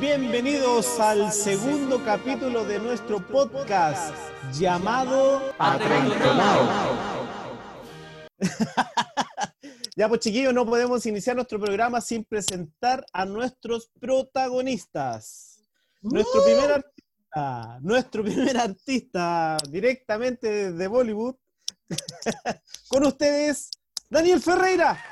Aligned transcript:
Bienvenidos 0.00 0.98
al 0.98 1.30
segundo 1.30 2.02
capítulo 2.02 2.64
de 2.64 2.78
nuestro 2.78 3.18
podcast 3.18 4.14
llamado 4.54 5.52
Atrentonado. 5.58 6.70
Ya 9.96 10.08
pues 10.08 10.20
chiquillos, 10.20 10.54
no 10.54 10.64
podemos 10.64 11.04
iniciar 11.04 11.36
nuestro 11.36 11.60
programa 11.60 12.00
sin 12.00 12.24
presentar 12.24 13.04
a 13.12 13.26
nuestros 13.26 13.90
protagonistas. 14.00 15.62
Nuestro 16.00 16.42
primer 16.44 16.72
artista, 16.72 17.78
nuestro 17.82 18.24
primer 18.24 18.56
artista 18.56 19.58
directamente 19.68 20.72
de 20.72 20.88
Bollywood. 20.88 21.34
Con 22.88 23.04
ustedes, 23.04 23.68
Daniel 24.08 24.40
Ferreira. 24.40 25.04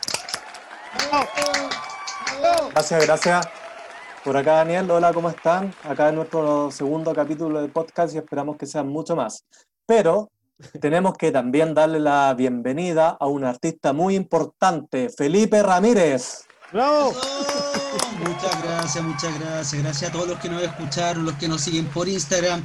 Gracias, 2.73 3.05
gracias. 3.05 3.58
Por 4.25 4.37
acá, 4.37 4.55
Daniel, 4.55 4.91
hola, 4.91 5.13
¿cómo 5.13 5.31
están? 5.31 5.73
Acá 5.85 6.09
en 6.09 6.17
nuestro 6.17 6.71
segundo 6.71 7.15
capítulo 7.15 7.63
de 7.63 7.69
podcast 7.69 8.15
y 8.15 8.19
esperamos 8.19 8.57
que 8.57 8.67
sean 8.67 8.89
mucho 8.89 9.15
más. 9.15 9.45
Pero 9.87 10.31
tenemos 10.81 11.17
que 11.17 11.31
también 11.31 11.73
darle 11.73 12.01
la 12.01 12.35
bienvenida 12.35 13.17
a 13.19 13.27
un 13.27 13.45
artista 13.45 13.93
muy 13.93 14.17
importante, 14.17 15.09
Felipe 15.09 15.63
Ramírez. 15.63 16.45
¡Bravo! 16.73 17.13
Oh, 17.15 18.29
muchas 18.29 18.63
gracias, 18.63 19.05
muchas 19.05 19.41
gracias. 19.41 19.83
Gracias 19.83 20.11
a 20.11 20.13
todos 20.13 20.29
los 20.29 20.39
que 20.41 20.49
nos 20.49 20.63
escucharon, 20.63 21.25
los 21.25 21.35
que 21.35 21.49
nos 21.49 21.61
siguen 21.61 21.87
por 21.87 22.09
Instagram. 22.09 22.63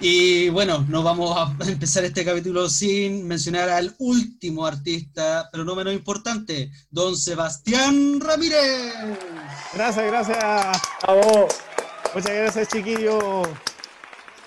Y 0.00 0.48
bueno, 0.48 0.84
no 0.88 1.02
vamos 1.02 1.36
a 1.36 1.54
empezar 1.68 2.04
este 2.04 2.24
capítulo 2.24 2.68
sin 2.68 3.26
mencionar 3.26 3.68
al 3.68 3.94
último 3.98 4.64
artista, 4.64 5.48
pero 5.50 5.64
no 5.64 5.74
menos 5.74 5.94
importante, 5.94 6.70
don 6.90 7.16
Sebastián 7.16 8.20
Ramírez. 8.20 8.94
Gracias, 9.74 10.06
gracias. 10.06 10.82
¡Bravo! 11.02 11.48
Muchas 12.14 12.34
gracias, 12.34 12.68
chiquillos. 12.68 13.48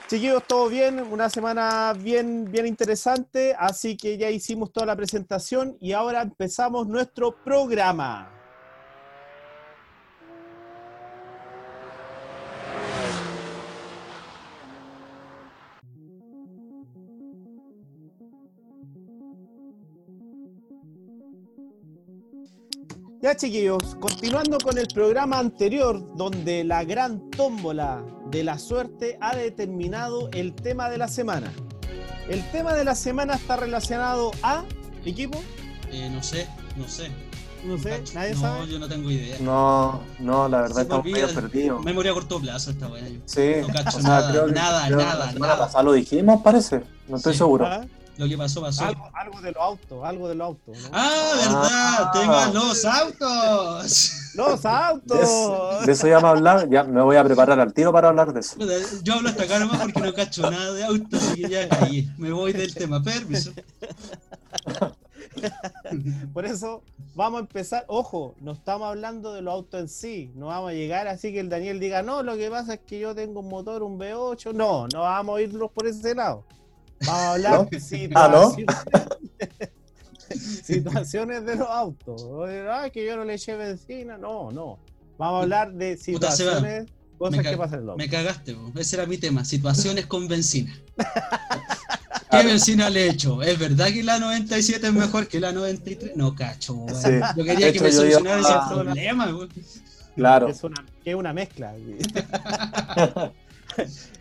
Chiquillos, 0.07 0.43
todo 0.45 0.69
bien, 0.69 0.99
una 0.99 1.31
semana 1.31 1.93
bien, 1.97 2.45
bien 2.51 2.67
interesante, 2.67 3.55
así 3.57 3.97
que 3.97 4.17
ya 4.19 4.29
hicimos 4.29 4.71
toda 4.71 4.85
la 4.85 4.95
presentación 4.95 5.77
y 5.81 5.93
ahora 5.93 6.21
empezamos 6.21 6.87
nuestro 6.87 7.43
programa. 7.43 8.34
Ya 23.25 23.35
chiquillos, 23.35 23.95
continuando 23.99 24.59
con 24.59 24.77
el 24.77 24.85
programa 24.85 25.39
anterior, 25.39 26.15
donde 26.15 26.63
la 26.63 26.83
gran 26.83 27.31
tómbola 27.31 28.03
de 28.29 28.43
la 28.43 28.59
suerte 28.59 29.17
ha 29.19 29.35
determinado 29.35 30.29
el 30.31 30.53
tema 30.53 30.91
de 30.91 30.99
la 30.99 31.07
semana. 31.07 31.51
El 32.29 32.47
tema 32.51 32.75
de 32.75 32.85
la 32.85 32.93
semana 32.93 33.33
está 33.33 33.55
relacionado 33.55 34.29
a 34.43 34.63
equipo, 35.05 35.41
Eh, 35.91 36.07
no 36.13 36.21
sé, 36.21 36.47
no 36.77 36.87
sé. 36.87 37.09
no 37.65 37.79
sé, 37.79 38.03
nadie 38.13 38.35
no, 38.35 38.41
sabe. 38.41 38.67
yo 38.67 38.77
no 38.77 38.87
tengo 38.87 39.09
idea. 39.09 39.37
No, 39.39 40.01
no, 40.19 40.47
la 40.47 40.61
verdad 40.61 40.83
estamos 40.83 41.05
medio 41.05 41.27
perdidos. 41.33 41.83
Memoria 41.83 42.11
a 42.11 42.13
corto 42.13 42.39
plazo 42.39 42.69
esta 42.69 42.87
weá. 42.89 43.07
Sí, 43.25 43.53
No 43.61 43.67
cacho 43.73 43.97
o 43.97 44.01
sea, 44.01 44.09
nada, 44.09 44.29
creo 44.29 44.45
que- 44.45 44.51
nada, 44.51 44.85
creo 44.85 44.97
que 44.99 45.03
nada, 45.03 45.25
la 45.25 45.31
semana 45.31 45.53
nada. 45.53 45.65
pasada 45.65 45.83
lo 45.83 45.93
dijimos, 45.93 46.41
parece. 46.43 46.83
No 47.07 47.17
estoy 47.17 47.33
Sí. 47.33 47.39
seguro. 47.39 47.65
Ah, 47.65 47.81
Lo 48.17 48.27
que 48.29 48.37
pasó, 48.37 48.61
pasó. 48.61 48.85
Algo, 48.85 49.09
algo 49.13 49.41
de 49.41 49.51
los 49.51 49.61
autos, 49.61 50.03
algo 50.05 50.27
de 50.29 50.35
los 50.35 50.45
autos. 50.45 50.77
¿no? 50.77 50.89
Ah, 50.93 51.31
verdad, 51.35 51.69
Ah. 51.71 52.11
tengan 52.13 52.53
los 52.53 52.85
autos. 52.85 54.11
¡Los 54.35 54.65
autos! 54.65 55.85
de 55.85 55.91
eso 55.93 56.07
ya 56.07 56.19
me 56.19 56.27
hablar, 56.27 56.69
ya 56.69 56.83
me 56.83 57.01
voy 57.01 57.15
a 57.15 57.23
preparar 57.23 57.57
al 57.59 57.73
tiro 57.73 57.93
para 57.93 58.09
hablar 58.09 58.33
de 58.33 58.41
eso. 58.41 58.57
Yo 59.01 59.13
hablo 59.13 59.29
hasta 59.29 59.43
acá 59.43 59.59
nomás 59.59 59.81
porque 59.81 60.01
no 60.01 60.13
cacho 60.13 60.49
nada 60.49 60.73
de 60.73 60.83
autos, 60.83 61.23
así 61.23 61.41
que 61.41 61.49
ya 61.49 61.69
caí. 61.69 62.09
Me 62.17 62.31
voy 62.31 62.51
del 62.51 62.73
tema, 62.73 63.01
permiso. 63.01 63.51
Por 66.33 66.45
eso 66.45 66.81
vamos 67.13 67.39
a 67.39 67.41
empezar. 67.41 67.85
Ojo, 67.87 68.35
no 68.41 68.53
estamos 68.53 68.87
hablando 68.89 69.33
de 69.33 69.41
los 69.41 69.53
autos 69.53 69.79
en 69.81 69.89
sí. 69.89 70.31
No 70.35 70.47
vamos 70.47 70.71
a 70.71 70.73
llegar 70.73 71.07
así 71.07 71.31
que 71.31 71.39
el 71.39 71.49
Daniel 71.49 71.79
diga, 71.79 72.01
no, 72.01 72.23
lo 72.23 72.35
que 72.37 72.49
pasa 72.49 72.75
es 72.75 72.79
que 72.81 72.99
yo 72.99 73.13
tengo 73.15 73.39
un 73.41 73.49
motor, 73.49 73.83
un 73.83 73.97
V8. 73.99 74.53
No, 74.53 74.87
no 74.87 75.01
vamos 75.01 75.37
a 75.37 75.41
irnos 75.41 75.71
por 75.71 75.87
ese 75.87 76.15
lado. 76.15 76.43
Vamos 77.01 77.09
a 77.21 77.31
hablar 77.33 77.51
¿No? 77.53 77.65
de 77.65 78.11
Ah, 78.15 78.29
¿no? 78.31 78.55
situaciones, 80.63 81.45
de 81.45 81.55
los 81.55 81.69
autos. 81.69 82.23
Ay, 82.71 82.91
que 82.91 83.05
yo 83.05 83.15
no 83.15 83.23
le 83.25 83.35
eché 83.35 83.55
benzina. 83.55 84.17
No, 84.17 84.51
no. 84.51 84.79
Vamos 85.17 85.39
a 85.39 85.43
hablar 85.43 85.71
de 85.73 85.91
Puta, 85.95 86.31
situaciones, 86.31 86.85
cosas 87.17 87.37
me 87.37 87.43
que 87.43 87.57
pasan 87.57 87.79
en 87.79 87.85
los 87.85 87.93
autos. 87.93 88.05
Me 88.05 88.09
cagaste, 88.09 88.53
po. 88.53 88.71
ese 88.79 88.95
era 88.97 89.05
mi 89.05 89.17
tema, 89.17 89.45
situaciones 89.45 90.05
con 90.07 90.27
benzina. 90.27 90.73
¿Qué 92.31 92.43
benzina 92.43 92.89
le 92.89 93.05
he 93.05 93.09
hecho? 93.11 93.41
¿Es 93.41 93.57
verdad 93.57 93.87
que 93.87 94.03
la 94.03 94.19
97 94.19 94.87
es 94.87 94.93
mejor 94.93 95.27
que 95.27 95.39
la 95.39 95.51
93? 95.53 96.17
No 96.17 96.35
cacho. 96.35 96.85
Sí. 96.93 97.11
Yo 97.37 97.43
quería 97.45 97.71
que 97.71 97.79
me 97.79 97.91
solucionara 97.91 98.41
ese 98.41 98.51
a- 98.51 98.67
problema, 98.67 99.25
weón. 99.27 99.49
Claro. 100.15 100.47
Es 100.47 100.63
una, 100.63 100.83
que 101.03 101.11
es 101.11 101.15
una 101.15 101.33
mezcla. 101.33 101.73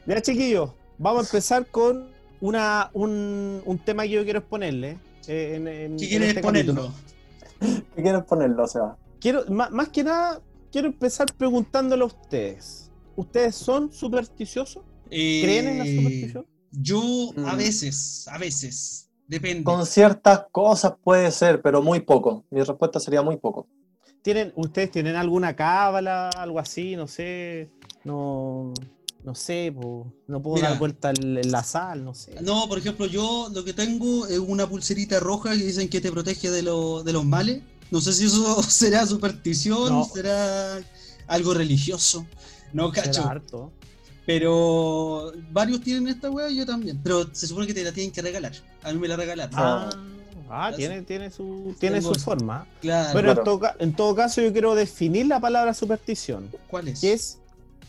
ya, 0.06 0.20
chiquillos, 0.20 0.70
vamos 0.98 1.22
a 1.22 1.26
empezar 1.26 1.66
con 1.66 2.08
una, 2.48 2.90
un, 2.92 3.62
un 3.64 3.78
tema 3.78 4.02
que 4.02 4.10
yo 4.10 4.24
quiero 4.24 4.40
exponerle. 4.40 4.98
eh, 5.26 5.54
en, 5.56 5.66
en- 5.68 5.96
¿Qué 5.96 6.04
en 6.04 6.10
quieres 6.10 6.28
este 6.28 6.40
ponerlo? 6.42 6.74
capítulo. 6.74 7.84
¿Qué 7.94 8.02
quieres 8.02 8.24
ponerlo, 8.24 8.66
Seba? 8.66 8.98
Quiero, 9.18 9.44
ma- 9.48 9.70
más, 9.70 9.88
que 9.88 10.04
nada, 10.04 10.40
quiero 10.70 10.88
empezar 10.88 11.26
preguntándole 11.38 12.02
a 12.02 12.06
ustedes. 12.06 12.90
¿Ustedes 13.16 13.54
son 13.54 13.90
supersticiosos? 13.90 14.82
¿Creen 15.08 15.68
en 15.68 15.78
la 15.78 15.84
Eh, 15.84 15.96
superstición? 15.96 16.46
Yo 16.70 17.00
a 17.46 17.54
Mm. 17.54 17.56
veces, 17.58 18.28
a 18.28 18.36
veces, 18.36 19.08
depende. 19.26 19.64
Con 19.64 19.86
ciertas 19.86 20.44
cosas 20.52 20.92
puede 21.02 21.30
ser, 21.30 21.62
pero 21.62 21.80
muy 21.80 22.00
poco. 22.00 22.44
Mi 22.50 22.60
respuesta 22.62 23.00
sería 23.00 23.22
muy 23.22 23.38
poco. 23.38 23.66
¿Tienen, 24.20 24.52
¿Ustedes 24.56 24.90
tienen 24.90 25.16
alguna 25.16 25.54
cábala, 25.56 26.28
algo 26.30 26.58
así? 26.58 26.94
No 26.96 27.06
sé. 27.06 27.70
No, 28.04 28.74
no 29.24 29.34
sé, 29.34 29.72
po, 29.74 30.12
no 30.28 30.40
puedo 30.42 30.56
Mira. 30.56 30.70
dar 30.70 30.78
vuelta 30.78 31.10
en 31.10 31.50
la 31.50 31.62
sal, 31.64 32.04
no 32.04 32.14
sé. 32.14 32.36
No, 32.42 32.68
por 32.68 32.78
ejemplo, 32.78 33.06
yo 33.06 33.48
lo 33.52 33.64
que 33.64 33.72
tengo 33.72 34.26
es 34.26 34.38
una 34.38 34.68
pulserita 34.68 35.18
roja 35.18 35.50
que 35.52 35.64
dicen 35.64 35.88
que 35.88 36.00
te 36.00 36.12
protege 36.12 36.50
de, 36.50 36.62
lo- 36.62 37.02
de 37.02 37.12
los 37.12 37.24
males. 37.24 37.62
No 37.90 38.00
sé 38.00 38.12
si 38.12 38.26
eso 38.26 38.62
será 38.68 39.06
superstición, 39.06 39.88
No. 39.90 40.04
será 40.04 40.78
algo 41.26 41.54
religioso. 41.54 42.26
No 42.72 42.92
Será 42.92 43.06
cacho. 43.06 43.22
harto. 43.26 43.72
Pero 44.26 45.32
varios 45.52 45.80
tienen 45.82 46.08
esta 46.08 46.30
weá 46.30 46.50
y 46.50 46.56
yo 46.56 46.66
también. 46.66 47.00
Pero 47.02 47.28
se 47.32 47.46
supone 47.46 47.66
que 47.66 47.74
te 47.74 47.84
la 47.84 47.92
tienen 47.92 48.12
que 48.12 48.20
regalar. 48.22 48.52
A 48.82 48.92
mí 48.92 48.98
me 48.98 49.06
la 49.08 49.16
regalaron. 49.16 49.54
Ah, 49.54 49.90
ah, 50.50 50.68
Eso. 50.70 50.76
tiene, 50.78 51.02
tiene 51.02 51.30
su, 51.30 51.74
tiene 51.78 52.00
Tengo- 52.00 52.14
su 52.14 52.20
forma. 52.20 52.66
claro. 52.80 53.10
Pero 53.12 53.30
en, 53.32 53.44
todo, 53.44 53.58
ca- 53.60 53.76
en 53.78 53.94
todo 53.94 54.14
caso 54.14 54.40
yo 54.42 54.52
quiero 54.52 54.74
definir 54.74 55.26
la 55.26 55.40
palabra 55.40 55.72
superstición, 55.74 56.50
¿Cuál 56.68 56.88
es? 56.88 57.00
que 57.00 57.12
es 57.12 57.38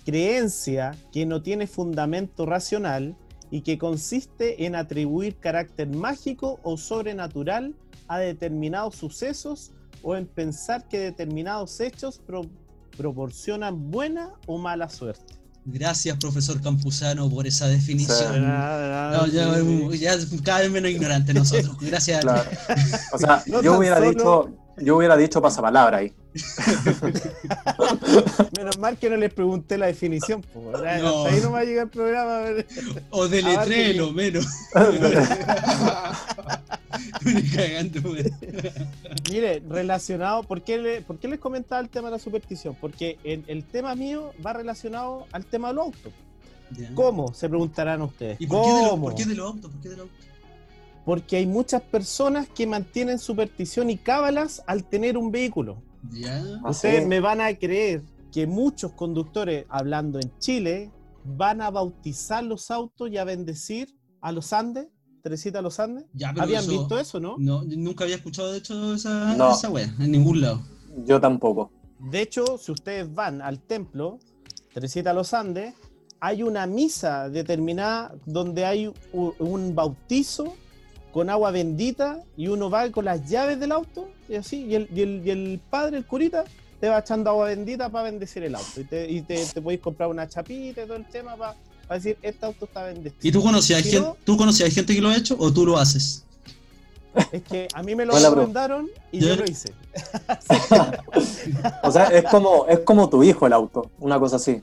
creencia 0.06 0.96
que 1.12 1.26
no 1.26 1.42
tiene 1.42 1.68
fundamento 1.68 2.46
racional 2.46 3.16
y 3.52 3.62
que 3.62 3.78
consiste 3.78 4.66
en 4.66 4.76
atribuir 4.76 5.36
carácter 5.38 5.88
mágico 5.90 6.60
o 6.64 6.78
sobrenatural 6.78 7.76
a 8.08 8.20
determinados 8.20 8.96
sucesos 8.96 9.72
o 10.04 10.16
en 10.16 10.28
pensar 10.28 10.88
que 10.88 11.00
determinados 11.00 11.80
hechos 11.80 12.20
pro- 12.26 12.46
proporcionan 12.96 13.92
buena 13.92 14.34
o 14.46 14.58
mala 14.58 14.90
suerte. 14.90 15.36
Gracias, 15.68 16.16
profesor 16.18 16.62
Campuzano, 16.62 17.28
por 17.30 17.48
esa 17.48 17.68
definición. 17.68 18.34
Sí. 18.36 18.40
No, 18.40 19.26
ya, 19.28 19.58
ya 19.96 20.18
cada 20.44 20.60
vez 20.60 20.70
menos 20.72 20.92
ignorante 20.92 21.34
nosotros. 21.34 21.76
Gracias. 21.82 22.22
Claro. 22.22 22.50
O 23.14 23.18
sea, 23.18 23.44
No 23.48 23.64
yo 23.64 23.78
hubiera 23.80 23.98
solo- 23.98 24.10
dicho, 24.12 24.58
yo 24.78 24.98
hubiera 24.98 25.18
dicho 25.18 25.42
pasapalabra 25.42 25.98
ahí. 25.98 26.14
Menos 28.58 28.78
mal 28.80 28.98
que 28.98 29.10
no 29.10 29.18
les 29.18 29.34
pregunté 29.34 29.78
la 29.78 29.88
definición. 29.88 30.42
po. 30.42 30.72
Hasta 30.76 30.98
No. 31.00 31.26
ahí 31.26 31.40
no 31.42 31.52
va 31.52 31.60
a 31.60 31.64
llegar 31.64 31.86
el 31.86 31.90
programa. 31.90 32.42
O 33.12 33.28
de 33.28 33.40
Abarque 33.40 33.70
letrero, 33.70 34.12
menos. 34.12 34.46
Cagando. 37.56 38.02
Mire, 39.32 39.64
relacionado, 39.68 40.44
¿por 40.44 40.62
qué, 40.62 40.78
le- 40.78 41.02
por 41.02 41.18
qué 41.18 41.28
les 41.28 41.40
comentaba 41.40 41.82
el 41.82 41.90
tema 41.90 42.08
de 42.10 42.14
la 42.14 42.20
superstición? 42.20 42.76
Porque 42.80 43.18
el, 43.24 43.44
el 43.48 43.64
tema 43.64 43.96
mío 43.96 44.32
va 44.46 44.54
relacionado 44.54 45.26
al 45.32 45.46
tema 45.46 45.70
del 45.70 45.80
auto. 45.80 46.12
Ya. 46.72 46.90
¿Cómo? 46.96 47.34
Se 47.34 47.48
preguntarán 47.50 48.02
ustedes. 48.02 48.38
¿Y 48.40 48.48
por 48.48 48.64
qué, 48.66 48.72
de 48.74 48.82
los, 48.82 48.90
¿Cómo? 48.92 49.04
por 49.08 49.16
qué 49.16 49.26
de 49.26 49.36
los 49.36 49.46
autos? 49.48 49.72
¿Por 49.72 49.82
qué 49.82 49.90
de 49.90 49.98
los 49.98 50.08
autos? 50.10 50.26
Porque 51.06 51.38
hay 51.38 51.46
muchas 51.46 51.82
personas 51.84 52.48
que 52.50 52.66
mantienen 52.66 53.20
superstición 53.20 53.90
y 53.90 53.98
cábalas 53.98 54.64
al 54.66 54.84
tener 54.90 55.18
un 55.18 55.32
vehículo. 55.32 55.82
Ya. 56.12 56.44
Ah, 56.64 56.70
Ustedes 56.72 57.08
me 57.08 57.20
van 57.20 57.42
a 57.42 57.54
creer 57.56 58.02
que 58.32 58.48
muchos 58.48 58.92
conductores, 58.94 59.66
hablando 59.70 60.20
en 60.20 60.32
Chile, 60.40 60.92
van 61.24 61.62
a 61.62 61.70
bautizar 61.70 62.44
los 62.44 62.70
autos 62.72 63.10
y 63.12 63.18
a 63.18 63.24
bendecir 63.24 63.96
a 64.22 64.32
los 64.32 64.52
Andes, 64.54 64.88
Teresita 65.22 65.60
a 65.60 65.62
los 65.62 65.80
Andes. 65.80 66.06
Ya, 66.14 66.30
¿Habían 66.30 66.64
eso- 66.64 66.72
visto 66.72 67.00
eso, 67.00 67.20
no? 67.20 67.36
No, 67.40 67.64
nunca 67.64 68.04
había 68.04 68.16
escuchado 68.18 68.52
de 68.52 68.60
hecho 68.60 68.94
esa, 68.94 69.36
No. 69.36 69.52
esa 69.54 69.70
wea, 69.70 69.94
en 70.00 70.12
ningún 70.12 70.42
lado. 70.42 70.62
Yo 71.06 71.20
tampoco. 71.22 71.72
De 72.00 72.22
hecho, 72.22 72.58
si 72.58 72.72
ustedes 72.72 73.12
van 73.14 73.42
al 73.42 73.60
templo, 73.60 74.20
Teresita 74.74 75.14
Los 75.14 75.34
Andes, 75.34 75.74
hay 76.20 76.44
una 76.44 76.68
misa 76.68 77.30
determinada 77.30 78.14
donde 78.26 78.66
hay 78.66 78.92
un 79.14 79.74
bautizo 79.74 80.56
con 81.16 81.30
agua 81.30 81.50
bendita 81.50 82.20
y 82.36 82.48
uno 82.50 82.70
va 82.70 82.92
con 82.92 83.06
las 83.06 83.30
llaves 83.30 83.58
del 83.58 83.72
auto 83.72 84.10
y 84.28 84.36
así, 84.36 84.66
y 84.66 84.76
el, 84.76 84.90
y 84.94 85.02
el, 85.02 85.22
y 85.26 85.30
el 85.30 85.62
padre, 85.70 85.96
el 85.96 86.06
curita, 86.06 86.44
te 86.82 86.90
va 86.90 87.00
echando 87.00 87.30
agua 87.30 87.46
bendita 87.46 87.88
para 87.88 88.04
bendecir 88.12 88.44
el 88.44 88.54
auto. 88.54 88.82
Y 88.82 88.84
te, 88.84 89.10
y 89.10 89.22
te, 89.22 89.46
te 89.46 89.62
podéis 89.62 89.80
comprar 89.80 90.10
una 90.10 90.28
chapita 90.28 90.84
y 90.84 90.86
todo 90.86 90.98
el 90.98 91.06
tema 91.06 91.38
para 91.38 91.56
decir, 91.90 92.18
este 92.22 92.46
auto 92.46 92.66
está 92.66 92.84
bendecido. 92.84 93.22
¿Y 93.22 93.32
tú 93.32 93.42
conocías, 93.42 93.82
Si 93.82 93.92
gente, 93.92 94.06
no- 94.10 94.18
tú 94.26 94.36
conocías 94.36 94.74
gente 94.74 94.94
que 94.94 95.00
lo 95.00 95.08
ha 95.08 95.16
hecho 95.16 95.38
o 95.40 95.54
tú 95.54 95.66
lo 95.66 95.78
haces? 95.78 96.26
Es 97.32 97.44
que 97.44 97.70
a 97.74 97.82
mí 97.82 97.96
me 97.96 98.06
lo 98.06 98.14
recomendaron 98.20 98.90
y 99.10 99.22
Ya. 99.22 99.28
yo 99.30 99.36
lo 99.38 99.46
hice. 99.46 99.72
O 101.84 101.92
sea, 101.94 102.08
es 102.08 102.26
como, 102.26 102.66
es 102.68 102.80
como 102.80 103.08
tu 103.08 103.24
hijo 103.24 103.48
el 103.48 103.54
auto, 103.54 103.90
una 104.00 104.20
cosa 104.20 104.36
así. 104.36 104.62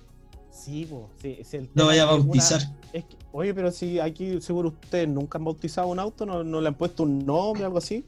Sí, 0.65 0.87
po, 0.87 1.09
sí, 1.21 1.37
es 1.41 1.53
el 1.55 1.69
tema 1.69 1.87
vaya 1.87 2.05
a 2.05 2.09
que 2.09 2.15
una- 2.15 2.25
bautizar. 2.25 2.61
es 2.93 3.05
que- 3.05 3.17
oye, 3.33 3.55
pero 3.55 3.71
si 3.73 3.99
aquí 3.99 4.41
seguro 4.41 4.69
ustedes 4.69 5.09
nunca 5.09 5.39
han 5.39 5.45
bautizado 5.45 5.89
un 5.89 5.99
auto, 5.99 6.25
no, 6.27 6.45
no 6.45 6.61
le 6.61 6.69
han 6.69 6.75
puesto 6.75 7.03
un 7.03 7.25
nombre 7.27 7.65
o 7.65 7.67
algo 7.67 7.79
así. 7.79 8.05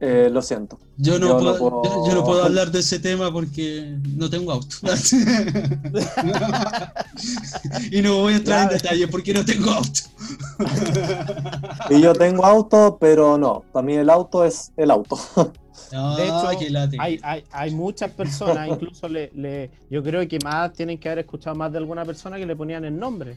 Eh, 0.00 0.28
lo 0.30 0.42
siento. 0.42 0.78
Yo 0.96 1.18
no, 1.18 1.28
Yo 1.28 1.34
no 1.34 1.38
puedo, 1.40 1.58
puedo- 1.58 1.82
yo- 1.84 2.06
yo 2.08 2.14
no 2.14 2.24
puedo 2.24 2.44
hablar 2.44 2.70
de 2.70 2.80
ese 2.80 2.98
tema 2.98 3.32
porque 3.32 3.96
no 4.16 4.28
tengo 4.28 4.52
auto. 4.52 4.76
y 7.90 8.02
no 8.02 8.16
voy 8.18 8.34
a 8.34 8.36
entrar 8.36 8.62
en 8.64 8.68
detalle 8.78 9.08
porque 9.08 9.32
no 9.34 9.44
tengo 9.44 9.70
auto. 9.70 10.00
Y 11.90 12.00
yo 12.00 12.12
tengo 12.14 12.44
auto, 12.46 12.96
pero 13.00 13.36
no. 13.38 13.64
Para 13.72 13.84
mí 13.84 13.94
el 13.94 14.08
auto 14.10 14.44
es 14.44 14.72
el 14.76 14.90
auto. 14.90 15.18
De 15.90 16.24
hecho. 16.24 16.48
Hay, 16.98 17.18
hay, 17.22 17.44
hay 17.50 17.70
muchas 17.72 18.10
personas, 18.12 18.68
incluso 18.68 19.08
le, 19.08 19.30
le- 19.34 19.70
yo 19.90 20.02
creo 20.02 20.26
que 20.28 20.38
más 20.42 20.72
tienen 20.72 20.98
que 20.98 21.08
haber 21.08 21.20
escuchado 21.20 21.56
más 21.56 21.72
de 21.72 21.78
alguna 21.78 22.04
persona 22.04 22.36
que 22.36 22.46
le 22.46 22.54
ponían 22.56 22.84
el 22.84 22.98
nombre. 22.98 23.36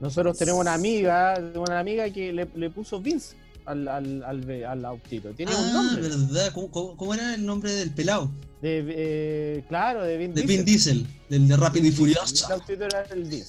Nosotros 0.00 0.36
tenemos 0.36 0.60
una 0.60 0.74
amiga, 0.74 1.40
una 1.54 1.78
amiga 1.78 2.08
que 2.10 2.32
le, 2.32 2.48
le 2.54 2.70
puso 2.70 3.00
Vince 3.00 3.36
al, 3.64 3.86
al, 3.88 4.22
al, 4.24 4.64
al 4.64 4.84
autito. 4.84 5.30
Tiene 5.30 5.52
un 5.54 5.60
Ah, 5.64 5.72
nombre. 5.72 6.02
verdad. 6.08 6.52
¿Cómo, 6.52 7.14
era 7.14 7.34
el 7.34 7.44
nombre 7.46 7.72
del 7.72 7.90
pelado? 7.90 8.30
De, 8.60 8.84
eh, 8.88 9.64
claro, 9.68 10.02
de 10.02 10.16
Vin 10.16 10.34
De 10.34 10.42
Diesel. 10.42 10.56
Vin 10.56 10.64
Diesel, 10.64 11.06
del 11.28 11.48
de 11.48 11.56
Rápido 11.56 11.84
y 11.86 11.88
El 11.88 11.94
Furioso. 11.94 12.52
autito 12.52 12.84
era 12.84 13.02
el 13.12 13.44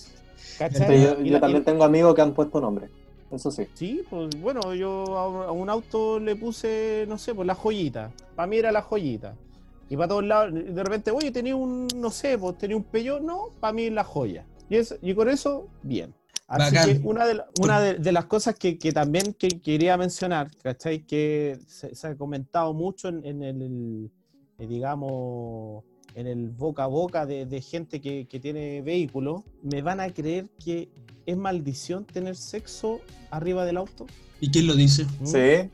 ¿Cachai? 0.58 1.04
yo, 1.04 1.22
Y 1.22 1.30
yo 1.30 1.40
también 1.40 1.64
tengo 1.64 1.84
amigos 1.84 2.16
que 2.16 2.22
han 2.22 2.34
puesto 2.34 2.62
nombre. 2.62 2.88
Eso 3.32 3.52
sí. 3.52 3.68
Sí, 3.74 4.02
pues 4.10 4.30
bueno, 4.40 4.74
yo 4.76 5.18
a 5.18 5.52
un- 5.52 5.70
auto 5.70 6.20
le 6.20 6.36
puse, 6.36 7.06
no 7.08 7.18
sé, 7.18 7.34
pues 7.34 7.48
la 7.48 7.56
joyita. 7.56 8.12
Para 8.36 8.48
mí 8.48 8.58
era 8.58 8.72
la 8.72 8.82
joyita. 8.82 9.36
Y 9.90 9.96
para 9.98 10.08
todos 10.10 10.24
lados, 10.24 10.54
de 10.54 10.84
repente, 10.84 11.12
oye, 11.12 11.32
tenía 11.32 11.56
un, 11.56 11.88
no 11.96 12.10
sé, 12.12 12.38
pues 12.38 12.58
tenía 12.58 12.78
un 12.78 12.84
Peugeot, 12.84 13.22
no, 13.22 13.50
para 13.60 13.74
mí 13.74 13.90
la 13.90 14.04
joya. 14.04 14.46
Y, 14.70 14.78
es, 14.78 14.98
y 15.02 15.14
con 15.14 15.30
eso, 15.30 15.68
bien. 15.84 16.14
Así 16.48 16.76
Bacán. 16.76 17.02
que 17.02 17.08
una 17.08 17.26
de, 17.26 17.34
la- 17.36 17.48
una 17.60 17.80
de, 17.80 17.96
de 17.96 18.12
las 18.12 18.26
cosas 18.26 18.56
que, 18.56 18.78
que 18.78 18.92
también 18.92 19.34
que 19.34 19.60
quería 19.62 19.98
mencionar, 19.98 20.50
¿cachai? 20.62 21.00
Que 21.04 21.58
se, 21.68 21.94
se 21.96 22.08
ha 22.08 22.16
comentado 22.16 22.74
mucho 22.74 23.10
en, 23.10 23.26
en 23.26 23.42
el, 23.44 24.12
eh, 24.60 24.68
digamos, 24.68 25.84
en 26.14 26.28
el 26.28 26.50
boca 26.52 26.84
a 26.84 26.88
boca 26.88 27.26
de, 27.26 27.46
de 27.48 27.62
gente 27.62 28.00
que, 28.00 28.28
que 28.28 28.40
tiene 28.40 28.82
vehículos, 28.84 29.42
me 29.64 29.82
van 29.82 30.00
a 30.00 30.12
creer 30.14 30.50
que 30.64 30.90
es 31.26 31.38
maldición 31.38 32.06
tener 32.06 32.36
sexo 32.36 33.02
arriba 33.32 33.66
del 33.66 33.78
auto. 33.78 34.06
¿Y 34.42 34.52
quién 34.52 34.68
lo 34.68 34.76
dice? 34.76 35.06
¿Mm? 35.20 35.26
Sí. 35.26 35.70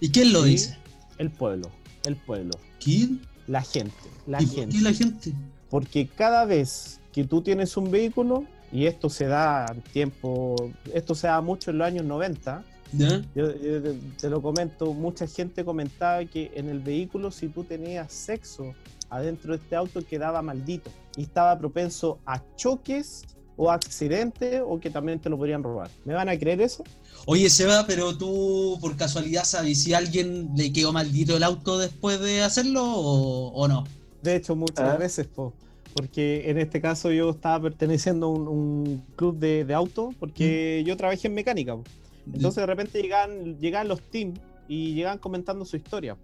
¿Y 0.00 0.10
quién 0.10 0.32
lo 0.32 0.42
Sí. 0.44 0.50
dice? 0.50 0.76
El 1.18 1.30
pueblo, 1.30 1.70
el 2.04 2.16
pueblo, 2.16 2.52
¿Quién? 2.82 3.20
la 3.46 3.62
gente, 3.62 3.92
la 4.26 4.42
¿Y 4.42 4.46
por 4.46 4.54
gente. 4.56 4.76
qué 4.76 4.82
la 4.82 4.92
gente? 4.92 5.32
Porque 5.70 6.06
cada 6.08 6.44
vez 6.44 7.00
que 7.12 7.24
tú 7.24 7.42
tienes 7.42 7.76
un 7.76 7.90
vehículo, 7.90 8.44
y 8.72 8.86
esto 8.86 9.08
se 9.10 9.26
da 9.26 9.66
en 9.72 9.82
tiempo, 9.82 10.56
esto 10.94 11.14
se 11.14 11.26
da 11.26 11.40
mucho 11.40 11.70
en 11.70 11.78
los 11.78 11.86
años 11.86 12.04
90, 12.06 12.64
¿Ya? 12.94 13.22
yo, 13.34 13.54
yo 13.58 13.82
te, 13.82 13.94
te 14.20 14.30
lo 14.30 14.40
comento, 14.42 14.92
mucha 14.94 15.26
gente 15.26 15.64
comentaba 15.64 16.24
que 16.24 16.50
en 16.54 16.68
el 16.68 16.80
vehículo 16.80 17.30
si 17.30 17.48
tú 17.48 17.64
tenías 17.64 18.12
sexo 18.12 18.74
adentro 19.10 19.52
de 19.56 19.62
este 19.62 19.76
auto 19.76 20.04
quedaba 20.04 20.40
maldito 20.42 20.90
y 21.16 21.22
estaba 21.22 21.58
propenso 21.58 22.18
a 22.26 22.42
choques 22.56 23.24
o 23.56 23.70
accidentes 23.70 24.62
o 24.66 24.80
que 24.80 24.90
también 24.90 25.18
te 25.18 25.28
lo 25.28 25.36
podrían 25.36 25.62
robar. 25.62 25.90
¿Me 26.04 26.14
van 26.14 26.28
a 26.28 26.38
creer 26.38 26.60
eso? 26.60 26.84
Oye, 27.26 27.48
Seba, 27.50 27.84
pero 27.86 28.16
tú 28.16 28.78
por 28.80 28.96
casualidad 28.96 29.44
sabes 29.44 29.82
si 29.82 29.94
a 29.94 29.98
alguien 29.98 30.50
le 30.56 30.72
quedó 30.72 30.92
maldito 30.92 31.36
el 31.36 31.42
auto 31.42 31.78
después 31.78 32.20
de 32.20 32.42
hacerlo 32.42 32.82
o, 32.84 33.48
o 33.52 33.68
no. 33.68 33.84
De 34.22 34.36
hecho, 34.36 34.56
muchas 34.56 34.80
Ah. 34.94 34.96
veces, 34.96 35.26
po, 35.26 35.52
porque 35.94 36.50
en 36.50 36.58
este 36.58 36.80
caso 36.80 37.10
yo 37.12 37.30
estaba 37.30 37.60
perteneciendo 37.62 38.26
a 38.26 38.30
un, 38.30 38.48
un 38.48 39.04
club 39.16 39.38
de, 39.38 39.64
de 39.64 39.74
auto, 39.74 40.14
porque 40.18 40.82
yo 40.86 40.96
trabajé 40.96 41.28
en 41.28 41.34
mecánica. 41.34 41.76
po. 41.76 41.84
Entonces 42.32 42.62
de 42.62 42.66
repente 42.66 43.02
llegaban, 43.02 43.58
llegaban 43.58 43.88
los 43.88 44.00
teams 44.00 44.38
y 44.68 44.94
llegaban 44.94 45.18
comentando 45.18 45.64
su 45.64 45.76
historia. 45.76 46.16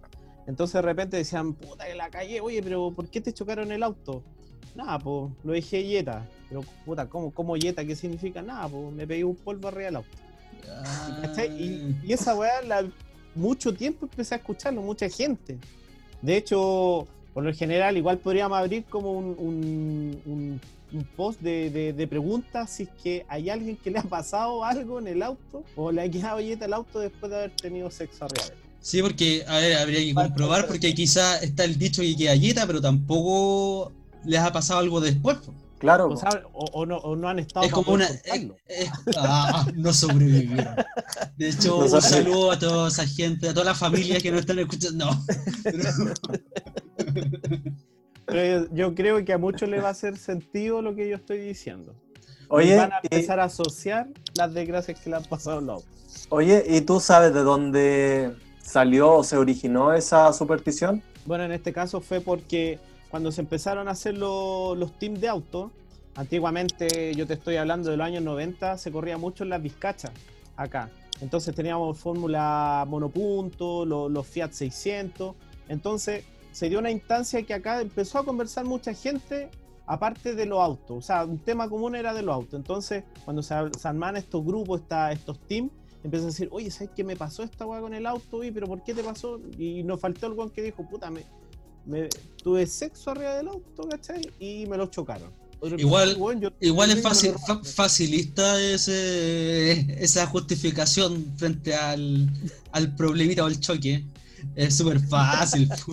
Entonces 0.47 0.73
de 0.73 0.81
repente 0.81 1.17
decían, 1.17 1.53
puta 1.53 1.85
que 1.85 1.95
la 1.95 2.09
calle, 2.09 2.41
oye, 2.41 2.61
pero 2.63 2.91
¿por 2.91 3.07
qué 3.07 3.21
te 3.21 3.33
chocaron 3.33 3.71
el 3.71 3.83
auto? 3.83 4.23
Nada, 4.75 4.97
pues 4.99 5.31
lo 5.43 5.53
dejé 5.53 5.83
yeta. 5.85 6.25
Pero 6.47 6.63
puta, 6.85 7.07
¿cómo, 7.07 7.31
cómo 7.31 7.55
yeta? 7.57 7.85
¿Qué 7.85 7.95
significa? 7.95 8.41
Nada, 8.41 8.67
pues 8.67 8.91
me 8.93 9.05
pegué 9.05 9.23
un 9.23 9.35
polvo 9.35 9.67
arriba 9.67 9.85
del 9.85 9.95
auto. 9.97 10.09
Ah. 10.69 11.43
Y, 11.57 11.95
y 12.03 12.13
esa 12.13 12.35
weá, 12.35 12.61
la- 12.61 12.85
mucho 13.35 13.73
tiempo 13.73 14.05
empecé 14.05 14.35
a 14.35 14.37
escucharlo, 14.37 14.81
mucha 14.81 15.07
gente. 15.09 15.57
De 16.21 16.37
hecho, 16.37 17.07
por 17.33 17.43
lo 17.43 17.53
general, 17.53 17.95
igual 17.97 18.17
podríamos 18.17 18.57
abrir 18.57 18.85
como 18.85 19.11
un, 19.11 19.35
un- 19.37 20.21
un- 20.25 20.61
un 20.91 21.03
post 21.15 21.39
de, 21.41 21.69
de- 21.69 21.93
de 21.93 22.07
preguntas 22.07 22.71
si 22.71 22.83
es 22.83 22.89
que 23.03 23.25
hay 23.29 23.49
alguien 23.51 23.77
que 23.77 23.91
le 23.91 23.99
ha 23.99 24.03
pasado 24.03 24.65
algo 24.65 24.97
en 24.99 25.07
el 25.07 25.21
auto 25.21 25.63
o 25.75 25.91
le 25.91 26.01
ha 26.01 26.09
quedado 26.09 26.39
yeta 26.39 26.65
el 26.65 26.73
auto 26.73 26.99
después 26.99 27.29
de 27.31 27.37
haber 27.37 27.51
tenido 27.51 27.91
sexo 27.91 28.25
arriba 28.25 28.45
de 28.47 28.53
él. 28.53 28.59
Sí, 28.81 29.01
porque, 29.01 29.43
a 29.47 29.57
ver, 29.57 29.77
habría 29.77 29.99
que 29.99 30.13
comprobar, 30.13 30.65
porque 30.67 30.93
quizá 30.93 31.37
está 31.39 31.63
el 31.65 31.77
dicho 31.77 32.01
que 32.01 32.15
queda 32.15 32.35
yeta, 32.35 32.65
pero 32.65 32.79
tampoco 32.81 33.91
les 34.25 34.39
ha 34.39 34.51
pasado 34.53 34.79
algo 34.79 35.01
después. 35.01 35.37
Claro. 35.79 36.09
O, 36.09 36.17
sabe- 36.17 36.43
o- 36.53 36.65
o 36.73 36.85
no, 36.85 36.97
o 36.97 37.15
no 37.15 37.29
han 37.29 37.39
estado 37.39 37.65
Es 37.65 37.71
como 37.71 37.93
una. 37.93 38.07
contarlo. 38.07 38.55
es- 38.67 38.89
ah, 39.17 39.65
no 39.75 39.93
sobrevivieron. 39.93 40.75
De 41.37 41.49
hecho, 41.49 41.77
No 41.79 41.85
un 41.95 42.01
saludo 42.01 42.51
a 42.51 42.59
toda 42.59 42.87
esa 42.89 43.05
gente, 43.07 43.47
a 43.49 43.53
todas 43.53 43.67
las 43.67 43.77
familias 43.77 44.21
que 44.21 44.29
nos 44.31 44.41
están 44.41 44.59
escuchando. 44.59 45.05
No. 45.05 45.25
Pero 48.25 48.65
yo, 48.67 48.75
yo 48.75 48.95
creo 48.95 49.23
que 49.25 49.33
a 49.33 49.37
muchos 49.37 49.67
les 49.69 49.81
va 49.83 49.87
a 49.87 49.91
hacer 49.91 50.17
sentido 50.17 50.81
lo 50.81 50.95
que 50.95 51.09
yo 51.09 51.15
estoy 51.15 51.39
diciendo. 51.39 51.95
Y 52.21 52.45
Oye, 52.49 52.75
van 52.77 52.93
a 52.93 52.99
y- 53.03 53.07
empezar 53.15 53.39
a 53.39 53.45
asociar 53.45 54.07
las 54.35 54.53
desgracias 54.53 54.99
que 54.99 55.09
le 55.09 55.15
han 55.15 55.23
pasado 55.23 55.57
a 55.59 55.61
los 55.61 55.69
autos. 55.83 56.27
oye, 56.29 56.63
¿y 56.67 56.81
tú 56.81 56.99
sabes 56.99 57.33
de 57.33 57.41
dónde 57.41 58.35
salió 58.73 59.15
o 59.15 59.23
se 59.23 59.35
originó 59.35 59.93
esa 59.93 60.31
superstición? 60.31 61.01
Bueno, 61.25 61.43
en 61.43 61.51
este 61.51 61.73
caso 61.73 62.01
fue 62.01 62.21
porque 62.21 62.79
cuando 63.09 63.31
se 63.31 63.41
empezaron 63.41 63.87
a 63.87 63.91
hacer 63.91 64.15
lo- 64.17 64.75
los 64.75 64.91
teams 64.99 65.19
de 65.19 65.27
auto, 65.27 65.71
antiguamente, 66.15 67.15
yo 67.15 67.25
te 67.25 67.33
estoy 67.33 67.55
hablando 67.57 67.89
de 67.89 67.97
los 67.97 68.05
años 68.05 68.21
90, 68.23 68.77
se 68.77 68.91
corría 68.91 69.17
mucho 69.17 69.43
en 69.43 69.49
las 69.49 69.61
Vizcachas, 69.61 70.11
acá. 70.55 70.89
Entonces 71.21 71.55
teníamos 71.55 71.97
Fórmula 71.97 72.85
Monopunto, 72.87 73.85
lo- 73.85 74.07
los 74.07 74.27
Fiat 74.27 74.51
600. 74.51 75.35
Entonces 75.67 76.23
se 76.51 76.69
dio 76.69 76.77
una 76.79 76.91
instancia 76.91 77.41
que 77.43 77.53
acá 77.55 77.81
empezó 77.81 78.19
a 78.19 78.23
conversar 78.25 78.65
mucha 78.65 78.93
gente 78.93 79.49
aparte 79.87 80.35
de 80.35 80.45
los 80.45 80.59
autos. 80.59 80.97
O 80.97 81.01
sea, 81.01 81.25
un 81.25 81.39
tema 81.39 81.67
común 81.67 81.95
era 81.95 82.13
de 82.13 82.21
los 82.21 82.35
autos. 82.35 82.53
Entonces, 82.53 83.03
cuando 83.25 83.41
se, 83.41 83.55
se 83.77 83.87
arman 83.87 84.15
estos 84.17 84.45
grupos, 84.45 84.81
esta- 84.81 85.11
estos 85.11 85.39
teams, 85.39 85.71
empiezan 86.03 86.27
a 86.29 86.31
decir, 86.31 86.47
oye, 86.51 86.71
¿sabes 86.71 86.89
qué 86.95 87.03
me 87.03 87.15
pasó 87.15 87.43
esta 87.43 87.65
weá 87.65 87.81
con 87.81 87.93
el 87.93 88.05
auto? 88.05 88.37
Oye, 88.37 88.51
pero 88.51 88.67
¿por 88.67 88.83
qué 88.83 88.93
te 88.93 89.03
pasó? 89.03 89.39
Y 89.57 89.83
nos 89.83 89.99
faltó 89.99 90.27
el 90.27 90.33
weón 90.33 90.49
que 90.49 90.61
dijo, 90.61 90.87
puta, 90.87 91.09
me, 91.11 91.23
me- 91.85 92.09
tuve 92.43 92.65
sexo 92.67 93.11
arriba 93.11 93.35
del 93.35 93.47
auto, 93.49 93.87
¿cachai? 93.89 94.21
Y 94.39 94.65
me 94.67 94.77
lo 94.77 94.87
chocaron. 94.87 95.31
Otro 95.61 95.77
Igual- 95.77 96.09
empezó, 96.11 96.23
"Weón, 96.23 96.39
yo- 96.41 96.51
Igual 96.61 96.89
es 96.91 96.95
yo 96.97 97.01
fácil, 97.03 97.33
robaron". 97.33 97.65
fa- 97.65 97.71
facilista 97.71 98.61
ese, 98.63 100.03
esa 100.03 100.25
justificación 100.27 101.25
frente 101.37 101.75
al, 101.75 102.29
al 102.71 102.95
problemita 102.95 103.43
o 103.43 103.47
al 103.47 103.59
choque. 103.59 104.03
Es 104.55 104.75
súper 104.77 104.99
fácil. 104.99 105.69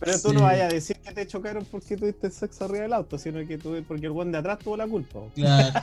Pero 0.00 0.12
tú 0.20 0.28
Sí. 0.30 0.34
no 0.34 0.42
vayas 0.42 0.70
a 0.70 0.74
decir 0.74 0.96
que 0.96 1.12
te 1.12 1.26
chocaron 1.26 1.64
porque 1.70 1.96
tuviste 1.96 2.30
sexo 2.30 2.64
arriba 2.64 2.82
del 2.82 2.92
auto, 2.92 3.18
sino 3.18 3.46
que 3.46 3.58
tú, 3.58 3.82
porque 3.86 4.06
el 4.06 4.12
weón 4.12 4.32
de 4.32 4.38
atrás 4.38 4.58
tuvo 4.58 4.76
la 4.76 4.86
culpa. 4.86 5.20
Claro. 5.34 5.80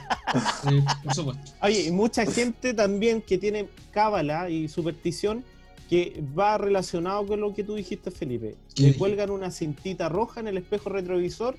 Sí, 0.68 0.84
por 1.04 1.14
supuesto. 1.14 1.52
Oye, 1.62 1.88
y 1.88 1.92
mucha 1.92 2.26
gente 2.26 2.74
también 2.74 3.22
que 3.22 3.38
tiene 3.38 3.68
cábala 3.92 4.50
y 4.50 4.68
superstición 4.68 5.44
que 5.90 6.24
va 6.38 6.58
relacionado 6.58 7.26
con 7.28 7.42
lo 7.42 7.54
que 7.54 7.64
tú 7.64 7.76
dijiste, 7.76 8.12
Felipe. 8.12 8.56
¿Qué 8.76 8.84
Le 8.84 8.88
dije? 8.90 9.00
cuelgan 9.00 9.30
una 9.30 9.52
cintita 9.52 10.08
roja 10.10 10.40
en 10.40 10.48
el 10.48 10.58
espejo 10.58 10.90
retrovisor 10.90 11.58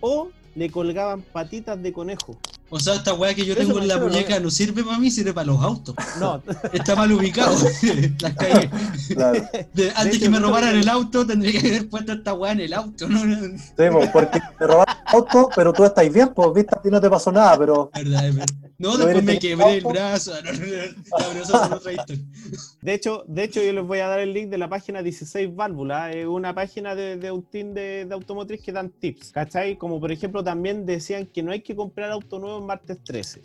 o 0.00 0.30
le 0.54 0.70
colgaban 0.70 1.22
patitas 1.22 1.82
de 1.82 1.92
conejo 1.92 2.38
O 2.74 2.80
sea, 2.80 2.94
esta 2.94 3.12
weá 3.12 3.34
que 3.34 3.44
yo 3.44 3.54
tengo 3.54 3.78
en 3.78 3.86
la 3.86 3.98
muñeca 3.98 4.40
no 4.40 4.50
sirve 4.50 4.82
para 4.82 4.98
mí, 4.98 5.10
sirve 5.10 5.34
para 5.34 5.48
los 5.48 5.60
autos. 5.62 5.94
No, 6.18 6.42
Está 6.72 6.96
mal 6.96 7.12
ubicado. 7.12 7.54
Las. 8.20 8.32
Claro. 9.08 9.42
De- 9.74 9.92
antes 9.94 10.18
que 10.18 10.30
me 10.30 10.40
robaran 10.40 10.74
el 10.76 10.88
auto, 10.88 11.26
tendría 11.26 11.60
que 11.60 11.68
haber 11.68 11.90
puesto 11.90 12.14
esta 12.14 12.32
weá 12.32 12.52
en 12.52 12.60
el 12.60 12.72
auto, 12.72 13.06
¿no? 13.10 13.20
Sí, 13.20 13.58
pues, 13.76 14.08
porque 14.10 14.40
te 14.58 14.66
robaron 14.66 14.94
el 15.06 15.14
auto, 15.14 15.50
pero 15.54 15.74
tú 15.74 15.84
estás 15.84 16.10
bien, 16.10 16.32
pues, 16.34 16.48
viste, 16.54 16.74
a 16.74 16.80
ti 16.80 16.88
no 16.88 16.98
te 16.98 17.10
pasó 17.10 17.30
nada, 17.30 17.58
pero 17.58 17.90
Verdad, 17.94 18.28
es 18.28 18.36
verdad. 18.36 18.54
No, 18.78 18.98
¿No 18.98 19.04
después 19.04 19.22
me 19.22 19.38
quebré 19.38 19.76
el 19.76 19.84
brazo. 19.84 20.32
No, 20.42 20.52
no, 20.52 21.68
no, 21.68 21.80
de 22.80 22.94
hecho, 22.94 23.22
de 23.28 23.44
hecho, 23.44 23.62
yo 23.62 23.72
les 23.72 23.84
voy 23.84 24.00
a 24.00 24.08
dar 24.08 24.18
el 24.18 24.32
link 24.32 24.48
de 24.48 24.58
la 24.58 24.68
página 24.68 25.02
16 25.02 25.54
Válvula, 25.54 26.10
es 26.10 26.26
una 26.26 26.52
página 26.52 26.96
de, 26.96 27.16
de 27.16 27.30
un 27.30 27.44
team 27.44 27.74
de, 27.74 28.06
de 28.06 28.14
automotriz 28.14 28.60
que 28.60 28.72
dan 28.72 28.90
tips, 28.90 29.30
¿cachai? 29.30 29.76
Como 29.76 30.00
por 30.00 30.10
ejemplo 30.10 30.42
también 30.42 30.84
decían 30.84 31.26
que 31.26 31.44
no 31.44 31.52
hay 31.52 31.60
que 31.60 31.76
comprar 31.76 32.10
auto 32.10 32.40
nuevo 32.40 32.60
en 32.62 32.66
martes 32.66 32.98
13. 33.04 33.42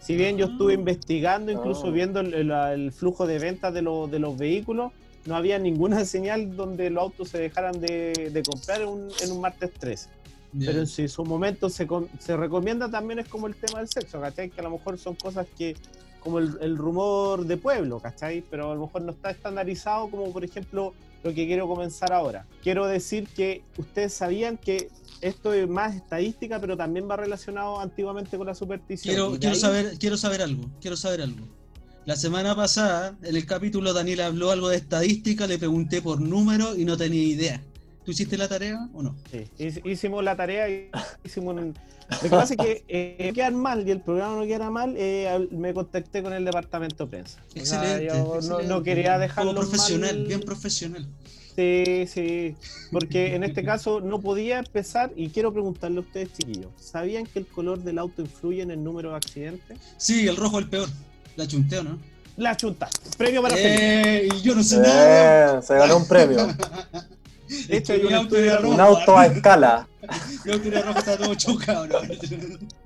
Si 0.00 0.14
bien 0.16 0.36
yo 0.36 0.46
estuve 0.46 0.72
Ah. 0.72 0.76
investigando, 0.76 1.50
incluso 1.50 1.86
Ah. 1.86 1.90
viendo 1.90 2.20
el, 2.20 2.34
el- 2.34 2.50
el 2.50 2.92
flujo 2.92 3.26
de 3.26 3.38
ventas 3.38 3.72
de, 3.74 3.82
los- 3.82 4.10
de 4.10 4.18
los 4.18 4.36
vehículos, 4.36 4.92
no 5.24 5.34
había 5.34 5.58
ninguna 5.58 6.04
señal 6.04 6.54
donde 6.56 6.90
los 6.90 7.02
autos 7.02 7.30
se 7.30 7.38
dejaran 7.38 7.80
de, 7.80 8.30
de 8.32 8.42
comprar 8.42 8.82
en 8.82 8.88
un, 8.88 9.08
en 9.22 9.32
un 9.32 9.40
martes 9.40 9.72
13. 9.72 10.08
Ya. 10.52 10.66
Pero 10.68 10.80
en 10.80 10.86
su, 10.86 11.24
momento 11.24 11.68
se, 11.68 11.86
se 12.20 12.36
recomienda 12.36 12.88
también 12.88 13.18
es 13.18 13.28
como 13.28 13.46
el 13.48 13.56
tema 13.56 13.80
del 13.80 13.88
sexo, 13.88 14.20
¿cachai? 14.20 14.48
Que 14.50 14.60
a 14.60 14.64
lo 14.64 14.70
mejor 14.70 14.96
son 14.96 15.14
cosas 15.16 15.46
que, 15.58 15.76
como 16.20 16.38
el, 16.38 16.56
el 16.60 16.76
rumor 16.78 17.44
de 17.44 17.56
pueblo, 17.56 17.98
¿cachai? 17.98 18.42
Pero 18.48 18.70
a 18.70 18.74
lo 18.74 18.82
mejor 18.82 19.02
no 19.02 19.10
está 19.10 19.30
estandarizado 19.30 20.08
como 20.08 20.32
por 20.32 20.44
ejemplo 20.44 20.94
lo 21.24 21.34
que 21.34 21.46
quiero 21.46 21.66
comenzar 21.66 22.12
ahora. 22.12 22.46
Quiero 22.62 22.86
decir 22.86 23.26
que 23.28 23.62
ustedes 23.76 24.14
sabían 24.14 24.56
que 24.56 24.88
esto 25.20 25.52
es 25.52 25.68
más 25.68 25.94
estadística, 25.96 26.60
pero 26.60 26.76
también 26.76 27.08
va 27.10 27.16
relacionado 27.16 27.80
antiguamente 27.80 28.36
con 28.36 28.46
la 28.46 28.54
superstición. 28.54 29.14
Quiero, 29.14 29.30
quiero, 29.38 29.54
ahí- 29.54 29.60
saber, 29.60 29.98
quiero 29.98 30.16
saber 30.16 30.42
algo, 30.42 30.70
quiero 30.80 30.96
saber 30.96 31.22
algo. 31.22 31.46
La 32.04 32.14
semana 32.16 32.54
pasada, 32.54 33.16
en 33.22 33.34
el 33.34 33.46
capítulo, 33.46 33.92
Daniel 33.92 34.20
habló 34.20 34.50
algo 34.52 34.68
de 34.68 34.76
estadística, 34.76 35.46
le 35.46 35.58
pregunté 35.58 36.00
por 36.02 36.20
número 36.20 36.76
y 36.76 36.84
no 36.84 36.96
tenía 36.96 37.22
idea. 37.22 37.62
¿Tú 38.04 38.12
hiciste 38.12 38.36
la 38.38 38.46
tarea 38.46 38.88
o 38.94 39.02
no? 39.02 39.16
Sí, 39.32 39.44
hic- 39.58 39.84
hicimos 39.84 40.22
la 40.22 40.36
tarea 40.36 40.68
y 40.68 40.88
hicimos 41.24 41.56
un... 41.56 41.74
Lo 42.08 42.18
que 42.20 42.28
pasa 42.30 42.54
es 42.54 42.60
que 42.60 42.84
eh, 42.86 43.32
quedan 43.34 43.56
mal 43.56 43.84
y 43.88 43.90
el 43.90 44.00
programa 44.00 44.36
no 44.36 44.46
queda 44.46 44.70
mal, 44.70 44.94
eh, 44.96 45.48
me 45.50 45.74
contacté 45.74 46.22
con 46.22 46.32
el 46.32 46.44
departamento 46.44 47.06
de 47.06 47.10
prensa. 47.10 47.42
O 47.60 47.66
sea, 47.66 47.98
Excelente. 48.00 48.68
no- 48.68 48.82
quería 48.84 49.18
dejarlo 49.18 49.52
Como 49.52 49.62
profesional, 49.68 50.16
mal. 50.18 50.26
bien 50.28 50.40
profesional. 50.42 51.08
Sí, 51.56 52.06
sí, 52.06 52.54
porque 52.92 53.34
en 53.34 53.42
este 53.42 53.64
caso 53.64 54.00
no 54.02 54.20
podía 54.20 54.58
empezar 54.58 55.10
y 55.16 55.30
quiero 55.30 55.52
preguntarle 55.52 55.96
a 55.98 56.00
ustedes, 56.00 56.28
chiquillos, 56.34 56.70
¿sabían 56.78 57.24
que 57.24 57.38
el 57.38 57.46
color 57.46 57.78
del 57.78 57.98
auto 57.98 58.20
influye 58.20 58.60
en 58.60 58.70
el 58.70 58.84
número 58.84 59.10
de 59.10 59.16
accidentes? 59.16 59.78
Sí, 59.96 60.28
el 60.28 60.36
rojo 60.36 60.58
es 60.58 60.64
el 60.64 60.70
peor. 60.70 60.88
La 61.36 61.46
chunteo, 61.46 61.82
¿no? 61.82 61.98
La 62.36 62.54
chunta, 62.56 62.90
premio 63.16 63.40
para 63.40 63.56
Felipe. 63.56 64.26
¡Eh! 64.26 64.28
Y 64.36 64.42
yo 64.42 64.54
no 64.54 64.62
sé 64.62 64.76
nada. 64.78 65.58
eh, 65.58 65.62
se 65.62 65.74
ganó 65.74 65.96
un 65.96 66.06
premio. 66.06 66.46
De 67.68 67.76
hecho, 67.78 67.94
un 67.94 68.12
auto 68.12 68.36
era 68.36 68.58
rojo. 68.58 68.74
Un 68.74 68.80
auto 68.80 69.16
a 69.16 69.26
escala. 69.26 69.88
Mi 70.44 70.52
auto 70.52 70.68
era 70.68 70.82
rojo, 70.82 70.98
está 70.98 71.16
todo 71.16 71.34
chocado, 71.34 71.86
¿no? 71.86 71.98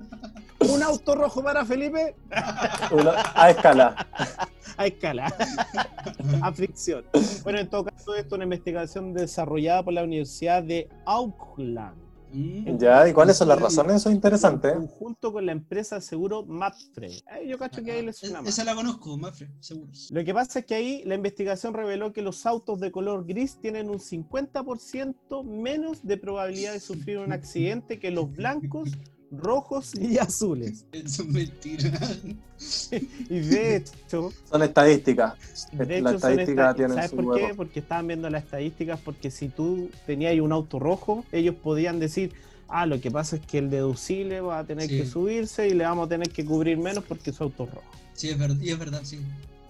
Un 0.73 0.83
auto 0.83 1.15
rojo 1.15 1.43
para 1.43 1.65
Felipe 1.65 2.15
Una- 2.91 3.23
a 3.35 3.49
escala. 3.49 4.07
a 4.77 4.87
escala, 4.87 5.33
a 6.41 6.53
fricción. 6.53 7.03
Bueno, 7.43 7.59
en 7.59 7.69
todo 7.69 7.85
caso, 7.85 8.15
esto 8.15 8.35
es 8.35 8.37
una 8.37 8.43
investigación 8.45 9.13
desarrollada 9.13 9.83
por 9.83 9.93
la 9.93 10.03
Universidad 10.03 10.63
de 10.63 10.89
Auckland. 11.05 11.95
Mm. 12.33 12.77
Ya, 12.77 13.05
¿y 13.09 13.11
cuáles 13.13 13.35
son 13.35 13.49
las 13.49 13.59
razones? 13.59 13.97
Eso 13.97 14.07
es 14.09 14.15
interesante. 14.15 14.69
¿eh? 14.69 14.73
conjunto 14.73 15.33
con 15.33 15.45
la 15.45 15.51
empresa 15.51 15.95
de 15.95 16.01
seguro 16.01 16.45
Mapfre. 16.45 17.09
Ay, 17.27 17.49
yo 17.49 17.57
cacho 17.57 17.83
que 17.83 17.91
ahí 17.91 18.05
les 18.05 18.15
Ah, 18.15 18.19
suena 18.21 18.41
más. 18.41 18.49
Esa 18.49 18.63
la 18.63 18.73
conozco, 18.73 19.17
Mafre, 19.17 19.49
seguro. 19.59 19.91
Lo 20.11 20.23
que 20.23 20.33
pasa 20.33 20.59
es 20.59 20.65
que 20.65 20.75
ahí 20.75 21.03
la 21.05 21.15
investigación 21.15 21.73
reveló 21.73 22.13
que 22.13 22.21
los 22.21 22.45
autos 22.45 22.79
de 22.79 22.89
color 22.89 23.25
gris 23.27 23.59
tienen 23.59 23.89
un 23.89 23.99
50% 23.99 25.43
menos 25.43 26.05
de 26.07 26.15
probabilidad 26.17 26.71
de 26.71 26.79
sufrir 26.79 27.17
un 27.17 27.33
accidente 27.33 27.99
que 27.99 28.11
los 28.11 28.31
blancos, 28.31 28.89
rojos 29.31 29.95
y 29.95 30.17
azules. 30.19 30.85
Eso 30.91 31.23
es 31.23 31.27
mentira. 31.27 31.91
Y 33.29 33.39
de 33.39 33.75
hecho, 33.77 34.31
Son 34.49 34.61
estadísticas. 34.63 35.33
de 35.71 35.85
la 36.01 36.11
hecho 36.11 36.19
son 36.19 36.31
estadística 36.31 36.61
esta- 36.63 36.73
tiene 36.75 36.93
¿sabes 36.93 37.09
su 37.11 37.15
por 37.17 37.37
qué? 37.37 37.53
Porque 37.55 37.79
estaban 37.79 38.07
viendo 38.07 38.29
las 38.29 38.43
estadísticas, 38.43 38.99
porque 38.99 39.31
si 39.31 39.47
tú 39.49 39.89
tenías 40.05 40.39
un 40.39 40.51
auto 40.51 40.77
rojo, 40.79 41.25
ellos 41.31 41.55
podían 41.55 41.99
decir, 41.99 42.33
ah, 42.67 42.85
lo 42.85 42.99
que 43.01 43.09
pasa 43.11 43.37
es 43.37 43.41
que 43.45 43.57
el 43.57 43.69
deducible 43.69 44.41
va 44.41 44.59
a 44.59 44.63
tener 44.65 44.87
Sí. 44.89 44.97
que 44.97 45.05
subirse 45.05 45.67
y 45.67 45.73
le 45.73 45.83
vamos 45.85 46.05
a 46.05 46.09
tener 46.09 46.29
que 46.29 46.45
cubrir 46.45 46.77
menos 46.77 47.03
porque 47.03 47.31
su 47.33 47.43
auto 47.43 47.63
es 47.63 47.71
rojo. 47.73 47.91
Sí, 48.13 48.29
es 48.29 48.37
verdad, 48.37 48.57
y 48.61 48.69
es 48.69 48.77
verdad, 48.77 49.01
sí. 49.03 49.19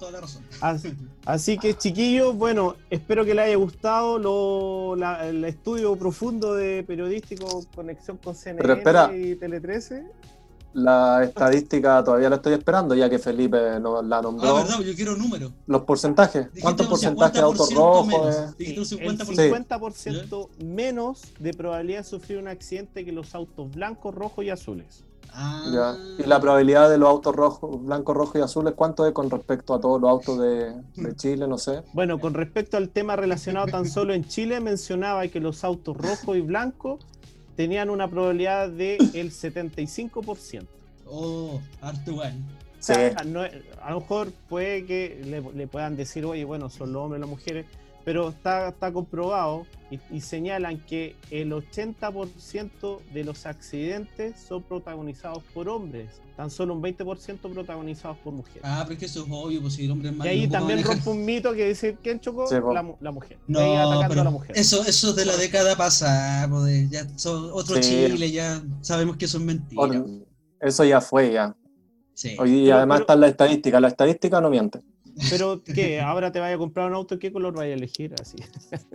Toda 0.01 0.12
la 0.13 0.22
razón. 0.22 0.43
Así, 0.62 0.93
así 1.25 1.58
que 1.60 1.75
chiquillos, 1.77 2.36
bueno, 2.36 2.75
espero 2.89 3.24
que 3.24 3.36
les 3.36 3.46
haya 3.46 3.55
gustado 3.55 4.17
lo- 4.17 4.96
la- 4.96 5.27
el 5.27 5.46
estudio 5.46 5.96
profundo 5.96 6.55
de 6.55 6.84
periodístico 6.84 7.63
Conexión 7.75 8.17
con 8.17 8.34
CNN 8.36 8.62
Pero 8.63 8.74
espera. 8.74 9.15
y 9.15 9.36
Tele 9.36 9.60
13. 9.62 10.03
La 10.74 11.22
estadística 11.24 12.01
todavía 12.03 12.29
la 12.29 12.38
estoy 12.38 12.53
esperando, 12.53 12.96
ya 12.96 13.10
que 13.10 13.20
Felipe 13.20 13.79
nos 13.79 14.03
la 14.05 14.17
Ah, 14.17 14.22
nombró. 14.24 14.55
verdad, 14.55 14.79
yo 14.79 14.96
quiero 14.96 15.15
número. 15.17 15.51
Los 15.67 15.81
porcentajes. 15.84 16.48
¿Cuántos 16.62 16.88
porcentajes 16.88 17.34
de 17.34 17.39
autos 17.41 17.70
50% 17.70 17.75
rojos? 17.75 18.36
eh? 18.58 18.74
El 18.75 18.86
50%. 18.86 19.36
50% 19.36 20.50
menos 20.63 21.24
de 21.39 21.53
probabilidad 21.53 22.00
de 22.00 22.03
sufrir 22.05 22.38
un 22.39 22.48
accidente 22.48 23.03
que 23.05 23.12
los 23.12 23.36
autos 23.36 23.70
blancos, 23.75 24.15
rojos 24.15 24.46
y 24.46 24.50
azules. 24.50 25.03
Ah. 25.33 25.63
Ya. 26.17 26.23
¿Y 26.25 26.27
la 26.27 26.39
probabilidad 26.39 26.89
de 26.89 26.97
los 26.97 27.07
autos 27.09 27.35
rojos, 27.35 27.83
blancos, 27.83 28.15
rojos 28.17 28.35
y 28.35 28.41
azules, 28.43 28.73
cuánto 28.75 29.05
es 29.07 29.13
con 29.13 29.29
respecto 29.29 29.73
a 29.73 29.79
todos 29.79 30.01
los 30.01 30.09
autos 30.09 30.39
de, 30.39 30.73
de 30.95 31.15
Chile? 31.15 31.47
No 31.47 31.57
sé. 31.57 31.83
Bueno, 31.93 32.19
con 32.19 32.33
respecto 32.33 32.77
al 32.77 32.89
tema 32.89 33.15
relacionado 33.15 33.67
tan 33.67 33.85
solo 33.88 34.13
en 34.13 34.25
Chile, 34.25 34.59
mencionaba 34.59 35.27
que 35.29 35.39
los 35.39 35.63
autos 35.63 35.95
rojos 35.97 36.35
y 36.38 36.41
blancos 36.41 37.05
tenían 37.55 37.89
una 37.89 38.07
probabilidad 38.09 38.69
del 38.69 39.00
75%. 39.00 40.65
Oh, 41.07 41.59
harto 41.81 42.11
igual. 42.11 42.33
O 42.79 42.83
sea, 42.83 43.13
no- 43.25 43.41
a 43.41 43.89
lo 43.91 44.00
mejor 44.00 44.31
puede 44.50 44.85
que 44.85 45.21
le, 45.23 45.41
le 45.53 45.67
puedan 45.67 45.95
decir, 45.95 46.25
oye, 46.25 46.45
bueno, 46.45 46.69
son 46.69 46.91
los 46.93 47.03
hombres 47.03 47.19
y 47.19 47.21
las 47.21 47.29
mujeres, 47.29 47.65
pero 48.03 48.29
está, 48.29 48.70
está 48.70 48.91
comprobado 48.91 49.65
y, 49.89 50.00
y 50.10 50.22
señalan 50.22 50.79
que 50.79 51.15
el 51.29 51.51
80% 51.51 53.00
de 53.13 53.24
los 53.24 53.46
accidentes 53.46 54.39
son 54.48 54.63
protagonizados 54.63 55.43
por 55.53 55.70
hombres, 55.70 56.10
tan 56.36 56.50
solo 56.50 56.74
un 56.74 56.81
20% 56.81 57.39
protagonizados 57.53 58.17
por 58.20 58.34
mujeres. 58.34 58.62
Ah, 58.63 58.81
pero 58.84 58.93
es 58.93 59.00
que 59.00 59.05
eso 59.05 59.24
es 59.24 59.27
obvio, 59.31 59.62
pues 59.62 59.74
si 59.74 59.86
el 59.86 59.91
hombre 59.91 60.10
es 60.10 60.15
y 60.15 60.17
malo. 60.17 60.29
ahí 60.31 60.48
también 60.48 60.84
rompe 60.84 61.10
un 61.10 61.25
mito 61.25 61.53
que 61.53 61.67
dice, 61.70 61.98
¿quién 62.01 62.20
chocó? 62.20 62.48
Sí, 62.48 62.55
po. 62.60 62.74
la, 62.74 62.84
mu- 62.84 62.96
la 63.01 63.12
mujer. 63.12 63.38
No, 63.48 63.60
Y 63.60 63.63
ahí 63.63 63.75
atacando 63.75 64.08
pero 64.10 64.22
a 64.22 64.24
la 64.25 64.29
mujer. 64.31 64.58
Eso, 64.58 64.81
eso 64.86 65.10
es 65.10 65.15
de 65.15 65.25
la 65.25 65.38
década 65.38 65.75
pasada, 65.75 66.48
pues, 66.50 66.89
ya 66.89 67.08
son 67.17 67.50
otro 67.53 67.75
Sí. 67.81 67.89
Chile, 68.08 68.31
ya 68.31 68.62
sabemos 68.81 69.17
que 69.17 69.25
eso 69.25 69.38
es 69.38 69.43
mentira. 69.43 70.03
Eso 70.60 70.84
ya 70.86 71.01
fue, 71.01 71.34
ya. 71.34 71.55
Sí. 72.13 72.34
Y 72.46 72.65
Pero- 72.65 72.77
además 72.77 72.98
pero- 72.98 73.01
está 73.03 73.15
la 73.15 73.27
estadística. 73.27 73.79
La 73.79 73.88
estadística 73.88 74.39
no 74.41 74.50
miente. 74.50 74.79
Pero, 75.29 75.61
¿qué? 75.63 76.01
¿Ahora 76.01 76.31
te 76.31 76.39
vaya 76.39 76.55
a 76.55 76.57
comprar 76.57 76.87
un 76.87 76.95
auto? 76.95 77.19
¿Qué 77.19 77.31
color 77.31 77.53
vaya 77.53 77.73
a 77.73 77.75
elegir? 77.75 78.13
Así. 78.19 78.37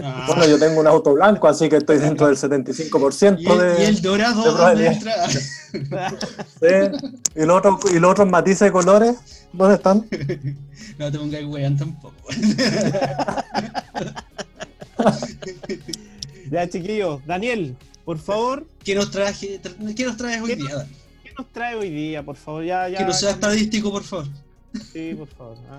Ah. 0.00 0.24
Bueno, 0.28 0.46
yo 0.46 0.58
tengo 0.58 0.80
un 0.80 0.86
auto 0.86 1.14
blanco, 1.14 1.46
así 1.48 1.68
que 1.68 1.76
estoy 1.76 1.98
dentro 1.98 2.26
del 2.26 2.36
75% 2.36 3.36
y, 3.38 3.46
el, 3.46 3.58
de. 3.58 3.82
y 3.82 3.86
el 3.86 4.02
dorado 4.02 4.42
de 4.44 4.50
¿dónde 4.50 4.86
entra? 4.86 5.14
Sí. 6.60 6.66
¿Y, 7.34 7.44
los 7.44 7.58
otros, 7.58 7.92
¿Y 7.92 7.98
los 7.98 8.10
otros 8.12 8.28
matices 8.28 8.60
de 8.60 8.72
colores? 8.72 9.16
¿Dónde 9.52 9.74
están? 9.74 10.06
no 10.98 11.12
te 11.12 11.18
pongas 11.18 11.44
weón 11.44 11.76
tampoco. 11.76 12.14
ya, 16.50 16.68
chiquillos. 16.68 17.20
Daniel, 17.26 17.76
por 18.04 18.18
favor, 18.18 18.66
¿Qué 18.84 18.94
nos, 18.94 19.10
traje, 19.10 19.60
tra- 19.62 19.94
¿Qué 19.94 20.04
nos 20.04 20.16
traes 20.16 20.40
hoy 20.40 20.48
¿Qué 20.48 20.56
día? 20.56 20.86
¿qué 21.22 21.32
nos 21.36 21.46
trae 21.52 21.74
hoy 21.74 21.90
día? 21.90 22.24
Por 22.24 22.36
favor, 22.36 22.64
ya, 22.64 22.88
ya. 22.88 22.98
Que 22.98 23.04
no 23.04 23.12
sea 23.12 23.32
estadístico, 23.32 23.90
por 23.90 24.04
favor. 24.04 24.26
Sí, 24.92 25.14
por 25.14 25.28
favor. 25.28 25.56
¿ah? 25.70 25.78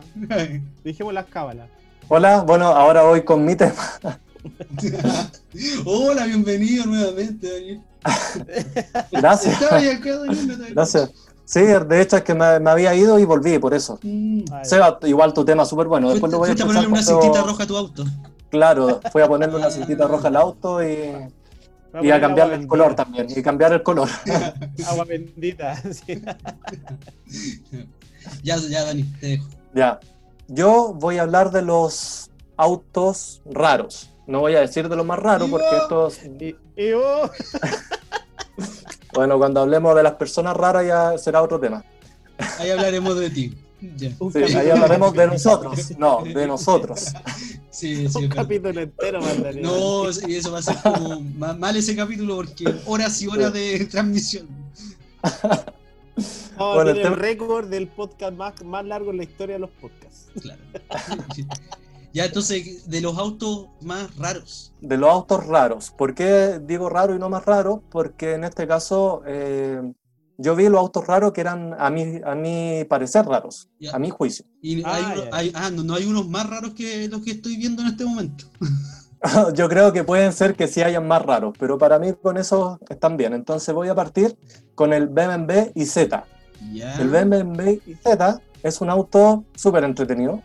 Dijimos 0.83 1.13
las 1.13 1.25
cábalas. 1.25 1.69
Hola, 2.09 2.41
bueno, 2.41 2.67
ahora 2.67 3.03
voy 3.03 3.23
con 3.23 3.43
mi 3.43 3.55
tema. 3.55 3.75
Hola, 5.85 6.25
bienvenido 6.25 6.85
nuevamente, 6.85 7.51
Daniel. 7.51 7.81
Gracias. 9.11 9.59
Gracias. 10.73 11.11
Sí, 11.43 11.61
de 11.61 12.01
hecho 12.01 12.17
es 12.17 12.23
que 12.23 12.33
me, 12.33 12.59
me 12.59 12.69
había 12.69 12.93
ido 12.93 13.17
y 13.19 13.25
volví, 13.25 13.57
por 13.57 13.73
eso. 13.73 13.99
Mm. 14.03 14.41
Ay, 14.51 14.65
Seba, 14.65 14.99
igual 15.03 15.33
tu 15.33 15.45
tema 15.45 15.65
súper 15.65 15.87
bueno. 15.87 16.09
Después 16.09 16.31
lo 16.31 16.39
voy 16.39 16.49
a 16.49 16.51
fuiste 16.51 16.63
a 16.63 16.65
escuchar 16.65 16.85
ponerle 16.85 16.99
una 16.99 17.05
cuando- 17.05 17.21
cintita 17.21 17.47
roja 17.47 17.63
a 17.63 17.67
tu 17.67 17.77
auto. 17.77 18.05
Claro, 18.49 19.01
fui 19.11 19.21
a 19.21 19.27
ponerle 19.27 19.55
una 19.57 19.69
cintita 19.71 20.07
roja 20.09 20.27
al 20.29 20.35
auto 20.37 20.83
y, 20.83 21.11
voy 21.93 22.07
y 22.07 22.11
a 22.11 22.19
cambiarle 22.19 22.55
el 22.55 22.67
color 22.67 22.95
también. 22.95 23.27
Y 23.29 23.41
cambiar 23.41 23.73
el 23.73 23.83
color. 23.83 24.09
Agua 24.87 25.05
bendita. 25.05 25.75
sí. 25.91 26.21
Ya, 28.43 28.57
ya, 28.57 28.83
Dani, 28.83 29.03
te 29.19 29.27
dejo. 29.27 29.47
Ya. 29.73 29.99
Yo 30.47 30.93
voy 30.93 31.17
a 31.17 31.23
hablar 31.23 31.51
de 31.51 31.61
los 31.61 32.29
autos 32.55 33.41
raros. 33.45 34.09
No 34.27 34.39
voy 34.41 34.55
a 34.55 34.61
decir 34.61 34.89
de 34.89 34.95
los 34.95 35.05
más 35.05 35.19
raros 35.19 35.49
porque 35.49 35.65
estos. 35.77 36.19
Oh, 36.95 37.29
Bueno, 39.13 39.37
cuando 39.37 39.61
hablemos 39.61 39.95
de 39.95 40.03
las 40.03 40.13
personas 40.13 40.55
raras 40.55 40.85
ya 40.85 41.17
será 41.17 41.41
otro 41.41 41.59
tema. 41.59 41.83
Ahí 42.59 42.69
hablaremos 42.69 43.17
de 43.19 43.29
ti. 43.29 43.57
Ya. 43.95 44.09
Sí, 44.11 44.43
ahí 44.55 44.69
hablaremos 44.69 45.13
de 45.13 45.27
nosotros. 45.27 45.97
No, 45.97 46.23
de 46.23 46.47
nosotros. 46.47 47.05
Sí, 47.69 48.07
sí, 48.09 48.25
un 48.25 48.29
capítulo 48.29 48.81
entero, 48.81 49.21
mandarín. 49.21 49.61
No, 49.61 50.03
y 50.27 50.35
eso 50.35 50.51
va 50.51 50.59
a 50.59 50.61
ser 50.61 50.77
como 50.83 51.19
ma- 51.21 51.53
mal 51.53 51.75
ese 51.75 51.95
capítulo 51.95 52.35
porque 52.37 52.65
horas 52.85 53.21
y 53.21 53.27
horas 53.27 53.53
de 53.53 53.85
transmisión. 53.85 54.47
No, 56.57 56.73
Bueno, 56.73 56.83
tiene 56.85 56.91
el 56.91 56.97
el 56.97 57.03
tema- 57.13 57.15
récord 57.15 57.67
del 57.69 57.87
podcast 57.87 58.33
más, 58.33 58.63
más 58.63 58.83
largo 58.85 59.11
en 59.11 59.17
la 59.17 59.23
historia 59.23 59.55
de 59.55 59.59
los 59.59 59.69
podcasts. 59.71 60.27
Claro. 60.41 60.61
Ya, 62.13 62.25
entonces, 62.25 62.89
de 62.89 63.01
los 63.01 63.15
autos 63.19 63.67
más 63.81 64.15
raros. 64.15 64.73
De 64.81 64.97
los 64.97 65.07
autos 65.07 65.45
raros. 65.45 65.91
¿Por 65.91 66.15
qué 66.15 66.59
digo 66.65 66.89
raro 66.89 67.13
y 67.15 67.19
no 67.19 67.29
más 67.29 67.45
raro? 67.45 67.83
Porque 67.91 68.33
en 68.33 68.43
este 68.43 68.65
caso 68.65 69.21
eh, 69.27 69.93
yo 70.39 70.55
vi 70.55 70.67
los 70.67 70.79
autos 70.79 71.05
raros 71.05 71.31
que 71.33 71.41
eran 71.41 71.75
a 71.77 71.91
mi, 71.91 72.19
a 72.25 72.33
mi 72.33 72.85
parecer 72.85 73.23
raros, 73.25 73.69
Ya. 73.79 73.91
a 73.95 73.99
mi 73.99 74.09
juicio. 74.09 74.45
Y 74.63 74.81
Ah, 74.83 74.95
hay 74.95 75.03
uno- 75.03 75.23
ya. 75.25 75.29
hay- 75.37 75.51
ah, 75.53 75.69
no, 75.69 75.83
no 75.83 75.93
hay 75.93 76.05
unos 76.05 76.27
más 76.27 76.49
raros 76.49 76.73
que 76.73 77.07
los 77.07 77.21
que 77.21 77.31
estoy 77.31 77.55
viendo 77.55 77.83
en 77.83 77.89
este 77.89 78.03
momento. 78.05 78.45
Yo 79.53 79.69
creo 79.69 79.93
que 79.93 80.03
pueden 80.03 80.33
ser 80.33 80.55
que 80.55 80.67
sí 80.67 80.81
hayan 80.81 81.07
más 81.07 81.21
raros, 81.23 81.55
pero 81.59 81.77
para 81.77 81.99
mí 81.99 82.13
con 82.13 82.37
eso 82.37 82.79
están 82.89 83.17
bien. 83.17 83.33
Entonces 83.33 83.73
voy 83.73 83.87
a 83.89 83.95
partir 83.95 84.35
con 84.75 84.93
el 84.93 85.07
BMW 85.07 85.71
IZ. 85.75 85.97
Ya. 86.73 86.95
El 86.99 87.09
BMW 87.09 87.79
IZ 87.85 88.39
es 88.63 88.81
un 88.81 88.89
auto 88.89 89.43
súper 89.55 89.83
entretenido. 89.83 90.41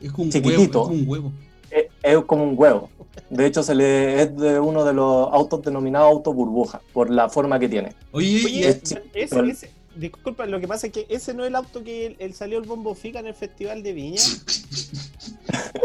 es 0.00 0.12
como 0.12 0.24
un 0.24 0.30
chiquitito. 0.30 0.86
huevo. 0.86 0.92
Es 0.92 0.96
como 0.96 1.02
un 1.02 1.08
huevo. 1.08 1.32
Es, 1.70 1.84
es 2.02 2.24
como 2.24 2.44
un 2.44 2.54
huevo. 2.56 2.90
De 3.30 3.46
hecho, 3.46 3.62
se 3.62 3.74
le, 3.74 4.22
es 4.22 4.36
de 4.36 4.60
uno 4.60 4.84
de 4.84 4.92
los 4.92 5.32
autos 5.32 5.62
denominados 5.62 6.08
auto 6.12 6.32
burbuja, 6.32 6.80
por 6.92 7.10
la 7.10 7.28
forma 7.28 7.58
que 7.58 7.68
tiene. 7.68 7.94
Oye, 8.12 8.44
Oye, 8.44 8.50
y- 8.50 8.64
es 8.64 8.82
ese, 8.82 9.02
ese- 9.14 9.70
disculpa, 9.96 10.46
lo 10.46 10.60
que 10.60 10.68
pasa 10.68 10.86
es 10.88 10.92
que 10.92 11.06
ese 11.08 11.32
no 11.34 11.42
es 11.42 11.48
el 11.48 11.56
auto 11.56 11.82
que 11.82 12.16
salió 12.34 12.58
el 12.58 12.64
Bombo 12.68 12.94
Fica 12.94 13.18
en 13.18 13.26
el 13.26 13.34
Festival 13.34 13.82
de 13.82 13.92
Viña. 13.94 14.20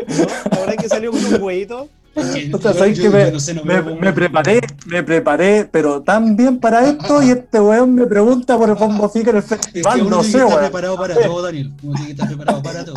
¿No? 0.08 0.58
Ahora 0.58 0.76
que 0.76 0.90
salió 0.90 1.12
con 1.12 1.24
un 1.26 1.42
huevito. 1.42 1.90
Es 2.16 2.26
que 2.32 2.54
O 2.54 2.60
sea, 2.62 2.72
yo- 2.74 2.80
¿sabes 2.80 2.98
yo- 2.98 3.04
que 3.04 3.10
me, 3.10 3.26
yo 3.26 3.32
no 3.32 3.40
sé, 3.40 3.54
no 3.54 3.64
me- 3.64 3.74
veo 3.76 3.84
cómo- 3.86 3.96
me 4.02 4.14
preparé, 4.14 4.62
me 4.88 5.04
preparé, 5.04 5.66
pero 5.72 6.02
tan 6.02 6.36
bien 6.36 6.60
para 6.60 6.88
esto 6.88 7.22
y 7.24 7.30
este 7.32 7.60
weón 7.60 7.96
me 7.96 8.06
pregunta 8.06 8.58
por 8.58 8.70
el 8.70 8.76
Bombo 8.76 9.08
Fica 9.10 9.30
en 9.32 9.38
el 9.38 9.44
Es 9.44 9.50
que 9.50 9.56
festival, 9.58 10.02
uno 10.02 10.18
no 10.18 10.24
sé, 10.24 10.44
weón. 10.44 10.60
preparado 10.60 10.96
para 10.98 11.16
todo, 11.16 11.42
Daniel. 11.42 11.74
Uno 11.84 11.94
tiene 11.96 12.06
que 12.08 12.12
estar 12.14 12.28
preparado 12.28 12.62
para 12.64 12.86
todo. 12.86 12.96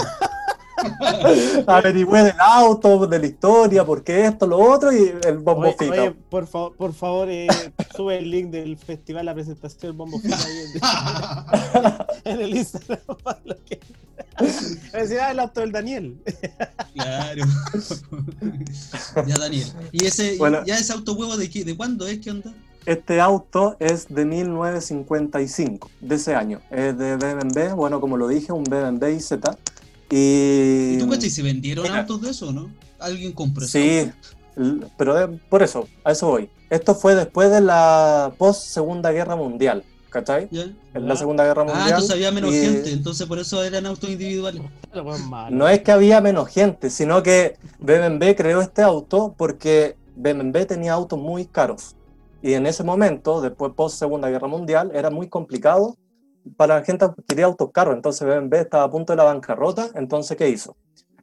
Averigüé 1.66 2.24
del 2.24 2.34
auto, 2.40 3.06
de 3.06 3.18
la 3.18 3.26
historia, 3.26 3.84
por 3.86 4.02
qué 4.04 4.26
esto, 4.26 4.46
lo 4.46 4.58
otro 4.58 4.92
y 4.92 5.14
el 5.26 5.38
Bombo 5.38 5.62
Oye, 5.62 5.76
Fica. 5.78 5.92
oye, 5.92 6.10
por, 6.28 6.46
favor, 6.46 6.76
por 6.76 6.92
favor, 6.92 7.28
eh, 7.30 7.46
sube 7.96 8.18
el 8.18 8.30
link 8.30 8.50
del 8.50 8.76
festival, 8.76 9.24
la 9.26 9.34
presentación 9.34 9.80
del 9.80 9.92
Bombo 9.92 10.18
Fica 10.18 10.36
ahí 10.36 10.58
en, 12.24 12.32
en 12.34 12.40
el 12.40 12.56
Instagram. 12.56 12.98
para 13.24 13.40
los 13.44 13.56
que- 13.60 13.80
Va 14.40 14.98
a 14.98 15.02
decir, 15.02 15.18
ah, 15.20 15.30
el 15.30 15.40
auto 15.40 15.60
del 15.60 15.72
Daniel. 15.72 16.16
Claro. 16.94 17.44
ya, 19.26 19.36
Daniel. 19.38 19.66
¿Y 19.92 20.04
ese, 20.06 20.36
Bueno. 20.38 20.64
ya 20.64 20.76
ese 20.78 20.92
auto 20.92 21.12
huevo 21.14 21.36
de 21.36 21.48
qué? 21.50 21.64
¿De 21.64 21.76
cuándo 21.76 22.06
es? 22.06 22.18
¿Qué 22.20 22.30
onda? 22.30 22.52
Este 22.86 23.20
auto 23.20 23.76
es 23.80 24.08
de 24.08 24.24
1955, 24.26 25.90
de 26.00 26.14
ese 26.16 26.34
año. 26.34 26.60
Es 26.70 26.96
de 26.98 27.16
BMW, 27.16 27.74
bueno, 27.74 28.00
como 28.00 28.16
lo 28.16 28.28
dije, 28.28 28.52
un 28.52 28.64
BMW 28.64 29.06
IZ. 29.16 29.32
Y, 30.10 30.94
¿Y 30.94 30.98
tú 30.98 31.08
cachai? 31.08 31.30
¿Se 31.30 31.42
vendieron 31.42 31.84
Mira. 31.84 32.00
autos 32.00 32.20
de 32.20 32.30
eso 32.30 32.48
o 32.48 32.52
no? 32.52 32.70
¿Alguien 32.98 33.32
compró 33.32 33.66
Sí, 33.66 34.10
pero 34.98 35.14
de- 35.14 35.28
por 35.48 35.62
eso, 35.62 35.88
a 36.04 36.12
eso 36.12 36.26
voy. 36.28 36.48
Esto 36.70 36.94
fue 36.94 37.14
después 37.14 37.50
de 37.50 37.60
la 37.60 38.32
post 38.38 38.66
Segunda 38.66 39.10
Guerra 39.12 39.34
Mundial, 39.36 39.82
¿cachai? 40.14 40.48
¿Ya? 40.52 40.62
En 40.94 41.08
la 41.08 41.16
Segunda 41.16 41.44
Guerra 41.44 41.62
Ah, 41.62 41.64
Mundial. 41.64 41.88
entonces 41.88 42.10
había 42.12 42.30
menos 42.30 42.54
y 42.54 42.60
gente, 42.60 42.92
entonces 42.92 43.26
por 43.26 43.38
eso 43.40 43.62
eran 43.64 43.84
autos 43.84 44.08
individuales. 44.08 44.62
No 45.50 45.68
es 45.68 45.82
que 45.82 45.90
había 45.90 46.20
menos 46.20 46.48
gente, 46.48 46.88
sino 46.88 47.22
que 47.22 47.56
BMW 47.80 48.34
creó 48.36 48.60
este 48.60 48.82
auto 48.82 49.34
porque 49.36 49.96
BMW 50.16 50.64
tenía 50.66 50.92
autos 50.92 51.18
muy 51.18 51.46
caros. 51.46 51.96
Y 52.42 52.52
en 52.54 52.66
ese 52.66 52.84
momento, 52.84 53.40
después 53.40 53.72
post 53.74 53.98
Segunda 53.98 54.28
Guerra 54.30 54.46
Mundial, 54.46 54.92
era 54.94 55.10
muy 55.10 55.28
complicado 55.28 55.96
para 56.56 56.78
la 56.78 56.84
gente 56.84 57.06
quería 57.26 57.46
autos 57.46 57.70
caros. 57.72 57.94
Entonces 57.96 58.26
BMW 58.26 58.56
estaba 58.56 58.84
a 58.84 58.90
punto 58.90 59.12
de 59.12 59.16
la 59.16 59.24
bancarrota. 59.24 59.88
Entonces, 59.94 60.36
¿qué 60.36 60.48
hizo? 60.48 60.76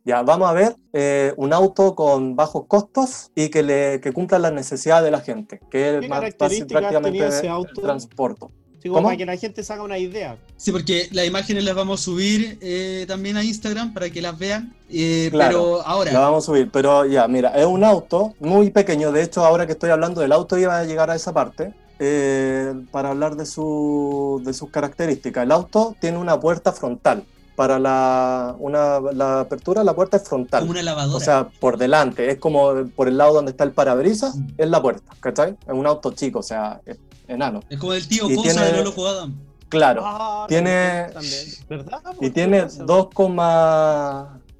Ya, 0.04 0.23
vamos 0.23 0.49
a 0.49 0.54
ver 0.54 0.75
eh, 0.93 1.32
un 1.38 1.54
auto 1.54 1.93
con 1.93 2.36
bajos 2.36 2.65
costos 2.67 3.30
y 3.36 3.49
que, 3.49 3.62
le, 3.62 4.01
que 4.01 4.12
cumpla 4.12 4.39
las 4.39 4.51
necesidades 4.51 5.06
de 5.06 5.12
la 5.12 5.21
gente, 5.21 5.60
que 5.69 5.93
es 5.93 6.01
¿Qué 6.01 6.10
más 6.10 6.21
características 6.21 6.67
prácticamente 6.82 7.27
ese 7.27 7.45
el 7.45 7.51
auto? 7.51 7.82
transporte. 7.82 8.47
Sí, 8.82 8.89
como 8.89 8.98
¿Cómo? 9.00 9.08
para 9.10 9.17
que 9.17 9.26
la 9.26 9.38
gente 9.38 9.63
se 9.63 9.72
haga 9.74 9.84
una 9.84 9.98
idea. 9.98 10.38
Sí, 10.58 10.72
porque 10.72 11.08
las 11.12 11.26
imágenes 11.28 11.63
las 11.63 11.76
vamos 11.76 12.02
a 12.02 12.04
subir 12.04 12.58
eh, 12.62 13.06
también 13.08 13.38
a 13.38 13.44
Instagram 13.44 13.94
para 13.94 14.10
que 14.10 14.22
las 14.22 14.38
vean. 14.39 14.74
Eh, 14.89 15.28
Claro, 15.32 15.58
pero 15.58 15.88
ahora, 15.88 16.12
La 16.12 16.20
vamos 16.20 16.44
a 16.44 16.46
subir, 16.48 16.70
pero 16.72 17.06
ya, 17.06 17.28
mira, 17.28 17.50
es 17.50 17.65
un 17.65 17.84
auto 17.84 18.34
muy 18.39 18.72
pequeño. 18.72 19.12
De 19.12 19.22
hecho, 19.24 19.46
ahora 19.46 19.65
que 19.67 19.74
estoy 19.74 19.91
hablando 19.91 20.22
del 20.22 20.32
auto, 20.32 20.58
iba 20.58 20.80
a 20.80 20.84
llegar 20.84 21.10
a 21.12 21.15
esa 21.15 21.32
parte 21.32 21.74
eh, 22.00 22.74
para 22.91 23.10
hablar 23.12 23.36
de, 23.36 23.46
su, 23.46 24.41
de 24.44 24.54
sus 24.54 24.70
características. 24.72 25.44
El 25.44 25.52
auto 25.52 25.96
tiene 26.02 26.17
una 26.17 26.39
puerta 26.39 26.72
frontal. 26.72 27.24
Para 27.56 27.78
la, 27.78 28.56
una, 28.58 29.00
la 29.13 29.41
apertura, 29.41 29.84
la 29.84 29.94
puerta 29.94 30.17
es 30.17 30.24
frontal. 30.28 30.62
como 30.62 30.72
una 30.72 30.82
lavadora. 30.82 31.15
O 31.17 31.20
sea, 31.20 31.50
por 31.60 31.78
delante, 31.78 32.32
es 32.32 32.38
como 32.39 32.86
por 32.96 33.08
el 33.08 33.17
lado 33.17 33.34
donde 33.36 33.52
está 33.52 33.65
el 33.65 33.72
parabrisas, 33.74 34.36
Mm. 34.38 34.48
es 34.58 34.70
la 34.70 34.82
puerta, 34.82 35.13
¿cachai? 35.20 35.52
Es 35.67 35.74
un 35.74 35.86
auto 35.86 36.12
chico, 36.13 36.39
o 36.39 36.44
sea, 36.44 36.82
es 36.86 36.98
enano. 37.32 37.62
es 37.70 37.80
como 37.80 37.94
el 37.94 38.08
tío 38.08 38.30
y 38.30 38.36
Cosa 38.36 38.52
tiene- 38.54 38.65
de 38.78 38.84
Lolo 38.84 39.08
Adam. 39.08 39.36
Claro. 39.70 40.02
Ah, 40.06 40.46
Tiene- 40.50 41.08
también. 41.13 41.46
¿Verdad? 41.70 42.02
Y 42.20 42.30
tiene 42.30 42.65
2, 42.65 43.10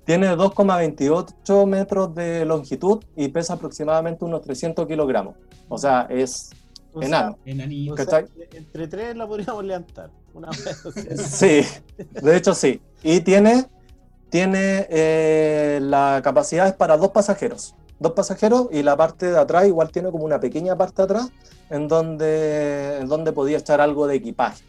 tiene 0.06 0.36
2,28 0.36 1.66
metros 1.68 2.16
de 2.16 2.46
longitud 2.46 3.04
y 3.16 3.28
pesa 3.28 3.54
aproximadamente 3.54 4.24
unos 4.26 4.42
300 4.42 4.88
kilogramos. 4.88 5.36
O 5.68 5.78
sea, 5.78 6.08
es 6.10 6.52
O 6.94 7.00
sea, 7.00 7.08
enano. 7.08 7.38
Enanito. 7.46 7.94
o 7.94 7.98
sea, 7.98 8.26
entre 8.54 8.88
tres 8.88 9.16
la 9.16 9.28
podríamos 9.28 9.64
levantar. 9.66 10.10
Una 10.34 10.50
vez, 10.50 10.86
o 10.86 10.92
sea. 10.92 11.04
Sí, 11.18 11.62
de 12.22 12.38
hecho 12.38 12.54
sí. 12.54 12.82
Y 13.04 13.20
tiene, 13.20 13.66
tiene 14.30 14.88
eh, 14.90 15.80
la 15.82 16.22
capacidad 16.24 16.68
es 16.68 16.74
para 16.74 16.96
dos 16.98 17.10
pasajeros. 17.12 17.76
Dos 18.02 18.14
pasajeros 18.14 18.68
y 18.72 18.82
la 18.82 18.98
parte 18.98 19.28
de 19.28 19.38
atrás 19.38 19.68
igual 19.68 19.92
tiene 19.92 20.10
como 20.10 20.26
una 20.26 20.40
pequeña 20.40 20.76
parte 20.76 20.96
de 20.98 21.04
atrás 21.04 21.30
en 21.70 21.88
donde, 21.88 22.98
en 23.00 23.08
donde 23.08 23.32
podía 23.32 23.60
echar 23.60 23.80
algo 23.80 24.08
de 24.08 24.16
equipaje. 24.16 24.64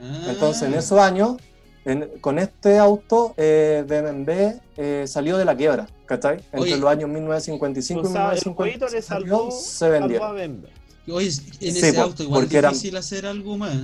Ah. 0.00 0.26
Entonces, 0.30 0.62
en 0.62 0.72
esos 0.74 0.98
años, 0.98 1.36
en- 1.84 2.08
con 2.22 2.38
este 2.38 2.78
auto, 2.78 3.34
eh, 3.36 3.84
BMW 3.86 4.58
eh, 4.78 5.04
salió 5.06 5.36
de 5.36 5.44
la 5.44 5.54
quiebra, 5.54 5.86
¿cachai? 6.06 6.36
Entre 6.52 6.60
Oye. 6.60 6.76
los 6.78 6.88
años 6.90 7.10
1955 7.10 8.08
O 8.08 8.10
sea, 8.10 8.32
y 8.34 8.38
el 8.48 8.54
jueguito 8.54 8.86
le 8.86 8.92
1955 9.02 9.02
salvó, 9.02 9.50
se. 9.50 9.90
BMW. 9.90 10.66
Oye, 11.12 11.28
en 11.60 11.76
ese 11.76 11.98
auto 12.00 12.22
igual 12.22 12.48
eran- 12.50 12.72
difícil 12.72 12.96
hacer 12.96 13.26
algo 13.26 13.56
más. 13.58 13.76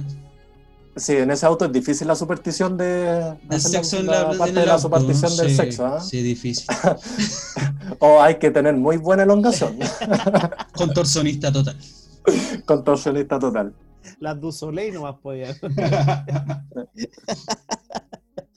Sí, 0.96 1.16
en 1.16 1.30
ese 1.30 1.44
auto 1.46 1.64
es 1.64 1.72
difícil 1.72 2.06
la 2.06 2.14
superstición 2.14 2.76
de... 2.76 3.36
La- 3.48 3.58
sexo 3.58 3.98
en 3.98 4.06
la 4.06 4.28
parte 4.28 4.48
en 4.50 4.54
de 4.54 4.60
el 4.62 4.66
la 4.68 4.74
auto, 4.74 4.82
superstición 4.82 5.36
del 5.36 5.50
sí, 5.50 5.56
sexo, 5.56 5.86
¿ah? 5.86 6.00
Sí, 6.00 6.22
difícil. 6.22 6.66
O 7.98 8.20
hay 8.20 8.36
que 8.38 8.50
tener 8.50 8.74
muy 8.74 8.96
buena 8.96 9.24
elongación, 9.24 9.78
Contorsionista 10.76 11.52
total. 11.52 11.76
contorsionista 12.64 13.38
total. 13.38 13.74
Las 14.20 14.40
du 14.40 14.50
Soleil 14.52 14.94
nomás 14.94 15.16
podían. 15.22 15.54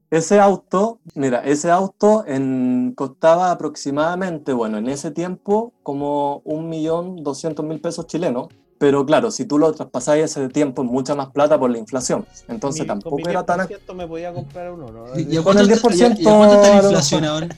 Ese 0.10 0.39
auto, 0.39 1.02
mira, 1.15 1.39
ese 1.43 1.69
auto 1.69 2.23
en, 2.26 2.93
costaba 2.95 3.52
aproximadamente, 3.52 4.54
bueno, 4.54 4.78
en 4.78 4.88
ese 4.88 5.12
tiempo 5.12 5.73
como 5.84 6.38
un 6.45 6.69
millón 6.69 7.23
doscientos 7.23 7.65
mil 7.65 7.82
pesos 7.82 8.08
chilenos, 8.08 8.47
pero 8.77 9.05
claro, 9.05 9.31
si 9.31 9.45
tú 9.45 9.57
lo 9.57 9.71
traspasás 9.73 10.17
ese 10.17 10.47
tiempo 10.49 10.83
es 10.83 10.89
mucha 10.89 11.15
más 11.15 11.29
plata 11.31 11.59
por 11.59 11.69
la 11.71 11.77
inflación, 11.77 12.25
entonces 12.47 12.81
Mi- 12.81 12.87
tampoco 12.87 13.15
con 13.17 13.23
mi 13.23 13.29
era 13.29 13.43
tan... 13.43 13.59
10% 13.61 13.93
me 13.95 14.07
podía 14.07 14.31
comprar 14.33 14.71
uno, 14.71 14.91
¿no? 14.91 15.19
¿Y 15.19 15.37
a 15.37 15.41
Con 15.43 15.57
el 15.57 15.69
está- 15.69 15.87
y 15.93 15.97
10% 15.99 16.19
y 16.19 16.27
a 16.27 16.29
cuánto 16.37 16.55
está 16.55 16.69
la 16.69 16.83
inflación 16.83 17.25
ahora? 17.25 17.47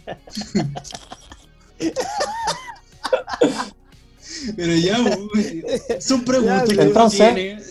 Pero 4.56 4.74
ya, 4.76 4.98
uy, 5.02 5.64
son 6.00 6.24
preguntas 6.24 6.64
que 6.70 6.74
uno 6.74 6.84
entonces- 6.84 7.34
tiene 7.36 7.62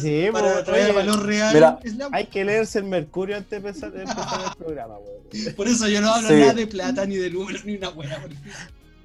Sí, 0.00 0.28
para 0.32 0.52
pues, 0.54 0.64
traer 0.64 0.84
oye, 0.86 0.92
valor 0.92 1.24
real. 1.26 1.54
Mira. 1.54 1.78
la- 1.96 2.08
Hay 2.12 2.26
que 2.26 2.44
leerse 2.44 2.78
el 2.80 2.84
Mercurio 2.86 3.36
antes 3.36 3.50
de 3.50 3.56
empezar, 3.68 3.92
de 3.92 4.02
empezar 4.02 4.40
el 4.50 4.56
programa, 4.64 4.94
weón. 4.98 5.54
Por 5.54 5.68
eso 5.68 5.86
yo 5.88 6.00
no 6.00 6.10
hablo 6.12 6.28
Sí. 6.28 6.34
nada 6.34 6.54
de 6.54 6.66
plata, 6.66 7.06
ni 7.06 7.16
de 7.16 7.30
números, 7.30 7.64
ni 7.64 7.76
una 7.76 7.90
buena. 7.90 8.18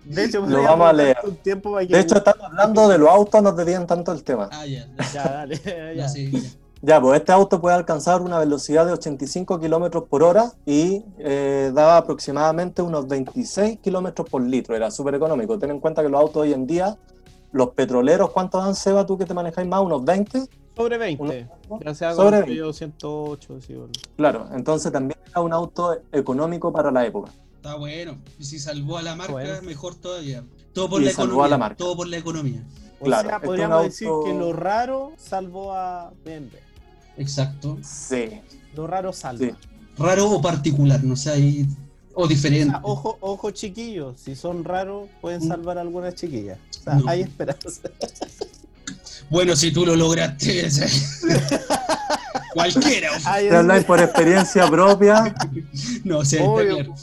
De 0.05 0.25
hecho, 0.25 0.45
Lo 0.45 0.63
vamos 0.63 0.87
a 0.89 0.93
leer. 0.93 1.17
Un 1.23 1.35
tiempo 1.37 1.71
para 1.73 1.85
que... 1.87 1.93
De 1.93 1.99
hecho, 2.01 2.15
estamos 2.17 2.43
hablando 2.43 2.87
de 2.89 2.97
los 2.97 3.09
autos, 3.09 3.41
nos 3.41 3.55
desvían 3.55 3.87
tanto 3.87 4.11
el 4.11 4.23
tema. 4.23 4.49
Ah, 4.51 4.65
ya. 4.65 4.87
Ya, 5.13 5.23
dale, 5.23 5.55
Ya, 5.65 5.93
ya. 5.93 6.09
sí, 6.09 6.31
ya. 6.31 6.39
Ya, 6.85 6.99
pues 6.99 7.17
este 7.21 7.31
auto 7.31 7.61
puede 7.61 7.77
alcanzar 7.77 8.21
una 8.21 8.37
velocidad 8.39 8.85
de 8.85 8.91
85 8.91 9.57
kilómetros 9.57 10.03
por 10.09 10.21
hora 10.21 10.51
y 10.65 11.01
eh, 11.17 11.71
daba 11.73 11.95
aproximadamente 11.95 12.81
unos 12.81 13.07
26 13.07 13.79
kilómetros 13.79 14.29
por 14.29 14.41
litro. 14.41 14.75
Era 14.75 14.91
súper 14.91 15.15
económico. 15.15 15.57
Ten 15.57 15.71
en 15.71 15.79
cuenta 15.79 16.03
que 16.03 16.09
los 16.09 16.19
autos 16.19 16.41
hoy 16.41 16.51
en 16.51 16.67
día, 16.67 16.97
los 17.53 17.69
petroleros, 17.69 18.31
¿cuántos 18.31 18.61
dan, 18.65 18.75
Seba, 18.75 19.05
tú 19.05 19.17
que 19.17 19.25
te 19.25 19.33
manejáis 19.33 19.65
más? 19.65 19.79
¿Unos 19.81 20.03
20? 20.03 20.43
Sobre 20.75 20.97
20. 20.97 21.47
Un- 21.69 21.79
Ya 21.79 21.95
sea 21.95 22.13
sobre 22.15 22.39
con 22.39 22.47
20. 22.47 22.55
yo 22.55 22.73
108, 22.73 23.61
sí, 23.61 23.75
bueno. 23.75 23.91
Claro, 24.17 24.47
entonces 24.53 24.91
también 24.91 25.17
era 25.31 25.39
un 25.39 25.53
auto 25.53 25.95
económico 26.11 26.73
para 26.73 26.91
la 26.91 27.05
época. 27.05 27.31
Está 27.63 27.75
bueno. 27.75 28.17
Y 28.37 28.43
si 28.43 28.59
salvó 28.59 28.97
a 28.97 29.01
la 29.01 29.15
marca, 29.15 29.31
Bueno. 29.31 29.61
mejor 29.61 29.95
todavía. 29.95 30.43
Todo 30.73 30.89
por 30.89 31.01
Y 31.01 31.05
la 31.05 31.11
salvó 31.11 31.23
economía. 31.27 31.45
a 31.45 31.49
la 31.49 31.57
marca. 31.57 31.77
Todo 31.77 31.95
por 31.95 32.07
la 32.09 32.17
economía. 32.17 32.61
O 32.99 33.05
Claro, 33.05 33.29
sea, 33.29 33.39
podríamos 33.39 33.83
decir 33.85 34.09
que 34.25 34.33
lo 34.33 34.51
raro 34.51 35.13
salvó 35.17 35.71
a 35.73 36.11
BMW. 36.25 36.57
Exacto. 37.15 37.77
Sí, 37.81 38.41
Lo 38.75 38.85
raro 38.85 39.13
salva. 39.13 39.45
sí. 39.47 39.53
Raro 39.97 40.29
o 40.29 40.41
particular, 40.41 41.01
no 41.05 41.15
sé, 41.15 41.29
ahí- 41.31 41.67
o 42.13 42.23
O 42.23 42.27
diferente. 42.27 42.71
sea, 42.71 42.81
ojo, 42.83 43.17
ojo 43.21 43.51
chiquillos, 43.51 44.19
si 44.19 44.35
son 44.35 44.65
raros 44.65 45.07
pueden 45.21 45.45
Mm. 45.45 45.47
salvar 45.47 45.77
a 45.77 45.81
algunas 45.81 46.15
chiquillas. 46.15 46.57
O 46.81 46.83
sea, 46.83 46.95
No. 46.95 47.07
hay 47.07 47.21
esperanza. 47.21 47.79
Bueno, 49.29 49.55
si 49.55 49.71
tú 49.71 49.85
lo 49.85 49.95
lograste. 49.95 50.67
Cualquiera. 52.53 53.09
Te 53.39 53.55
habláis 53.55 53.85
por 53.85 53.99
experiencia 54.01 54.67
propia. 54.69 55.33
No 56.03 56.23
sé, 56.25 56.37
está 56.37 56.49
Obvio, 56.49 56.75
claro. 56.75 56.93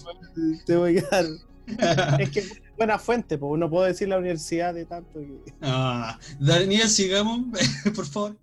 Te 0.67 0.77
voy 0.77 0.99
a 0.99 1.05
dar. 1.11 1.25
Es 2.19 2.31
que 2.31 2.41
es 2.41 2.63
buena 2.77 2.99
fuente, 2.99 3.39
pues 3.39 3.59
no 3.61 3.71
puedo 3.71 3.85
decir 3.85 4.09
la 4.09 4.19
universidad 4.19 4.75
de 4.75 4.85
tanto 4.87 5.21
que. 5.21 5.55
Ah, 5.63 6.19
Daniel, 6.41 6.89
sigamos, 6.89 7.43
por 7.95 8.07
favor. 8.07 8.37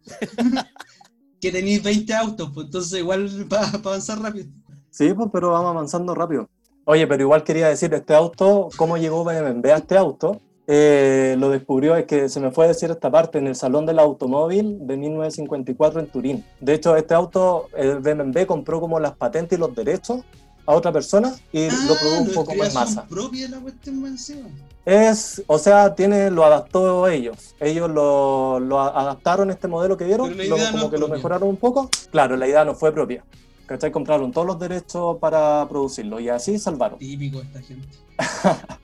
que 1.41 1.51
tenéis 1.51 1.83
20 1.83 2.13
autos, 2.13 2.51
pues 2.53 2.67
entonces 2.67 2.99
igual 2.99 3.29
para 3.49 3.67
avanzar 3.67 4.21
rápido. 4.21 4.47
Sí, 4.89 5.13
pues, 5.13 5.29
pero 5.31 5.51
vamos 5.51 5.71
avanzando 5.71 6.15
rápido. 6.15 6.49
Oye, 6.85 7.05
pero 7.05 7.23
igual 7.23 7.43
quería 7.43 7.67
decir, 7.67 7.93
este 7.93 8.15
auto, 8.15 8.69
¿cómo 8.77 8.97
llegó 8.97 9.25
BMW 9.25 9.71
a 9.71 9.77
este 9.77 9.97
auto? 9.97 10.39
Eh, 10.69 11.35
lo 11.37 11.49
descubrió, 11.49 11.95
es 11.95 12.05
que 12.05 12.29
se 12.29 12.39
me 12.39 12.51
fue 12.51 12.65
a 12.65 12.67
decir 12.69 12.91
esta 12.91 13.09
parte, 13.09 13.37
en 13.37 13.47
el 13.47 13.55
Salón 13.55 13.85
del 13.85 13.99
Automóvil 13.99 14.85
de 14.87 14.97
1954 14.97 15.99
en 15.99 16.07
Turín. 16.07 16.45
De 16.59 16.73
hecho, 16.73 16.95
este 16.95 17.13
auto, 17.13 17.67
el 17.75 17.99
BMW 17.99 18.45
compró 18.45 18.79
como 18.81 18.99
las 18.99 19.15
patentes 19.15 19.57
y 19.57 19.61
los 19.61 19.73
derechos 19.75 20.23
a 20.67 20.73
otra 20.73 20.91
persona 20.91 21.33
y 21.51 21.65
lo 21.87 21.95
produjo 21.95 22.21
un 22.21 22.27
Ah, 22.27 22.29
es 22.29 22.35
poco 22.35 22.53
más 22.55 22.67
en 22.67 22.73
masa. 22.75 23.05
propia 23.07 23.49
la 23.49 23.59
cuestión 23.59 24.01
más 24.01 24.11
encima. 24.11 24.47
Es, 24.85 25.41
o 25.47 25.57
sea, 25.57 25.95
tiene, 25.95 26.29
lo 26.29 26.45
adaptó 26.45 27.07
ellos. 27.07 27.55
Ellos 27.59 27.89
lo, 27.89 28.59
lo 28.59 28.79
adaptaron 28.79 29.49
este 29.49 29.67
modelo 29.67 29.97
que 29.97 30.05
lo- 30.07 30.27
no 30.29 30.71
como 30.71 30.89
que 30.91 30.97
lo 30.97 31.07
mejoraron 31.07 31.49
un 31.49 31.57
poco. 31.57 31.89
Claro, 32.11 32.37
la 32.37 32.47
idea 32.47 32.63
no 32.63 32.75
fue 32.75 32.91
propia. 32.93 33.23
¿Cachai? 33.65 33.91
Compraron 33.91 34.31
todos 34.31 34.47
los 34.47 34.59
derechos 34.59 35.17
para 35.19 35.65
producirlo 35.67 36.21
y 36.21 36.29
así 36.29 36.57
salvaron. 36.57 36.99
Típico 36.99 37.41
esta 37.41 37.61
gente. 37.61 37.87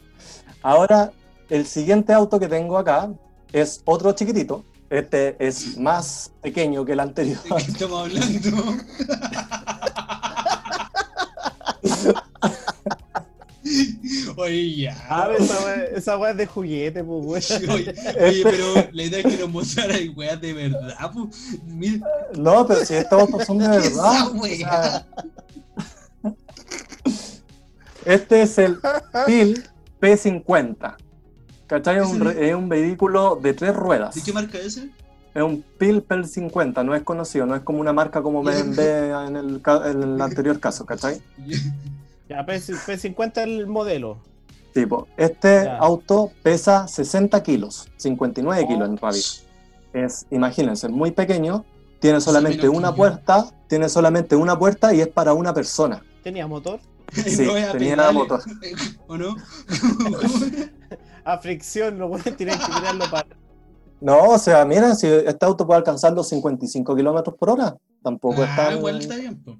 Ahora, 0.61 1.11
el 1.49 1.65
siguiente 1.65 2.11
auto 2.13 2.37
que 2.39 2.47
tengo 2.49 2.77
acá 2.77 3.09
es 3.53 3.81
otro 3.85 4.11
chiquitito. 4.13 4.63
Este 4.89 5.35
es 5.39 5.77
más 5.77 6.31
pequeño 6.41 6.83
que 6.85 6.91
el 6.93 6.99
anterior. 6.99 7.41
¿De 7.43 7.49
qué 7.63 7.71
estamos 7.71 8.01
hablando? 8.01 8.63
Oye, 14.35 14.75
ya. 14.75 14.97
Ah, 15.09 15.29
esa 15.37 16.17
weá- 16.17 16.19
weá 16.19 16.31
es 16.31 16.37
de 16.37 16.45
juguete, 16.45 17.01
pues, 17.03 17.25
weón. 17.25 17.41
Oye, 17.73 17.93
oye, 18.21 18.41
pero 18.43 18.65
la 18.91 19.03
idea 19.03 19.19
es 19.19 19.25
que 19.25 19.37
nos 19.37 19.49
mostraran 19.49 19.99
weas 20.15 20.39
de 20.41 20.53
verdad, 20.53 21.11
pues. 21.13 21.29
Mira, 21.65 22.05
No, 22.37 22.67
pero 22.67 22.85
si 22.85 22.95
autos 23.09 23.45
son 23.45 23.59
de 23.59 23.65
¿Qué 23.69 23.77
verdad. 23.89 24.25
esa 24.25 24.31
o 24.31 24.45
sea, 24.47 25.07
este 28.05 28.41
es 28.41 28.57
el 28.57 28.79
PIL 29.25 29.63
P50. 30.01 30.95
¿Cachai? 31.67 31.97
Es 31.99 32.05
un, 32.07 32.27
es 32.27 32.53
un 32.53 32.67
vehículo 32.67 33.39
de 33.41 33.53
tres 33.53 33.73
ruedas. 33.73 34.13
¿de 34.13 34.21
qué 34.21 34.33
marca 34.33 34.57
es 34.57 34.65
ese? 34.77 34.89
Es 35.33 35.41
un 35.41 35.63
PIL 35.79 36.05
P50, 36.07 36.85
no 36.85 36.93
es 36.95 37.01
conocido, 37.03 37.45
no 37.45 37.55
es 37.55 37.61
como 37.63 37.79
una 37.79 37.91
marca 37.93 38.21
como 38.21 38.43
BMW 38.43 38.81
en 39.27 39.35
el, 39.35 39.61
en 39.85 40.03
el 40.03 40.21
anterior 40.21 40.59
caso, 40.59 40.85
¿cachai? 40.85 41.21
Ya, 42.29 42.45
P- 42.45 42.55
P50 42.55 43.31
es 43.31 43.37
el 43.43 43.67
modelo. 43.67 44.17
Tipo, 44.73 45.07
este 45.17 45.65
Ya. 45.65 45.77
auto 45.77 46.31
pesa 46.41 46.87
60 46.87 47.43
kilos, 47.43 47.89
59 47.97 48.65
kilos 48.65 48.81
Oh. 48.87 48.91
en 48.91 48.97
realidad. 48.97 49.25
Es, 49.91 50.25
imagínense, 50.31 50.87
muy 50.89 51.11
pequeño, 51.11 51.65
tiene 51.99 52.19
solamente 52.21 52.67
una 52.69 52.95
puerta, 52.95 53.45
tiene 53.67 53.89
solamente 53.89 54.35
una 54.35 54.57
puerta 54.57 54.93
y 54.93 55.01
es 55.01 55.07
para 55.09 55.33
una 55.33 55.53
persona. 55.53 56.01
¿Tenía 56.23 56.47
motor? 56.47 56.79
Sí, 57.13 57.45
No 57.45 57.53
tenía 57.53 57.71
pedales, 57.73 58.13
motor. 58.13 58.41
¿O 59.07 59.17
no? 59.17 59.35
A 61.25 61.37
fricción, 61.37 61.97
no 61.97 62.09
pueden 62.09 62.35
tienen 62.35 62.57
que 62.57 62.65
tirarlo 62.65 63.05
para. 63.11 63.27
No, 64.03 64.31
o 64.31 64.37
sea, 64.37 64.65
mira, 64.65 64.95
si 64.95 65.07
este 65.07 65.45
auto 65.45 65.65
puede 65.65 65.77
alcanzar 65.77 66.11
los 66.11 66.27
55 66.27 66.93
kilómetros 66.93 67.37
por 67.37 67.51
hora, 67.51 67.75
tampoco 68.03 68.43
Ah, 68.43 68.45
está. 68.49 68.73
igual 68.73 68.99
está 68.99 69.15
bien, 69.15 69.41
pues. 69.41 69.57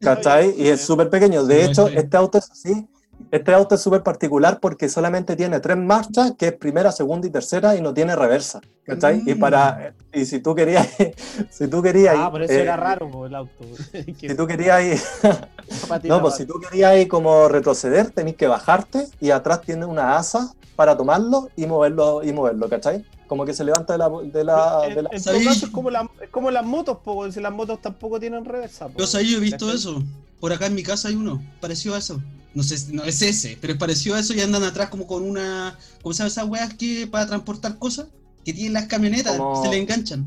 ¿Cachai? 0.00 0.54
Y 0.60 0.68
es 0.68 0.82
súper 0.82 1.08
pequeño. 1.08 1.44
De 1.44 1.62
No, 1.64 1.70
hecho, 1.70 1.88
este 1.88 2.14
auto 2.16 2.36
es 2.36 2.50
así. 2.50 2.86
Este 3.30 3.54
auto 3.54 3.76
es 3.76 3.80
súper 3.80 4.02
particular 4.02 4.58
porque 4.60 4.88
solamente 4.90 5.34
tiene 5.34 5.60
tres 5.60 5.78
marchas, 5.78 6.32
que 6.36 6.48
es 6.48 6.52
primera, 6.52 6.92
segunda 6.92 7.26
y 7.26 7.30
tercera, 7.30 7.74
y 7.74 7.80
no 7.80 7.94
tiene 7.94 8.14
reversa. 8.14 8.60
¿Cachai? 8.84 9.22
Y 9.24 9.34
Mm. 9.34 9.38
para 9.40 9.94
y 10.12 10.26
si 10.26 10.40
tú 10.40 10.54
querías, 10.54 10.86
si 11.50 11.66
tú 11.68 11.80
querías, 11.80 12.16
Ah, 12.18 12.30
por 12.30 12.42
eso 12.42 12.52
eh, 12.52 12.60
era 12.62 12.76
raro 12.76 13.10
po, 13.10 13.24
el 13.24 13.34
auto. 13.34 13.64
si 14.20 14.34
tú 14.36 14.46
querías 14.46 14.82
ir, 14.84 15.00
no, 16.04 16.20
pues 16.20 16.34
si 16.34 16.44
tú 16.44 16.60
querías 16.60 16.96
ir 16.98 17.08
como 17.08 17.48
retroceder, 17.48 18.10
tenés 18.10 18.36
que 18.36 18.46
bajarte 18.46 19.06
y 19.20 19.30
atrás 19.30 19.62
tiene 19.62 19.86
una 19.86 20.16
asa 20.18 20.52
para 20.76 20.94
tomarlo 20.96 21.48
y 21.56 21.64
moverlo 21.66 22.22
y 22.22 22.32
moverlo, 22.32 22.68
¿cachai? 22.68 23.06
Como 23.26 23.44
que 23.46 23.54
se 23.54 23.64
levanta 23.64 23.94
de 23.94 23.98
la, 23.98 24.08
de 24.08 24.44
la, 24.44 24.80
En, 24.86 24.94
de 24.94 25.02
la- 25.02 25.08
en 25.12 25.22
todo 25.22 25.32
¿Sabí? 25.34 25.44
caso 25.44 25.66
es 25.66 25.72
como, 25.72 25.90
la- 25.90 26.08
es 26.22 26.28
como 26.30 26.50
las 26.50 26.64
motos, 26.64 26.98
po, 27.02 27.30
si 27.32 27.40
las 27.40 27.52
motos 27.52 27.80
tampoco 27.80 28.20
tienen 28.20 28.44
reversa. 28.44 28.88
po. 28.88 28.98
Yo, 28.98 29.06
sabía, 29.06 29.30
yo 29.32 29.36
he 29.38 29.40
visto 29.40 29.72
eso. 29.72 30.02
Por 30.40 30.52
acá 30.52 30.66
en 30.66 30.74
mi 30.74 30.82
casa 30.82 31.08
hay 31.08 31.14
uno, 31.14 31.42
parecido 31.60 31.94
a 31.94 31.98
eso. 31.98 32.20
No 32.54 32.62
sé, 32.62 32.76
si- 32.78 32.92
no 32.92 33.02
es 33.04 33.20
ese, 33.22 33.56
pero 33.60 33.72
es 33.72 33.78
parecido 33.78 34.14
a 34.14 34.20
eso 34.20 34.34
y 34.34 34.40
andan 34.40 34.62
atrás 34.62 34.88
como 34.90 35.06
con 35.06 35.22
una. 35.22 35.76
¿Cómo 36.02 36.12
se 36.12 36.18
llama 36.18 36.28
esas 36.28 36.44
weas 36.48 36.74
que 36.74 37.06
para 37.06 37.26
transportar 37.26 37.78
cosas? 37.78 38.06
Que 38.44 38.52
tienen 38.52 38.74
las 38.74 38.86
camionetas, 38.86 39.36
Como- 39.38 39.62
se 39.62 39.70
le 39.70 39.78
enganchan. 39.78 40.26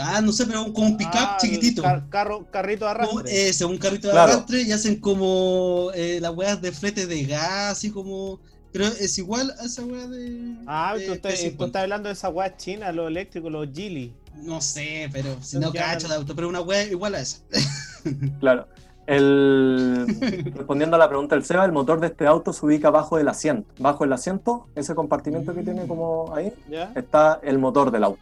Ah, 0.00 0.20
no 0.20 0.30
sé, 0.32 0.46
pero 0.46 0.72
como 0.72 0.86
un 0.86 0.96
pickup 0.96 1.16
Ah, 1.16 1.36
chiquitito. 1.40 1.82
car- 1.82 2.08
carro, 2.08 2.46
carrito 2.52 2.86
de 2.86 2.92
Como 2.94 3.18
arrastre. 3.18 3.48
ese, 3.48 3.64
un 3.64 3.78
carrito 3.78 4.06
de 4.06 4.12
Claro. 4.12 4.32
arrastre 4.32 4.62
y 4.62 4.70
hacen 4.70 5.00
como 5.00 5.90
eh, 5.92 6.20
las 6.22 6.32
weas 6.36 6.62
de 6.62 6.70
flete 6.70 7.08
de 7.08 7.24
gas, 7.24 7.72
así 7.72 7.90
como. 7.90 8.38
Pero 8.72 8.86
es 8.86 9.18
igual 9.18 9.52
a 9.58 9.64
esa 9.64 9.84
wea 9.84 10.06
de. 10.06 10.56
ah, 10.66 10.94
de 10.96 11.06
tú 11.06 11.12
estás, 11.12 11.32
P50. 11.34 11.56
tú 11.56 11.64
estás 11.64 11.82
hablando 11.82 12.08
de 12.08 12.12
esa 12.12 12.28
weá 12.28 12.56
china, 12.56 12.92
los 12.92 13.08
eléctricos, 13.08 13.50
los 13.50 13.68
Geely. 13.72 14.12
No 14.42 14.60
sé, 14.60 15.08
pero 15.12 15.42
si 15.42 15.58
no 15.58 15.72
cacho 15.72 16.08
de 16.08 16.14
auto, 16.14 16.34
pero 16.34 16.48
una 16.48 16.60
wea 16.60 16.84
igual 16.84 17.14
a 17.14 17.20
esa. 17.20 17.38
Claro. 18.40 18.66
El, 19.06 20.06
respondiendo 20.54 20.96
a 20.96 20.98
la 20.98 21.08
pregunta 21.08 21.34
del 21.34 21.42
Seba, 21.42 21.64
el 21.64 21.72
motor 21.72 21.98
de 21.98 22.08
este 22.08 22.26
auto 22.26 22.52
se 22.52 22.64
ubica 22.64 22.90
bajo 22.90 23.16
del 23.16 23.28
asiento. 23.28 23.66
Bajo 23.78 24.04
el 24.04 24.12
asiento, 24.12 24.68
ese 24.74 24.94
compartimento 24.94 25.54
que 25.54 25.62
tiene 25.62 25.86
como 25.86 26.34
ahí, 26.34 26.52
¿Ya? 26.68 26.92
está 26.94 27.40
el 27.42 27.58
motor 27.58 27.90
del 27.90 28.04
auto. 28.04 28.20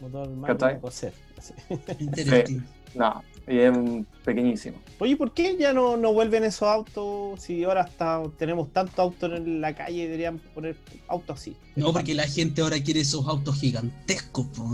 Motor 0.00 0.28
más. 0.30 0.50
Interesante. 2.00 2.60
No, 2.94 3.22
y 3.46 3.58
es 3.58 3.72
pequeñísimo. 4.24 4.78
Oye, 5.00 5.16
¿por 5.16 5.32
qué 5.32 5.56
ya 5.56 5.72
no, 5.72 5.96
no 5.96 6.12
vuelven 6.12 6.42
esos 6.44 6.68
autos? 6.68 7.40
Si 7.40 7.62
ahora 7.62 7.82
está, 7.82 8.20
tenemos 8.36 8.72
tantos 8.72 8.98
autos 8.98 9.30
en 9.32 9.60
la 9.60 9.72
calle, 9.74 10.02
deberían 10.04 10.38
poner 10.54 10.76
autos 11.06 11.38
así. 11.38 11.56
No, 11.76 11.92
porque 11.92 12.14
la 12.14 12.24
gente 12.24 12.62
ahora 12.62 12.82
quiere 12.82 13.00
esos 13.00 13.26
autos 13.28 13.60
gigantescos, 13.60 14.46
po. 14.56 14.64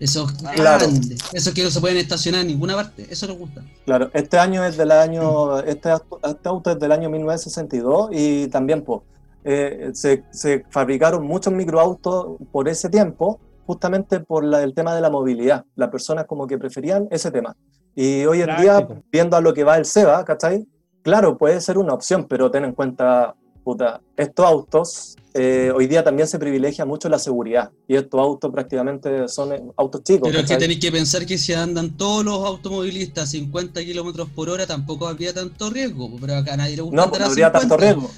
Esos 0.00 0.32
Claro. 0.32 0.86
grandes. 0.88 1.18
Esos 1.32 1.52
que 1.54 1.62
no 1.62 1.70
se 1.70 1.80
pueden 1.80 1.96
estacionar 1.98 2.42
en 2.42 2.46
ninguna 2.48 2.74
parte. 2.74 3.06
Eso 3.10 3.26
les 3.26 3.38
gusta. 3.38 3.62
Claro, 3.84 4.10
este 4.14 4.38
año 4.38 4.64
es 4.64 4.76
del 4.78 4.90
año, 4.92 5.58
este, 5.60 5.90
auto- 5.90 6.20
este 6.22 6.48
auto 6.48 6.70
es 6.70 6.78
del 6.78 6.92
año 6.92 7.08
1962 7.10 8.10
y 8.12 8.48
también 8.48 8.82
pues, 8.82 9.02
eh, 9.44 9.90
se, 9.94 10.24
se 10.32 10.64
fabricaron 10.70 11.26
muchos 11.26 11.52
microautos 11.52 12.36
por 12.52 12.68
ese 12.68 12.88
tiempo, 12.90 13.40
justamente 13.66 14.20
por 14.20 14.44
la- 14.44 14.62
el 14.62 14.74
tema 14.74 14.94
de 14.94 15.00
la 15.00 15.08
movilidad. 15.10 15.64
Las 15.76 15.88
personas 15.90 16.26
como 16.26 16.46
que 16.46 16.58
preferían 16.58 17.08
ese 17.10 17.30
tema. 17.30 17.56
Y 17.96 18.26
hoy 18.26 18.42
en 18.42 18.54
día, 18.58 18.86
viendo 19.10 19.36
a 19.36 19.40
lo 19.40 19.54
que 19.54 19.64
va 19.64 19.78
el 19.78 19.86
SEBA, 19.86 20.22
¿cachai? 20.26 20.66
Claro, 21.02 21.38
puede 21.38 21.60
ser 21.62 21.78
una 21.78 21.94
opción, 21.94 22.26
pero 22.28 22.50
ten 22.50 22.64
en 22.66 22.72
cuenta, 22.72 23.34
puta, 23.64 24.02
estos 24.16 24.44
autos, 24.44 25.16
eh, 25.32 25.72
hoy 25.74 25.86
día 25.86 26.04
también 26.04 26.28
se 26.28 26.38
privilegia 26.38 26.84
mucho 26.84 27.08
la 27.08 27.18
seguridad. 27.18 27.70
Y 27.88 27.96
estos 27.96 28.20
autos 28.20 28.52
prácticamente 28.52 29.28
son 29.28 29.52
eh, 29.54 29.62
autos 29.78 30.02
chicos. 30.02 30.28
Pero 30.28 30.42
es 30.42 30.46
que 30.46 30.56
tenéis 30.56 30.78
que 30.78 30.92
pensar 30.92 31.24
que 31.24 31.38
si 31.38 31.54
andan 31.54 31.96
todos 31.96 32.22
los 32.22 32.44
automovilistas 32.44 33.24
a 33.24 33.26
50 33.28 33.82
kilómetros 33.82 34.28
por 34.28 34.50
hora, 34.50 34.66
tampoco 34.66 35.08
habría 35.08 35.32
tanto 35.32 35.70
riesgo. 35.70 36.10
Pero 36.20 36.36
acá 36.36 36.54
nadie 36.56 36.76
le 36.76 36.82
gusta 36.82 36.96
No, 36.96 37.02
andar 37.04 37.10
pues 37.10 37.20
no 37.20 37.26
a 37.26 37.30
habría 37.30 37.52
tanto 37.52 37.78
50. 37.78 37.84
riesgo. 37.84 38.10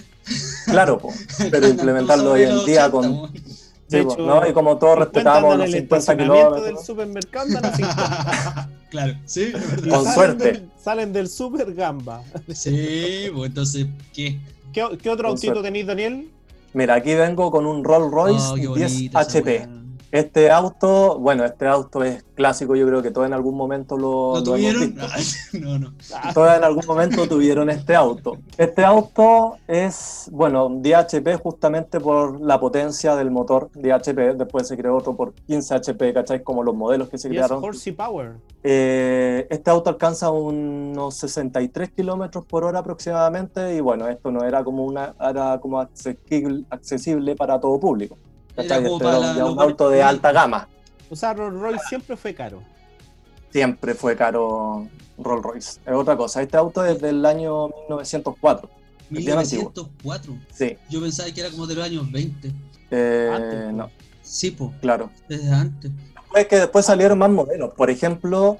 Claro, 0.67 0.99
po, 0.99 1.13
pero 1.51 1.69
implementarlo 1.69 2.33
hoy 2.33 2.43
en 2.43 2.65
día 2.67 2.87
80, 2.87 2.91
con. 2.91 3.33
De 3.89 3.99
sí, 4.01 4.05
po, 4.05 4.13
hecho, 4.13 4.27
¿no? 4.27 4.47
Y 4.49 4.53
como 4.53 4.77
todos 4.79 4.95
50 4.95 5.05
respetamos 5.05 5.57
los 5.57 5.69
en 5.69 5.75
el 5.75 5.81
50 5.81 5.97
estacionamiento 5.97 6.51
del 6.51 6.55
kilómetros. 6.61 6.87
supermercado, 6.87 7.47
andan 7.47 7.65
a 7.65 7.77
50. 7.77 8.69
Claro, 8.91 9.15
sí, 9.27 9.53
verdad. 9.53 9.91
Con 9.91 10.05
Salen 10.05 10.15
suerte. 10.15 10.45
del- 10.45 10.71
salen 10.83 11.13
del 11.13 11.29
super 11.29 11.75
gamba. 11.75 12.23
Sí, 12.55 13.27
pues 13.35 13.49
entonces, 13.51 13.87
¿qué? 14.15 14.41
¿Qué, 14.73 14.83
qué 15.03 15.11
otro 15.11 15.25
Con 15.25 15.33
autito 15.33 15.53
suerte. 15.53 15.63
tenéis, 15.69 15.87
Daniel? 15.87 16.31
Mira, 16.73 16.95
aquí 16.95 17.15
vengo 17.15 17.51
con 17.51 17.67
un 17.67 17.85
Rolls 17.85 18.11
Royce 18.11 18.45
Oh, 18.51 18.55
qué 18.55 18.61
10 18.61 18.69
bonita 18.95 19.21
esa 19.21 19.39
HP. 19.39 19.51
weá. 19.59 19.69
Este 20.11 20.51
auto, 20.51 21.19
bueno, 21.19 21.45
este 21.45 21.67
auto 21.67 22.03
es 22.03 22.25
clásico, 22.35 22.75
yo 22.75 22.87
creo 22.87 23.03
que 23.03 23.11
todos 23.11 23.27
en 23.27 23.35
algún 23.35 23.57
momento 23.57 23.97
lo, 23.99 24.37
¿Lo 24.37 24.41
lo 24.41 24.57
hemos 24.57 24.73
tuvieron? 24.73 24.95
visto. 24.95 25.59
no, 25.61 25.79
no. 25.79 25.93
Todos 26.35 26.57
en 26.57 26.65
algún 26.65 26.87
momento 26.87 27.29
tuvieron 27.29 27.69
este 27.69 27.95
auto. 27.95 28.39
Este 28.57 28.85
auto 28.85 29.57
es, 29.67 30.31
bueno, 30.33 30.69
DHP 30.71 31.41
justamente 31.43 32.01
por 32.01 32.41
la 32.41 32.59
potencia 32.59 33.17
del 33.17 33.31
motor 33.31 33.71
DHP. 33.75 34.37
Después 34.37 34.67
se 34.67 34.79
creó 34.79 34.97
otro 34.97 35.15
por 35.15 35.35
15 35.35 35.75
HP, 35.75 36.15
¿cachai? 36.15 36.43
Como 36.43 36.63
los 36.63 36.75
modelos 36.75 37.09
que 37.11 37.19
se 37.19 37.29
crearon. 37.29 37.61
Eh, 38.63 39.47
este 39.51 39.71
auto 39.71 39.91
alcanza 39.91 40.31
unos 40.31 41.17
63 41.17 41.91
kilómetros 41.91 42.47
por 42.47 42.65
hora 42.65 42.79
aproximadamente. 42.79 43.75
Y 43.75 43.81
bueno, 43.81 44.09
esto 44.09 44.31
no 44.31 44.45
era 44.45 44.65
como 44.65 44.85
una, 44.85 45.15
era 45.21 45.59
como 45.61 45.81
accesible, 45.81 46.65
accesible 46.71 47.37
para 47.37 47.61
todo 47.61 47.79
público. 47.79 48.17
¿Cachai? 48.63 48.83
la- 48.83 49.35
ya 49.37 49.45
un 49.47 49.61
auto 49.61 49.89
de 49.91 50.03
alta 50.03 50.33
gama. 50.33 50.69
O 51.11 51.17
sea, 51.17 51.33
Rolls 51.35 51.59
Royce 51.61 51.81
siempre 51.89 52.17
fue 52.17 52.35
caro. 52.35 52.63
Siempre 53.51 53.95
fue 53.95 54.15
caro 54.17 54.87
Rolls 55.17 55.43
Royce. 55.43 55.81
Es 55.87 55.93
otra 55.95 56.17
cosa. 56.17 56.43
Este 56.43 56.57
auto 56.57 56.85
es 56.85 57.01
del 57.01 57.25
año 57.25 57.69
1904. 57.89 58.69
Es 59.11 59.25
bien 59.25 59.39
antiguo. 59.39 59.73
1904. 59.75 60.35
Sí. 60.53 60.77
Yo 60.91 61.01
pensaba 61.01 61.31
que 61.31 61.41
era 61.41 61.51
como 61.51 61.67
de 61.67 61.75
los 61.75 61.85
años 61.85 62.13
20. 62.13 62.53
Eh, 62.91 63.31
Antes, 63.35 63.73
no, 63.75 63.91
Sí, 64.23 64.51
po, 64.51 64.73
claro. 64.83 65.11
desde 65.29 65.51
antes. 65.51 65.91
Fue 66.31 66.47
que 66.47 66.57
después 66.57 66.85
salieron 66.85 67.17
más 67.19 67.31
modelos. 67.31 67.73
Por 67.75 67.89
ejemplo, 67.89 68.59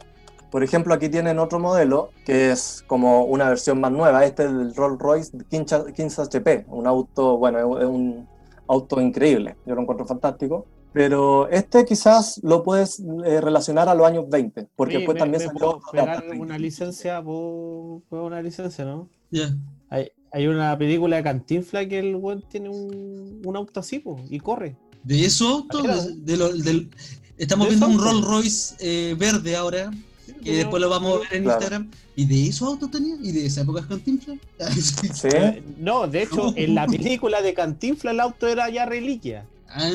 por 0.51 0.63
ejemplo, 0.65 0.95
aquí 0.95 1.11
tienen 1.11 1.39
otro 1.39 1.59
modelo 1.59 2.11
que 2.25 2.51
es 2.51 2.83
como 2.87 3.25
una 3.25 3.51
versión 3.51 3.79
más 3.79 3.93
nueva. 3.93 4.25
Este 4.25 4.45
es 4.45 4.49
el 4.51 4.75
Rolls 4.75 4.99
Royce 4.99 5.33
15, 5.51 5.93
15 5.95 6.23
HP. 6.23 6.65
Un 6.69 6.87
auto, 6.87 7.37
bueno, 7.37 7.77
es 7.77 7.83
es 7.85 7.89
un 7.91 8.27
auto 8.69 9.01
increíble. 9.01 9.57
Yo 9.67 9.75
lo 9.75 9.83
encuentro 9.83 10.07
fantástico. 10.07 10.67
Pero 10.93 11.49
este 11.51 11.85
quizás 11.85 12.41
lo 12.43 12.63
puedes 12.63 12.99
eh, 13.25 13.41
relacionar 13.43 13.89
a 13.91 13.95
los 13.95 14.07
años 14.07 14.25
20, 14.29 14.69
porque 14.75 14.97
Oye, 14.97 14.99
después 15.01 15.15
me- 15.17 15.19
también 15.21 15.41
me 15.43 15.47
salió 15.47 15.59
puedo 15.59 15.73
autos 15.75 15.93
de 15.93 15.99
pegar 16.01 16.25
una 16.41 16.59
licencia, 16.59 17.23
¿puedo, 17.23 18.03
puedo 18.09 18.25
una 18.25 18.41
licencia, 18.41 18.85
¿no? 18.87 19.09
Ya. 19.31 19.55
Hay, 19.91 20.09
hay 20.33 20.47
una 20.47 20.77
película 20.79 21.17
de 21.17 21.23
Cantinfla 21.23 21.87
que 21.87 21.99
el 21.99 22.17
weón 22.17 22.43
tiene 22.49 22.71
un, 22.71 23.43
un 23.45 23.57
auto 23.57 23.81
así, 23.81 23.99
po, 23.99 24.17
y 24.31 24.41
corre. 24.41 24.77
De 25.05 25.25
esos 25.27 25.47
autos, 25.49 25.83
Mira. 25.83 25.97
de, 26.03 26.15
de 26.17 26.37
lo- 26.39 26.53
del- 26.55 26.91
estamos 27.37 27.67
De 27.69 27.77
viendo 27.77 27.87
un 27.89 27.99
Rolls 28.03 28.15
autos. 28.15 28.31
Royce 28.31 28.75
eh, 28.81 29.15
verde 29.15 29.57
ahora, 29.57 29.91
que 30.39 30.57
después 30.57 30.81
lo 30.81 30.89
vamos 30.89 31.17
a 31.17 31.19
ver 31.21 31.35
en 31.35 31.45
Claro. 31.45 31.59
Instagram. 31.61 31.91
¿Y 32.17 32.25
de 32.27 32.47
esos 32.49 32.69
autos 32.69 32.91
tenía? 32.91 33.17
¿Y 33.23 33.33
de 33.33 33.47
esa 33.47 33.61
época 33.63 33.81
es 33.81 33.87
Cantinflas? 33.87 34.39
Sí, 35.15 35.29
Eh, 35.33 35.63
No, 35.79 36.07
de 36.07 36.23
hecho, 36.23 36.53
en 36.57 36.75
la 36.75 36.87
película 36.87 37.41
de 37.43 37.55
Cantinfla 37.55 38.11
el 38.13 38.21
auto 38.21 38.47
era 38.47 38.69
ya 38.71 38.87
reliquia. 38.87 39.45
Ah, 39.71 39.91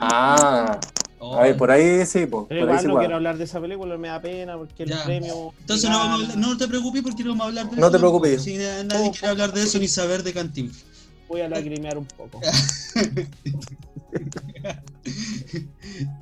ah, 0.00 0.80
oh. 1.18 1.36
a 1.38 1.42
ver, 1.44 1.56
por 1.56 1.70
ahí 1.70 2.04
sí, 2.04 2.26
po, 2.26 2.46
Pero 2.46 2.66
por 2.66 2.68
igual 2.70 2.86
no 2.86 2.98
quiero 2.98 3.14
hablar 3.16 3.38
de 3.38 3.44
esa 3.44 3.60
película, 3.60 3.96
me 3.96 4.08
da 4.08 4.20
pena 4.20 4.56
porque 4.58 4.82
el 4.82 4.90
Ya. 4.90 5.04
premio. 5.04 5.52
Entonces 5.60 5.88
no, 5.88 5.98
vamos 5.98 6.20
a 6.20 6.22
hablar- 6.24 6.36
no 6.38 6.56
te 6.56 6.68
preocupes 6.68 7.02
porque 7.02 7.24
no 7.24 7.30
vamos 7.30 7.44
a 7.44 7.48
hablar 7.48 7.70
de 7.70 7.76
No 7.76 7.82
eso. 7.86 7.90
te 7.92 7.98
preocupes. 7.98 8.42
Si 8.42 8.56
na- 8.58 8.84
nadie 8.84 9.10
quiere 9.12 9.28
hablar 9.28 9.52
de 9.52 9.62
eso 9.62 9.78
ni 9.78 9.88
saber 9.88 10.22
de 10.22 10.32
Cantinflas. 10.34 10.84
Voy 11.28 11.40
a 11.42 11.48
lagrimear 11.48 11.96
un 11.98 12.04
poco. 12.06 12.40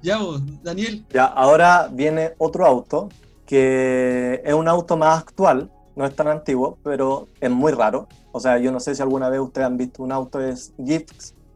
Ya 0.02 0.18
vos, 0.18 0.40
Daniel. 0.62 1.04
Ya, 1.12 1.24
ahora 1.26 1.88
viene 1.92 2.32
otro 2.38 2.64
auto 2.66 3.08
que 3.46 4.42
es 4.44 4.54
un 4.54 4.68
auto 4.68 4.96
más 4.96 5.18
actual, 5.20 5.70
no 5.94 6.04
es 6.04 6.14
tan 6.14 6.28
antiguo, 6.28 6.78
pero 6.82 7.28
es 7.40 7.50
muy 7.50 7.72
raro. 7.72 8.08
O 8.32 8.40
sea, 8.40 8.58
yo 8.58 8.70
no 8.70 8.80
sé 8.80 8.94
si 8.94 9.00
alguna 9.02 9.30
vez 9.30 9.40
ustedes 9.40 9.66
han 9.66 9.76
visto 9.78 10.02
un 10.02 10.12
auto, 10.12 10.40
es 10.40 10.74
GIF, 10.84 11.04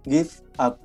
GIF 0.05 0.40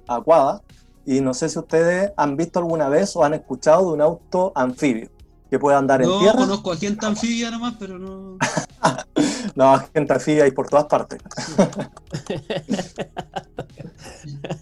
Aquada, 0.07 0.61
y 1.05 1.21
no 1.21 1.33
sé 1.33 1.47
si 1.49 1.59
ustedes 1.59 2.11
han 2.17 2.35
visto 2.35 2.59
alguna 2.59 2.89
vez 2.89 3.15
o 3.15 3.23
han 3.23 3.33
escuchado 3.33 3.87
de 3.87 3.93
un 3.93 4.01
auto 4.01 4.51
anfibio 4.55 5.09
que 5.49 5.59
puede 5.59 5.77
andar 5.77 6.01
en 6.01 6.09
No 6.09 6.19
tierra. 6.19 6.39
conozco 6.39 6.71
a 6.71 6.75
gente 6.77 7.05
anfibia 7.05 7.51
nomás, 7.51 7.75
pero 7.79 7.99
no. 7.99 8.37
No, 9.55 9.77
gente 9.93 10.13
anfibia 10.13 10.47
y 10.47 10.51
por 10.51 10.69
todas 10.69 10.85
partes. 10.85 11.19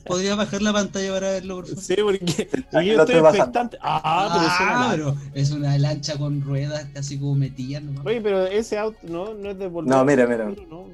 Podría 0.06 0.36
bajar 0.36 0.62
la 0.62 0.74
pantalla 0.74 1.14
para 1.14 1.32
verlo, 1.32 1.56
por 1.58 1.68
favor. 1.68 1.82
Sí, 1.84 1.96
porque 2.02 2.50
Aquí 2.74 2.88
yo 2.90 3.02
estoy 3.02 3.16
expectante. 3.16 3.78
Ah, 3.82 4.30
pero 4.34 4.46
es 4.48 4.60
una 4.60 4.70
Ah, 4.70 4.80
lancha. 4.80 4.92
pero 4.92 5.16
es 5.34 5.52
una 5.52 5.78
lancha 5.78 6.18
con 6.18 6.42
ruedas 6.42 6.86
casi 6.94 7.18
como 7.20 7.36
metidas 7.36 7.84
nomás. 7.84 8.06
Oye, 8.06 8.22
pero 8.22 8.46
ese 8.46 8.78
auto 8.78 8.98
no, 9.04 9.34
no 9.34 9.50
es 9.52 9.58
de 9.58 9.68
volver. 9.68 9.94
No, 9.96 10.04
mire, 10.06 10.28
mire. 10.28 10.46
No, 10.46 10.56
no. 10.70 10.86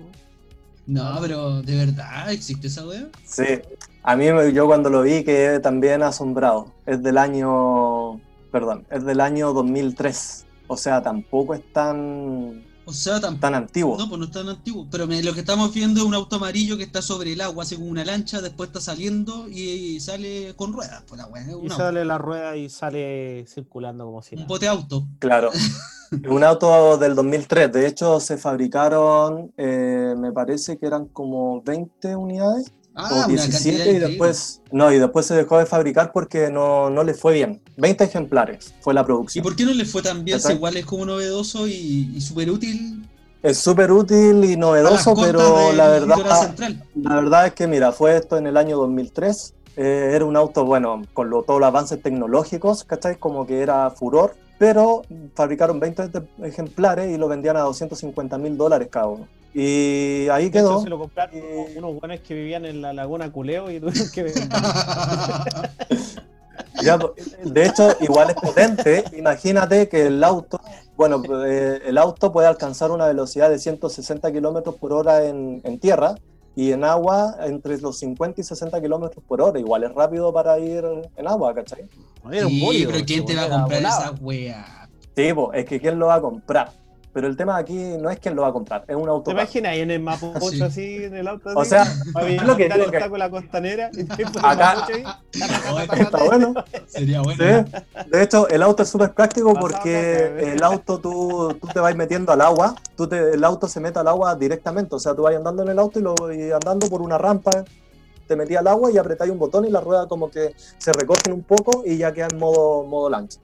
No, 0.87 1.17
pero 1.21 1.61
¿de 1.61 1.75
verdad 1.85 2.31
existe 2.31 2.67
esa 2.67 2.85
wea? 2.87 3.07
Sí, 3.23 3.43
a 4.01 4.15
mí 4.15 4.25
yo 4.53 4.65
cuando 4.65 4.89
lo 4.89 5.03
vi 5.03 5.23
quedé 5.23 5.59
también 5.59 6.01
asombrado. 6.01 6.71
Es 6.87 7.03
del 7.03 7.19
año, 7.19 8.19
perdón, 8.51 8.87
es 8.89 9.05
del 9.05 9.21
año 9.21 9.53
2003. 9.53 10.45
O 10.67 10.75
sea, 10.77 11.03
tampoco 11.03 11.53
es 11.53 11.61
tan, 11.73 12.63
O 12.89 12.93
sea, 12.93 13.19
tampoco. 13.19 13.39
tan 13.41 13.55
antiguo. 13.55 13.97
No, 13.97 14.07
pues 14.09 14.19
no 14.19 14.25
es 14.25 14.31
tan 14.31 14.49
antiguo. 14.49 14.87
Pero 14.91 15.07
me- 15.07 15.21
lo 15.23 15.33
que 15.33 15.39
estamos 15.41 15.73
viendo 15.73 16.01
es 16.01 16.05
un 16.05 16.13
auto 16.13 16.35
amarillo 16.37 16.77
que 16.77 16.83
está 16.83 17.01
sobre 17.01 17.33
el 17.33 17.41
agua, 17.41 17.63
hace 17.63 17.75
como 17.75 17.87
una 17.89 18.03
lancha, 18.05 18.41
después 18.41 18.69
está 18.69 18.81
saliendo 18.81 19.47
y, 19.49 19.99
sale 19.99 20.53
con 20.55 20.73
ruedas. 20.73 21.03
Pues 21.07 21.19
la 21.19 21.27
wea 21.27 21.41
es 21.43 21.49
Y 21.49 21.51
auto, 21.51 21.75
sale 21.75 22.03
la 22.05 22.17
rueda 22.17 22.55
y 22.57 22.69
sale 22.69 23.45
circulando 23.47 24.05
como 24.05 24.21
si 24.21 24.35
un 24.35 24.41
nada. 24.41 24.47
bote 24.47 24.67
auto. 24.67 25.07
Claro. 25.19 25.51
Un 26.27 26.43
auto 26.43 26.97
del 26.97 27.13
2003. 27.13 27.71
De 27.71 27.85
hecho, 27.85 28.19
se 28.19 28.35
fabricaron, 28.37 29.51
eh, 29.57 30.15
me 30.17 30.31
parece 30.31 30.79
que 30.79 30.87
eran 30.87 31.05
como 31.05 31.61
20 31.61 32.15
unidades 32.15 32.71
Ah, 33.01 33.09
o 33.13 33.17
una 33.19 33.27
17 33.27 33.77
cantidad 33.77 33.95
y 33.95 33.99
después, 34.09 34.61
no, 34.71 34.91
y 34.91 34.99
después 34.99 35.25
se 35.25 35.33
dejó 35.35 35.57
de 35.57 35.65
fabricar 35.65 36.11
porque 36.11 36.49
no, 36.51 36.89
no 36.89 37.03
le 37.03 37.13
fue 37.13 37.33
bien. 37.33 37.61
20 37.77 38.03
ejemplares 38.03 38.73
fue 38.81 38.93
la 38.93 39.01
¿Y 39.01 39.05
producción. 39.05 39.43
por 39.43 39.55
qué 39.55 39.63
no 39.65 39.73
le 39.73 39.85
fue 39.85 40.01
tan 40.01 40.25
bien? 40.25 40.39
Si 40.39 40.51
igual 40.51 40.75
es 40.77 40.85
como 40.85 41.05
novedoso 41.05 41.65
y, 41.67 42.11
y 42.13 42.19
súper 42.21 42.51
útil. 42.51 43.07
Es 43.41 43.57
súper 43.57 43.89
útil 43.91 44.43
y 44.43 44.57
novedoso, 44.57 45.15
pero 45.15 45.71
la 45.71 45.87
verdad. 45.87 46.53
La 46.95 47.15
verdad 47.15 47.47
es 47.47 47.53
que, 47.53 47.67
mira, 47.67 47.93
fue 47.93 48.17
esto 48.17 48.37
en 48.37 48.47
el 48.47 48.57
año 48.57 48.75
2003. 48.77 49.53
eh, 49.77 50.11
era 50.13 50.25
un 50.25 50.35
auto, 50.35 50.65
bueno, 50.65 51.03
con 51.13 51.29
lo- 51.29 51.43
todos 51.43 51.61
los 51.61 51.67
avances 51.67 52.01
tecnológicos, 52.01 52.83
¿cachai? 52.83 53.15
Como 53.15 53.47
que 53.47 53.61
era 53.61 53.89
furor, 53.91 54.35
pero 54.57 55.03
fabricaron 55.35 55.79
20 55.79 56.09
de- 56.09 56.23
ejemplares 56.43 57.09
y 57.15 57.17
lo 57.17 57.29
vendían 57.29 57.55
a 57.55 57.61
250 57.61 58.37
mil 58.37 58.57
dólares 58.57 58.89
cada 58.91 59.07
uno. 59.07 59.27
Y 59.53 60.27
ahí 60.29 60.49
De 60.49 60.59
hecho, 60.59 60.67
quedó. 60.69 60.81
se 60.83 60.89
lo 60.89 60.99
compraron 60.99 61.35
Eh, 61.35 61.73
unos 61.77 61.99
buenos 61.99 62.19
que 62.21 62.33
vivían 62.35 62.65
en 62.65 62.81
la 62.81 62.93
laguna 62.93 63.31
Culeo 63.31 63.69
y 63.71 63.79
tuvieron 63.81 64.11
que. 64.11 64.33
Ya, 66.81 66.97
de 67.43 67.65
hecho, 67.65 67.89
igual 68.01 68.29
es 68.29 68.35
potente. 68.35 69.03
Imagínate 69.17 69.89
que 69.89 70.07
el 70.07 70.23
auto, 70.23 70.61
bueno, 70.95 71.21
eh, 71.45 71.81
el 71.85 71.97
auto 71.97 72.31
puede 72.31 72.47
alcanzar 72.47 72.91
una 72.91 73.05
velocidad 73.05 73.49
de 73.49 73.59
160 73.59 74.31
kilómetros 74.31 74.75
por 74.75 74.93
hora 74.93 75.25
en, 75.25 75.61
en 75.65 75.79
tierra 75.79 76.15
y 76.55 76.71
en 76.71 76.85
agua 76.85 77.35
entre 77.41 77.77
los 77.79 77.99
50 77.99 78.39
y 78.39 78.43
60 78.45 78.79
kilómetros 78.81 79.23
por 79.27 79.41
hora. 79.41 79.59
Igual 79.59 79.83
es 79.83 79.93
rápido 79.93 80.31
para 80.31 80.57
ir 80.59 80.85
en 81.17 81.27
agua, 81.27 81.53
¿cachai? 81.53 81.83
Sí, 82.47 82.85
pero 82.87 83.05
¿quién 83.05 83.25
te 83.25 83.35
va 83.35 83.43
a 83.43 83.49
comprar 83.49 83.81
esa 83.81 84.11
wea? 84.21 84.89
Sí, 85.15 85.33
po, 85.33 85.51
es 85.51 85.65
que 85.65 85.81
¿quién 85.81 85.99
lo 85.99 86.07
va 86.07 86.15
a 86.15 86.21
comprar? 86.21 86.71
Pero 87.11 87.25
el 87.27 87.35
tema 87.35 87.57
aquí 87.57 87.73
no 87.99 88.11
es 88.11 88.19
quién 88.19 88.35
lo 88.35 88.43
va 88.43 88.49
a 88.49 88.53
comprar, 88.53 88.83
es 88.87 88.95
un 88.95 89.09
auto. 89.09 89.23
¿Te 89.25 89.31
imaginas 89.31 89.71
ahí 89.71 89.81
en 89.81 89.89
el 89.91 89.99
Mapocho 90.03 90.49
Sí. 90.51 90.61
así, 90.61 90.95
en 91.05 91.15
el 91.15 91.27
auto? 91.27 91.49
O 91.55 91.65
sea, 91.65 91.81
es 92.27 92.43
lo 92.43 92.55
que 92.55 92.69
digo 92.69 92.91
que- 92.91 92.99
taco 92.99 93.13
de 93.13 93.19
la 93.19 93.29
costanera 93.31 93.89
y 93.93 94.01
Acá- 94.43 94.85
ahí. 94.87 95.03
Está 95.99 96.23
bueno. 96.23 96.53
Sería 96.87 97.21
bueno. 97.21 97.65
Sí. 97.65 98.03
De 98.11 98.23
hecho, 98.23 98.47
el 98.49 98.61
auto 98.61 98.83
es 98.83 98.89
súper 98.89 99.11
práctico 99.13 99.53
Pasado 99.53 99.67
porque 99.67 99.91
¿eh? 99.91 100.53
el 100.53 100.63
auto 100.63 100.99
tú, 100.99 101.57
tú 101.59 101.67
te 101.67 101.79
vas 101.79 101.95
metiendo 101.95 102.31
al 102.31 102.41
agua, 102.41 102.75
tú 102.95 103.07
te- 103.07 103.33
el 103.33 103.43
auto 103.43 103.67
se 103.67 103.79
mete 103.79 103.97
al 103.99 104.07
agua 104.07 104.35
directamente, 104.35 104.93
o 104.95 104.99
sea, 104.99 105.15
tú 105.15 105.23
vas 105.23 105.35
andando 105.35 105.63
en 105.63 105.69
el 105.69 105.79
auto 105.79 105.99
y, 105.99 106.03
lo, 106.03 106.15
y 106.31 106.51
andando 106.51 106.87
por 106.89 107.01
una 107.01 107.17
rampa, 107.17 107.51
te 108.27 108.35
metí 108.35 108.55
al 108.55 108.67
agua 108.67 108.91
y 108.91 108.97
apretáis 108.99 109.31
un 109.31 109.39
botón 109.39 109.65
y 109.65 109.71
las 109.71 109.83
ruedas 109.83 110.05
como 110.05 110.29
que 110.29 110.53
se 110.77 110.93
recogen 110.93 111.33
un 111.33 111.41
poco 111.41 111.81
y 111.83 111.97
ya 111.97 112.11
queda 112.13 112.27
en 112.31 112.37
modo, 112.37 112.83
modo 112.83 113.09
lancha. 113.09 113.39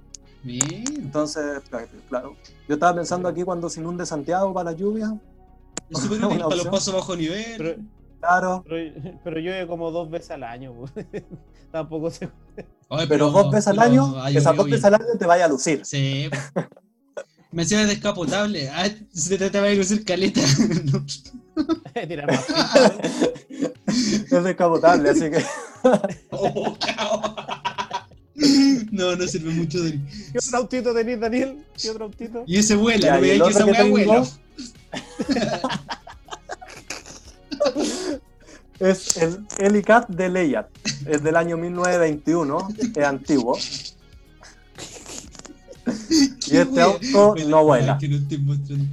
Bien. 0.45 0.83
Entonces, 0.97 1.63
claro, 2.07 2.35
yo 2.67 2.75
estaba 2.75 2.93
pensando 2.95 3.27
aquí 3.27 3.41
cuando 3.41 3.67
se 3.67 3.79
inunde 3.79 4.05
Santiago 4.05 4.53
para 4.53 4.71
la 4.71 4.77
lluvia, 4.77 5.17
Es 5.89 5.99
súper 5.99 6.23
útil 6.25 6.39
para 6.39 6.55
los 6.55 6.67
pasos 6.67 6.93
bajo 6.93 7.15
nivel. 7.15 7.55
Pero, 7.57 7.75
claro, 8.19 8.63
pero, 8.67 9.19
pero 9.23 9.39
llueve 9.39 9.65
como 9.65 9.89
dos 9.89 10.07
veces 10.09 10.31
al 10.31 10.43
año. 10.43 10.73
Tampoco 11.71 12.11
se. 12.11 12.29
Oye, 12.89 13.07
pero 13.07 13.31
dos 13.31 13.49
veces 13.51 13.67
al 13.69 13.79
año, 13.79 14.23
esas 14.27 14.55
dos 14.55 14.67
veces 14.67 14.85
al 14.85 14.93
año 14.93 15.05
te 15.17 15.25
vaya 15.25 15.45
a 15.45 15.49
lucir. 15.49 15.83
Sí. 15.83 16.29
Me 17.51 17.63
decía 17.63 17.83
descapotable. 17.85 18.69
Ah, 18.69 18.87
se 19.11 19.37
te, 19.39 19.49
te 19.49 19.59
va 19.59 19.67
a 19.67 19.73
lucir 19.73 20.05
caleta. 20.05 20.41
Es 23.95 24.43
descapotable, 24.43 25.09
así 25.09 25.31
que... 25.31 25.41
Oh. 26.31 26.75
No, 28.91 29.15
no 29.15 29.27
sirve 29.27 29.51
mucho 29.51 29.81
de. 29.81 29.91
¿Qué 30.31 30.37
otro 30.39 30.57
autito 30.59 30.93
tenés, 30.93 31.19
Daniel? 31.19 31.63
¿Qué 31.81 31.89
otro 31.89 32.05
autito? 32.05 32.43
Y 32.45 32.57
ese 32.57 32.75
vuela, 32.75 32.99
Ya, 33.07 33.15
no 33.15 33.21
veáis 33.21 33.41
que 33.43 33.49
esa 33.49 33.65
tengo- 33.65 33.89
vuela. 33.89 34.27
Es 38.79 39.15
el 39.17 39.39
Helicat 39.57 40.09
de 40.09 40.27
Leyat. 40.29 40.67
es 41.05 41.23
del 41.23 41.35
año 41.37 41.55
1921, 41.57 42.67
es 42.95 43.03
antiguo. 43.05 43.57
Y 46.47 46.57
este 46.57 46.81
auto 46.81 47.35
no 47.47 47.63
vuela. 47.63 47.97
Que 47.99 48.07
no 48.07 48.17
estoy 48.17 48.39
mostrando. 48.39 48.85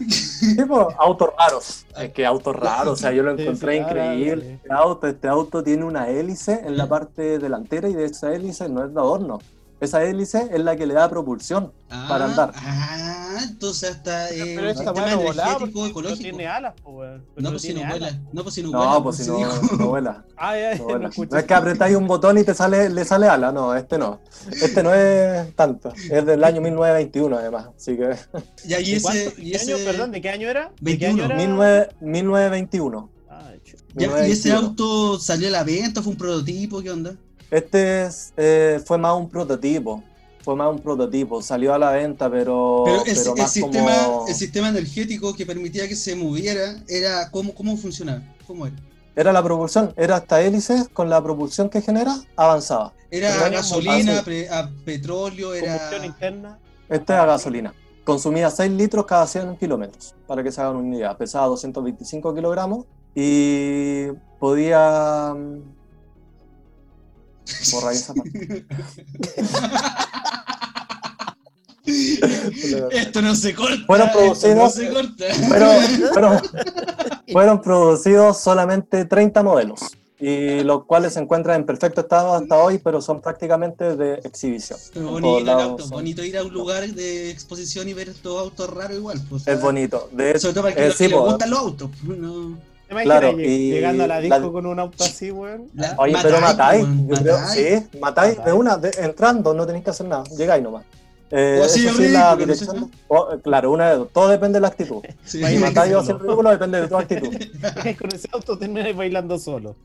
Tipo, 0.56 0.88
autos 0.98 1.30
raros. 1.38 1.86
Es 1.98 2.12
que 2.12 2.24
autos 2.26 2.56
raros, 2.56 2.94
o 2.94 2.96
sea, 2.96 3.12
yo 3.12 3.22
lo 3.22 3.32
encontré 3.38 3.74
sí, 3.74 3.78
increíble. 3.82 4.44
ah, 4.48 4.54
Este 4.54 4.72
auto, 4.72 5.06
este 5.06 5.28
auto 5.28 5.62
tiene 5.62 5.84
una 5.84 6.08
hélice 6.08 6.60
en 6.64 6.76
la 6.76 6.88
parte 6.88 7.38
delantera 7.38 7.88
y 7.88 7.94
de 7.94 8.06
esa 8.06 8.32
hélice 8.32 8.68
no 8.68 8.84
es 8.84 8.94
de 8.94 9.00
adorno. 9.00 9.38
Esa 9.80 10.04
hélice 10.04 10.48
es 10.52 10.60
la 10.60 10.76
que 10.76 10.86
le 10.86 10.92
da 10.94 11.08
propulsión 11.08 11.72
para 11.88 12.26
andar. 12.26 12.52
Ah, 12.54 13.38
entonces 13.48 13.90
hasta 13.92 14.28
eh, 14.30 14.52
Pero 14.54 14.74
sistema 14.74 14.92
no 14.92 15.06
energético 15.22 15.80
no 15.80 15.86
ecológico. 15.86 16.18
tiene 16.22 16.46
alas. 16.46 16.74
Pero 16.84 17.22
No, 17.36 17.50
pues 17.50 17.62
si 17.62 17.68
no 17.68 17.74
tiene 17.74 17.90
vuela. 17.90 18.06
alas. 18.08 18.20
No, 18.32 18.42
pues 18.42 18.54
si 18.54 18.62
no 18.62 18.70
vuela. 18.72 18.84
No, 18.92 19.02
pues 19.02 19.16
si 19.16 19.26
no, 19.30 19.38
no 19.78 19.86
vuela. 19.88 20.24
Ah, 20.36 20.56
ya, 20.58 20.74
No, 20.74 20.78
no, 20.82 20.84
vuela. 20.88 21.10
No 21.30 21.38
es 21.38 21.44
que 21.44 21.54
apretáis 21.54 21.96
un 21.96 22.06
botón 22.06 22.36
y 22.38 22.44
te 22.44 22.52
sale, 22.54 22.90
le 22.90 23.04
sale 23.06 23.26
ala, 23.28 23.52
no, 23.52 23.74
este 23.74 23.96
no. 23.96 24.20
Este 24.50 24.82
no 24.82 24.92
es 24.92 25.54
tanto. 25.56 25.92
Es 26.10 26.26
del 26.26 26.44
año 26.44 26.60
1921 26.60 27.38
además. 27.38 27.68
Así 27.74 27.96
que 27.96 28.16
y 28.64 28.68
¿De 28.68 28.96
ese, 28.96 29.34
y 29.38 29.52
¿Qué 29.52 29.58
año, 29.58 29.76
ese- 29.76 29.84
perdón, 29.84 30.10
de 30.12 30.20
qué 30.20 30.28
año 30.30 30.48
era? 30.48 30.72
¿De 30.80 30.96
21. 30.96 30.98
qué 30.98 31.06
año 31.06 31.24
era? 31.24 31.36
19 31.36 31.88
1921. 32.00 33.10
Ah, 33.30 33.50
ya, 33.94 34.06
y 34.28 34.32
ese 34.32 34.48
1921. 34.50 34.58
auto 34.58 35.18
salió 35.18 35.48
a 35.48 35.50
la 35.52 35.64
venta, 35.64 36.02
fue 36.02 36.12
un 36.12 36.18
prototipo, 36.18 36.82
¿qué 36.82 36.90
onda? 36.90 37.14
Este 37.50 38.04
es, 38.04 38.32
eh, 38.36 38.80
fue 38.84 38.98
más 38.98 39.16
un 39.16 39.28
prototipo. 39.28 40.02
Fue 40.42 40.56
más 40.56 40.70
un 40.70 40.78
prototipo. 40.78 41.42
Salió 41.42 41.74
a 41.74 41.78
la 41.78 41.90
venta, 41.90 42.30
pero, 42.30 42.82
Pero 42.86 43.04
el, 43.04 43.14
pero 43.14 43.34
el 43.34 43.42
más 43.42 43.52
sistema, 43.52 44.04
como. 44.06 44.28
el 44.28 44.34
sistema 44.34 44.68
energético 44.70 45.34
que 45.34 45.44
permitía 45.44 45.86
que 45.88 45.96
se 45.96 46.14
moviera, 46.16 46.76
era 46.88 47.30
¿cómo, 47.30 47.54
cómo 47.54 47.76
funcionaba? 47.76 48.22
¿Cómo 48.46 48.66
era? 48.66 48.76
Era 49.16 49.32
la 49.32 49.42
propulsión, 49.42 49.92
era 49.96 50.18
esta 50.18 50.40
hélice 50.40 50.86
con 50.92 51.10
la 51.10 51.22
propulsión 51.22 51.68
que 51.68 51.82
genera, 51.82 52.16
avanzaba. 52.36 52.94
¿Era 53.10 53.28
a 53.28 53.36
era 53.36 53.48
gasolina, 53.50 54.20
a, 54.20 54.22
pre- 54.22 54.48
a 54.48 54.70
petróleo? 54.84 55.52
Era... 55.52 55.72
Combustión 55.72 56.04
interna. 56.04 56.58
Este 56.88 57.12
es 57.12 57.18
a 57.18 57.26
gasolina. 57.26 57.74
Consumía 58.04 58.48
6 58.50 58.70
litros 58.72 59.04
cada 59.04 59.26
100 59.26 59.56
kilómetros, 59.56 60.14
para 60.26 60.42
que 60.42 60.50
se 60.52 60.60
hagan 60.60 60.76
una 60.76 60.96
idea. 60.96 61.18
Pesaba 61.18 61.46
225 61.48 62.34
kilogramos 62.34 62.86
y 63.14 64.06
podía... 64.38 65.34
Borra 67.72 67.92
esa 67.92 68.14
parte. 68.14 68.64
Esto 72.92 73.22
no 73.22 73.34
se 73.34 73.54
corta. 73.54 73.84
Fueron 73.86 74.08
esto 74.08 74.20
no 74.20 74.24
producidos- 74.34 74.72
se 74.72 74.88
corta. 74.90 75.24
Pero, 75.48 75.70
pero 76.14 76.40
fueron 77.32 77.60
producidos 77.62 78.38
solamente 78.40 79.04
30 79.04 79.42
modelos, 79.42 79.80
y 80.18 80.62
los 80.62 80.84
cuales 80.84 81.14
se 81.14 81.20
encuentran 81.20 81.60
en 81.60 81.66
perfecto 81.66 82.02
estado 82.02 82.34
hasta 82.34 82.56
hoy, 82.58 82.78
pero 82.78 83.00
son 83.00 83.20
prácticamente 83.20 83.96
de 83.96 84.14
exhibición. 84.24 84.78
Bonito, 84.94 85.40
lados 85.40 85.88
son- 85.88 86.06
ir 86.06 86.36
a 86.38 86.44
un 86.44 86.52
lugar 86.52 86.86
de 86.88 87.30
exposición 87.30 87.88
y 87.88 87.94
ver 87.94 88.10
estos 88.10 88.38
autos 88.38 88.68
raros 88.70 88.96
igual. 88.98 89.20
Pues, 89.28 89.46
Es 89.48 89.60
bonito. 89.60 90.08
De 90.12 90.38
Sobre 90.38 90.54
todo 90.54 90.62
para 90.64 90.74
que 90.76 90.82
eh, 90.84 90.88
los 90.88 90.96
sí, 90.96 91.04
que 91.04 91.10
les 91.10 91.18
gustan 91.18 91.50
los 91.50 91.58
autos. 91.58 91.90
pues, 92.06 92.18
No. 92.18 92.69
¿Te 92.90 92.94
imaginas 92.94 93.20
Claro, 93.20 93.36
lleg- 93.38 93.46
y 93.46 93.70
llegando 93.70 94.02
a 94.02 94.06
la 94.08 94.18
disco 94.20 94.38
la- 94.40 94.50
con 94.50 94.66
un 94.66 94.80
auto 94.80 95.04
así, 95.04 95.30
weón? 95.30 95.68
La- 95.74 95.94
Oye, 95.96 96.16
pero 96.20 96.40
matáis, 96.40 96.84
yo 97.06 97.14
creo, 97.14 97.38
sí, 97.46 97.86
matáis 98.00 98.44
de 98.44 98.52
una, 98.52 98.76
de- 98.78 98.90
entrando, 98.98 99.54
no 99.54 99.64
tenéis 99.64 99.84
que 99.84 99.90
hacer 99.90 100.06
nada, 100.08 100.24
llegáis 100.36 100.60
nomás. 100.64 100.84
Eh, 101.32 101.62
sí, 101.68 101.84
la 101.84 101.92
ridículo, 101.92 102.18
no 102.18 102.34
sé 102.34 102.36
dirección, 102.64 102.90
o, 103.06 103.28
claro, 103.44 103.70
una 103.70 103.90
de 103.90 103.96
dos, 103.98 104.08
todo 104.12 104.28
depende 104.30 104.56
de 104.56 104.62
la 104.62 104.66
actitud. 104.68 104.96
Sí. 105.24 105.44
Si 105.44 105.58
matáis 105.58 105.94
o 105.94 106.00
hacer 106.00 106.16
ridículo, 106.20 106.50
depende 106.50 106.80
de 106.80 106.88
tu 106.88 106.96
actitud. 106.96 107.28
con 108.00 108.12
ese 108.12 108.28
auto 108.32 108.58
terminas 108.58 108.96
bailando 108.96 109.38
solo. 109.38 109.76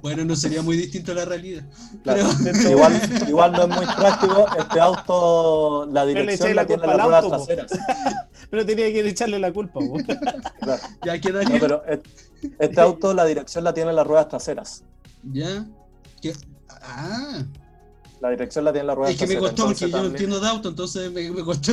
Bueno, 0.00 0.24
no 0.24 0.34
sería 0.34 0.60
muy 0.62 0.76
distinto 0.76 1.12
a 1.12 1.14
la 1.14 1.24
realidad. 1.24 1.62
Claro. 2.02 2.28
Pero, 2.42 2.70
Igual, 2.70 3.00
igual 3.28 3.52
no 3.52 3.62
es 3.62 3.68
muy 3.68 3.86
práctico, 3.86 4.46
este 4.58 4.80
auto, 4.80 5.88
la 5.92 6.04
dirección 6.06 6.48
la 6.56 6.62
la 6.62 6.66
tiene 6.66 6.82
culpa 6.82 6.96
las 6.96 7.24
al 7.24 7.46
traseras. 8.52 8.66
Pero 8.66 8.66
tenía 8.66 8.92
que 8.92 9.08
echarle 9.08 9.38
la 9.38 9.52
culpa. 9.52 9.80
Claro. 10.60 10.82
ya 11.04 11.20
queda 11.20 11.42
No, 11.42 11.50
pero 11.58 11.82
et- 11.86 12.06
este 12.58 12.80
auto, 12.86 13.14
la 13.14 13.24
dirección 13.24 13.64
la 13.64 13.74
tiene 13.74 13.92
las 13.92 14.06
ruedas 14.06 14.28
traseras. 14.28 14.84
Ya. 15.32 15.66
¿Qué? 16.20 16.32
Ah, 16.68 17.42
La 18.20 18.30
dirección 18.30 18.64
la 18.64 18.72
tiene 18.72 18.86
las 18.86 18.96
ruedas 18.96 19.14
es 19.14 19.18
que 19.20 19.26
me 19.26 19.34
traseras. 19.40 19.50
costó 19.60 19.66
porque 19.66 19.90
yo 19.90 19.98
no 20.02 20.06
entiendo 20.08 20.40
de 20.40 20.48
auto, 20.48 20.68
entonces 20.68 21.12
me, 21.12 21.30
me 21.30 21.42
costó 21.44 21.72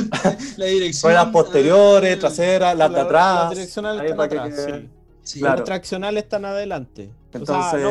la 0.56 0.66
dirección. 0.66 1.10
Ruedas 1.12 1.26
posteriores, 1.32 2.16
Ah, 2.16 2.20
traseras, 2.20 2.76
las 2.76 2.92
de 2.92 3.00
atrás. 3.00 3.34
Las 3.44 3.50
direccionales 3.50 4.10
están 4.10 4.28
que 4.28 4.38
atrás, 4.38 4.64
sí. 4.66 4.88
Sí, 5.22 5.38
Claro. 5.40 5.56
Los 5.58 5.64
traccionales 5.64 6.22
están 6.24 6.44
adelante. 6.44 7.10
Entonces- 7.32 7.56
O 7.56 7.70
sea, 7.70 7.78
no, 7.78 7.90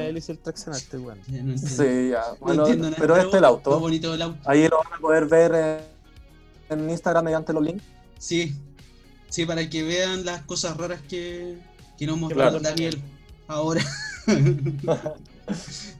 el 0.00 0.18
traccional, 0.42 0.76
este 0.80 0.98
ya 0.98 1.04
no 1.04 1.52
entiendo. 1.52 1.58
Sí, 1.68 2.08
ya. 2.10 2.20
No 2.32 2.36
Bueno, 2.40 2.62
entiendo 2.64 2.84
nada, 2.90 2.96
pero 3.00 3.16
este 3.16 3.28
es 3.28 3.34
el 3.34 3.40
Lo 3.42 3.46
auto. 3.48 3.80
bonito 3.80 4.12
del 4.12 4.22
auto. 4.22 4.38
Ahí 4.44 4.68
lo 4.68 4.76
van 4.78 4.92
a 4.92 5.00
poder 5.00 5.24
ver 5.26 5.80
en, 6.68 6.80
en 6.80 6.90
Instagram 6.90 7.24
mediante 7.24 7.52
los 7.54 7.62
links. 7.62 7.84
Sí, 8.18 8.54
sí, 9.28 9.44
para 9.46 9.68
que 9.68 9.82
vean 9.82 10.24
las 10.24 10.42
cosas 10.42 10.76
raras 10.76 11.00
que, 11.08 11.58
que 11.98 12.06
nos 12.06 12.18
mostró 12.18 12.36
Claro. 12.38 12.60
Daniel 12.60 13.00
ahora. 13.48 13.84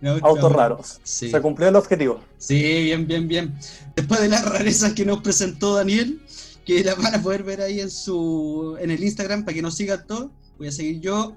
No, 0.01 0.11
Autos 0.23 0.53
raros. 0.53 0.99
Sí. 1.05 1.31
Se 1.31 1.41
cumplió 1.41 1.69
el 1.69 1.77
objetivo. 1.77 2.21
sí, 2.37 2.61
bien, 2.83 3.07
bien, 3.07 3.29
bien. 3.29 3.57
Después 3.95 4.21
de 4.21 4.29
las 4.29 4.45
rarezas 4.45 4.93
que 4.95 5.07
nos 5.07 5.21
presentó 5.23 5.77
Daniel, 5.77 6.21
que 6.65 6.83
las 6.83 6.97
van 7.01 7.15
a 7.15 7.23
poder 7.23 7.45
ver 7.45 7.61
ahí 7.61 7.81
en 7.81 7.91
su 7.91 8.77
en 8.81 8.91
el 8.91 9.05
Instagram 9.05 9.45
para 9.45 9.55
que 9.55 9.63
nos 9.63 9.77
sigan 9.77 10.05
todos, 10.05 10.33
voy 10.59 10.67
a 10.67 10.73
seguir 10.73 11.01
yo. 11.01 11.37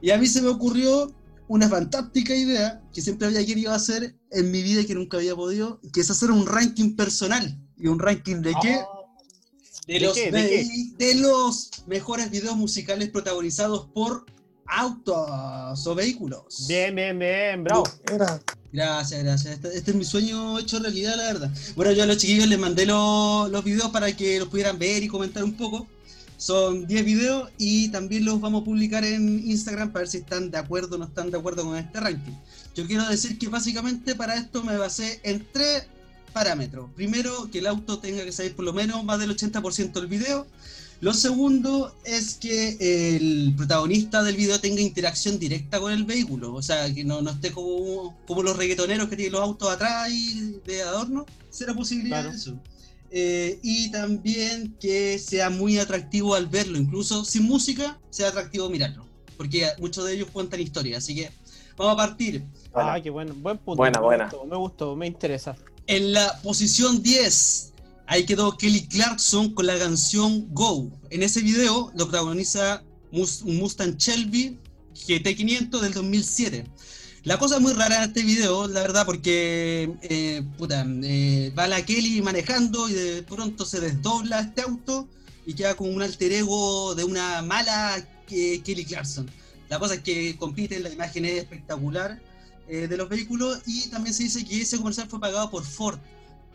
Y 0.00 0.10
a 0.10 0.18
mí 0.18 0.28
se 0.28 0.40
me 0.40 0.48
ocurrió 0.48 1.12
una 1.48 1.68
fantástica 1.68 2.32
idea 2.32 2.80
que 2.94 3.02
siempre 3.02 3.26
había 3.26 3.44
querido 3.44 3.72
hacer 3.72 4.14
en 4.30 4.52
mi 4.52 4.62
vida 4.62 4.82
y 4.82 4.86
que 4.86 4.94
nunca 4.94 5.16
había 5.16 5.34
podido, 5.34 5.80
que 5.92 6.00
es 6.02 6.10
hacer 6.10 6.30
un 6.30 6.46
ranking 6.46 6.94
personal. 6.94 7.58
¿Y 7.76 7.88
un 7.88 7.98
ranking 7.98 8.36
de 8.36 8.54
qué? 8.62 8.80
De, 9.86 9.94
¿De 9.94 10.00
los, 10.00 10.14
qué? 10.14 10.30
¿De 10.30 10.42
de- 10.42 10.68
de 10.96 11.14
los 11.16 11.70
mejores 11.86 12.30
videos 12.30 12.56
musicales 12.56 13.08
protagonizados 13.10 13.86
por 13.92 14.24
autos 14.66 15.86
o 15.86 15.94
vehículos. 15.94 16.66
Bien, 16.68 16.94
bien, 16.94 17.18
bien, 17.18 17.64
bravo. 17.64 17.84
Era. 18.12 18.40
Gracias, 18.72 19.22
gracias. 19.22 19.54
Este, 19.54 19.76
este 19.76 19.90
es 19.90 19.96
mi 19.96 20.04
sueño 20.04 20.58
hecho 20.58 20.78
realidad, 20.78 21.16
la 21.16 21.24
verdad. 21.24 21.50
Bueno, 21.76 21.92
yo 21.92 22.04
a 22.04 22.06
los 22.06 22.16
chiquillos 22.16 22.46
les 22.48 22.58
mandé 22.58 22.86
lo- 22.86 23.48
los 23.48 23.64
videos 23.64 23.90
para 23.90 24.16
que 24.16 24.38
los 24.38 24.48
pudieran 24.48 24.78
ver 24.78 25.02
y 25.02 25.08
comentar 25.08 25.44
un 25.44 25.52
poco. 25.54 25.86
Son 26.38 26.86
10 26.86 27.04
videos 27.04 27.50
y 27.58 27.88
también 27.90 28.24
los 28.24 28.40
vamos 28.40 28.62
a 28.62 28.64
publicar 28.64 29.04
en 29.04 29.48
Instagram 29.48 29.92
para 29.92 30.00
ver 30.02 30.08
si 30.08 30.18
están 30.18 30.50
de 30.50 30.58
acuerdo 30.58 30.96
o 30.96 30.98
no 30.98 31.04
están 31.04 31.30
de 31.30 31.38
acuerdo 31.38 31.64
con 31.64 31.76
este 31.76 32.00
ranking. 32.00 32.32
Yo 32.74 32.86
quiero 32.86 33.06
decir 33.08 33.38
que 33.38 33.48
básicamente 33.48 34.14
para 34.16 34.34
esto 34.36 34.64
me 34.64 34.76
basé 34.76 35.20
en 35.22 35.46
tres 35.52 35.84
parámetros. 36.32 36.90
Primero, 36.96 37.48
que 37.50 37.58
el 37.60 37.66
auto 37.66 37.98
tenga 37.98 38.24
que 38.24 38.32
salir 38.32 38.54
por 38.56 38.64
lo 38.64 38.72
menos 38.72 39.04
más 39.04 39.18
del 39.20 39.30
80% 39.36 39.92
del 39.92 40.06
video. 40.06 40.46
Lo 41.00 41.12
segundo 41.14 41.92
es 42.04 42.34
que 42.34 42.76
el 43.16 43.54
protagonista 43.56 44.22
del 44.22 44.36
video 44.36 44.60
tenga 44.60 44.80
interacción 44.80 45.36
directa 45.38 45.80
con 45.80 45.92
el 45.92 46.04
vehículo, 46.04 46.54
o 46.54 46.62
sea, 46.62 46.92
que 46.94 47.02
no, 47.04 47.20
no 47.22 47.30
esté 47.32 47.50
como, 47.50 48.16
como 48.26 48.42
los 48.44 48.56
reggaetoneros 48.56 49.08
que 49.08 49.16
tienen 49.16 49.32
los 49.32 49.42
autos 49.42 49.68
atrás 49.68 50.08
y 50.10 50.60
de 50.64 50.82
adorno. 50.82 51.26
¿Será 51.50 51.74
posibilidad 51.74 52.18
Claro. 52.20 52.30
de 52.30 52.36
eso? 52.36 52.56
Eh, 53.10 53.58
y 53.62 53.90
también 53.90 54.76
que 54.80 55.18
sea 55.18 55.50
muy 55.50 55.78
atractivo 55.78 56.34
al 56.36 56.46
verlo, 56.46 56.78
incluso 56.78 57.24
sin 57.24 57.42
música, 57.42 57.98
sea 58.10 58.28
atractivo 58.28 58.70
mirarlo, 58.70 59.04
porque 59.36 59.66
muchos 59.80 60.04
de 60.06 60.14
ellos 60.14 60.28
cuentan 60.32 60.60
historias, 60.60 61.02
así 61.02 61.16
que 61.16 61.30
vamos 61.76 61.94
a 61.94 61.96
partir. 61.96 62.44
Ah, 62.72 62.84
Bueno, 62.92 63.02
qué 63.02 63.10
bueno. 63.10 63.34
Buen 63.34 63.58
punto. 63.58 63.76
Buena, 63.78 63.98
me 63.98 64.04
buena. 64.06 64.24
Gustó, 64.30 64.44
me 64.46 64.56
gustó, 64.56 64.96
me 64.96 65.06
interesa. 65.08 65.56
En 65.86 66.12
la 66.12 66.40
posición 66.42 67.02
10, 67.02 67.72
ahí 68.06 68.24
quedó 68.24 68.56
Kelly 68.56 68.86
Clarkson 68.86 69.52
con 69.54 69.66
la 69.66 69.78
canción 69.78 70.46
Go. 70.54 70.90
En 71.10 71.22
ese 71.22 71.40
video 71.40 71.90
lo 71.96 72.08
protagoniza 72.08 72.82
un 73.10 73.26
Mustang 73.58 73.96
Shelby 73.96 74.58
GT500 74.94 75.80
del 75.80 75.92
2007. 75.92 76.64
La 77.24 77.38
cosa 77.38 77.60
muy 77.60 77.72
rara 77.72 77.98
en 77.98 78.02
este 78.10 78.22
video, 78.22 78.66
la 78.66 78.80
verdad, 78.80 79.06
porque 79.06 79.92
eh, 80.02 80.42
eh, 81.04 81.52
va 81.56 81.68
la 81.68 81.84
Kelly 81.84 82.20
manejando 82.22 82.88
y 82.88 82.92
de 82.94 83.22
pronto 83.22 83.64
se 83.64 83.80
desdobla 83.80 84.40
este 84.40 84.62
auto 84.62 85.08
y 85.46 85.54
queda 85.54 85.76
como 85.76 85.90
un 85.90 86.02
alter 86.02 86.32
ego 86.32 86.94
de 86.94 87.04
una 87.04 87.42
mala 87.42 88.04
que- 88.26 88.60
Kelly 88.64 88.84
Clarkson. 88.84 89.30
La 89.68 89.78
cosa 89.78 89.94
es 89.94 90.00
que 90.00 90.36
compiten, 90.36 90.82
la 90.82 90.90
imagen 90.90 91.24
es 91.24 91.38
espectacular 91.42 92.20
eh, 92.68 92.88
de 92.88 92.96
los 92.96 93.08
vehículos 93.08 93.60
y 93.66 93.88
también 93.88 94.14
se 94.14 94.24
dice 94.24 94.44
que 94.44 94.60
ese 94.60 94.78
comercial 94.78 95.08
fue 95.08 95.20
pagado 95.20 95.50
por 95.50 95.64
Ford. 95.64 95.98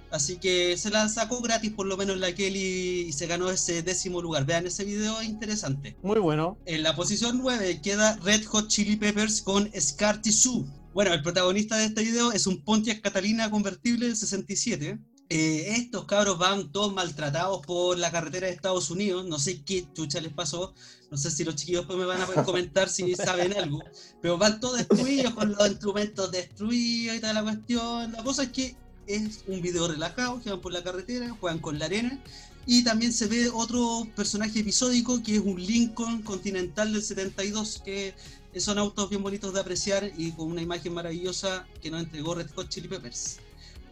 Así 0.09 0.37
que 0.37 0.77
se 0.77 0.89
la 0.89 1.09
sacó 1.09 1.41
gratis 1.41 1.71
por 1.71 1.85
lo 1.85 1.97
menos 1.97 2.17
la 2.17 2.33
Kelly 2.33 3.07
y 3.07 3.13
se 3.13 3.27
ganó 3.27 3.49
ese 3.49 3.83
décimo 3.83 4.21
lugar. 4.21 4.45
Vean 4.45 4.65
ese 4.65 4.85
video, 4.85 5.19
es 5.19 5.27
interesante. 5.27 5.97
Muy 6.01 6.19
bueno. 6.19 6.57
En 6.65 6.83
la 6.83 6.95
posición 6.95 7.39
9 7.41 7.81
queda 7.81 8.15
Red 8.23 8.45
Hot 8.45 8.69
Chili 8.69 8.95
Peppers 8.95 9.41
con 9.41 9.69
Scar 9.77 10.21
Tissue. 10.21 10.65
Bueno, 10.93 11.13
el 11.13 11.21
protagonista 11.21 11.77
de 11.77 11.85
este 11.85 12.03
video 12.03 12.31
es 12.31 12.47
un 12.47 12.63
Pontiac 12.63 13.01
Catalina 13.01 13.51
convertible 13.51 14.07
del 14.07 14.15
67. 14.15 14.97
Eh, 15.29 15.73
estos 15.75 16.05
cabros 16.05 16.37
van 16.37 16.71
todos 16.71 16.93
maltratados 16.93 17.65
por 17.65 17.97
la 17.97 18.11
carretera 18.11 18.47
de 18.47 18.53
Estados 18.53 18.89
Unidos. 18.89 19.25
No 19.25 19.39
sé 19.39 19.61
qué 19.63 19.85
chucha 19.93 20.21
les 20.21 20.31
pasó. 20.31 20.73
No 21.11 21.17
sé 21.17 21.31
si 21.31 21.43
los 21.43 21.55
chiquillos 21.55 21.81
después 21.81 21.99
me 21.99 22.05
van 22.05 22.21
a 22.21 22.43
comentar 22.43 22.89
si 22.89 23.13
saben 23.15 23.53
algo. 23.57 23.83
Pero 24.21 24.37
van 24.37 24.59
todos 24.59 24.77
destruidos 24.77 25.33
con 25.33 25.51
los 25.51 25.67
instrumentos 25.67 26.31
destruidos 26.31 27.17
y 27.17 27.19
toda 27.19 27.33
la 27.33 27.43
cuestión. 27.43 28.11
La 28.13 28.23
cosa 28.23 28.43
es 28.43 28.49
que 28.49 28.75
es 29.05 29.43
un 29.47 29.61
video 29.61 29.87
relajado 29.87 30.41
que 30.41 30.49
van 30.49 30.61
por 30.61 30.71
la 30.71 30.83
carretera, 30.83 31.29
juegan 31.39 31.59
con 31.59 31.77
la 31.77 31.85
arena. 31.85 32.21
Y 32.65 32.83
también 32.83 33.13
se 33.13 33.27
ve 33.27 33.49
otro 33.49 34.07
personaje 34.15 34.59
episódico 34.59 35.23
que 35.23 35.35
es 35.37 35.41
un 35.41 35.55
Lincoln 35.55 36.21
Continental 36.21 36.91
del 36.91 37.01
72, 37.01 37.81
que 37.83 38.13
son 38.57 38.77
autos 38.77 39.09
bien 39.09 39.23
bonitos 39.23 39.53
de 39.53 39.59
apreciar 39.59 40.11
y 40.17 40.31
con 40.31 40.51
una 40.51 40.61
imagen 40.61 40.93
maravillosa 40.93 41.65
que 41.81 41.91
nos 41.91 42.01
entregó 42.01 42.35
Red 42.35 42.49
Hot 42.55 42.69
Chili 42.69 42.87
Peppers. 42.87 43.39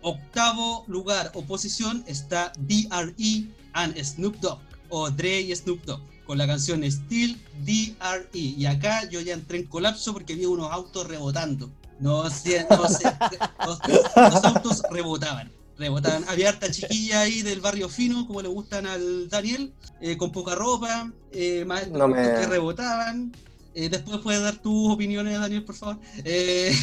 Octavo 0.09 0.83
lugar 0.87 1.31
o 1.33 1.41
posición 1.41 2.03
está 2.07 2.51
DRE 2.59 3.49
and 3.73 3.97
Snoop 4.03 4.35
Dogg, 4.39 4.59
o 4.89 5.09
Dre 5.09 5.41
y 5.41 5.55
Snoop 5.55 5.83
Dogg, 5.83 5.99
con 6.27 6.37
la 6.37 6.45
canción 6.45 6.83
Still 6.83 7.41
DRE. 7.65 8.29
Y 8.39 8.65
acá 8.67 9.09
yo 9.09 9.19
ya 9.19 9.33
entré 9.33 9.57
en 9.57 9.65
colapso 9.65 10.13
porque 10.13 10.35
vi 10.35 10.45
unos 10.45 10.71
autos 10.71 11.07
rebotando. 11.07 11.71
No 11.99 12.29
sé, 12.29 12.67
no 12.69 12.87
sé, 12.87 13.05
los, 13.65 13.79
los 14.15 14.43
autos 14.43 14.83
rebotaban 14.91 15.51
rebotaban. 15.77 16.23
Había 16.29 16.49
harta 16.49 16.69
chiquilla 16.71 17.21
ahí 17.21 17.41
del 17.41 17.59
barrio 17.59 17.89
fino, 17.89 18.25
como 18.27 18.41
le 18.41 18.47
gustan 18.47 18.85
al 18.85 19.27
Daniel, 19.27 19.73
eh, 19.99 20.15
con 20.15 20.31
poca 20.31 20.55
ropa, 20.55 21.11
eh, 21.33 21.65
más 21.65 21.89
No 21.89 22.07
me- 22.07 22.21
que 22.21 22.45
rebotaban. 22.47 23.33
Eh, 23.77 23.89
después 23.89 24.19
puedes 24.21 24.41
dar 24.41 24.55
tus 24.55 24.93
opiniones, 24.93 25.37
Daniel, 25.37 25.65
por 25.65 25.75
favor. 25.75 25.99
Eh, 26.23 26.73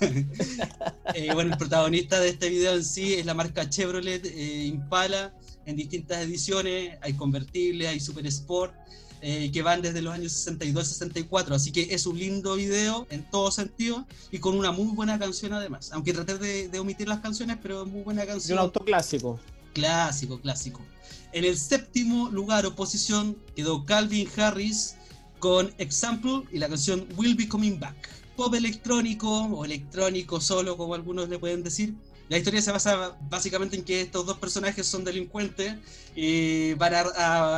eh, 1.14 1.32
bueno, 1.32 1.52
el 1.52 1.58
protagonista 1.58 2.20
de 2.20 2.28
este 2.28 2.50
video 2.50 2.74
en 2.74 2.84
sí 2.84 3.14
es 3.14 3.24
la 3.24 3.32
marca 3.32 3.70
Chevrolet 3.70 4.22
Impala 4.66 5.34
en 5.64 5.76
distintas 5.76 6.18
ediciones. 6.18 6.98
Hay 7.00 7.14
convertibles, 7.14 7.88
hay 7.88 8.00
Super 8.00 8.26
Sport, 8.26 8.74
que 9.22 9.62
van 9.62 9.80
desde 9.80 10.02
los 10.02 10.12
años 10.12 10.32
62 10.32 10.88
64. 10.88 11.54
Así 11.54 11.72
que 11.72 11.94
es 11.94 12.04
un 12.04 12.18
lindo 12.18 12.54
video 12.56 13.06
en 13.08 13.22
todo 13.30 13.50
sentido 13.50 14.06
y 14.30 14.38
con 14.38 14.54
una 14.54 14.72
muy 14.72 14.94
buena 14.94 15.18
canción 15.18 15.54
además. 15.54 15.90
Aunque 15.92 16.12
traté 16.12 16.36
de, 16.36 16.68
de 16.68 16.78
omitir 16.78 17.08
las 17.08 17.20
canciones, 17.20 17.56
pero 17.62 17.86
muy 17.86 18.02
buena 18.02 18.24
Es 18.24 18.28
un 18.28 18.32
canción. 18.34 18.58
auto 18.58 18.84
clásico. 18.84 19.40
Clásico, 19.72 20.38
clásico. 20.38 20.82
En 21.32 21.46
el 21.46 21.56
séptimo 21.56 22.28
lugar 22.28 22.66
o 22.66 22.74
posición 22.76 23.38
quedó 23.56 23.86
Calvin 23.86 24.28
Harris 24.36 24.96
con 25.42 25.74
Example 25.78 26.44
y 26.52 26.58
la 26.58 26.68
canción 26.68 27.04
Will 27.16 27.34
Be 27.34 27.48
Coming 27.48 27.80
Back. 27.80 27.96
Pop 28.36 28.54
electrónico 28.54 29.28
o 29.28 29.64
electrónico 29.64 30.40
solo, 30.40 30.76
como 30.76 30.94
algunos 30.94 31.28
le 31.28 31.40
pueden 31.40 31.64
decir. 31.64 31.94
La 32.28 32.38
historia 32.38 32.62
se 32.62 32.70
basa 32.70 33.18
básicamente 33.28 33.76
en 33.76 33.82
que 33.82 34.02
estos 34.02 34.24
dos 34.24 34.38
personajes 34.38 34.86
son 34.86 35.02
delincuentes 35.02 35.74
y 36.14 36.74
van 36.74 36.94
a, 36.94 37.00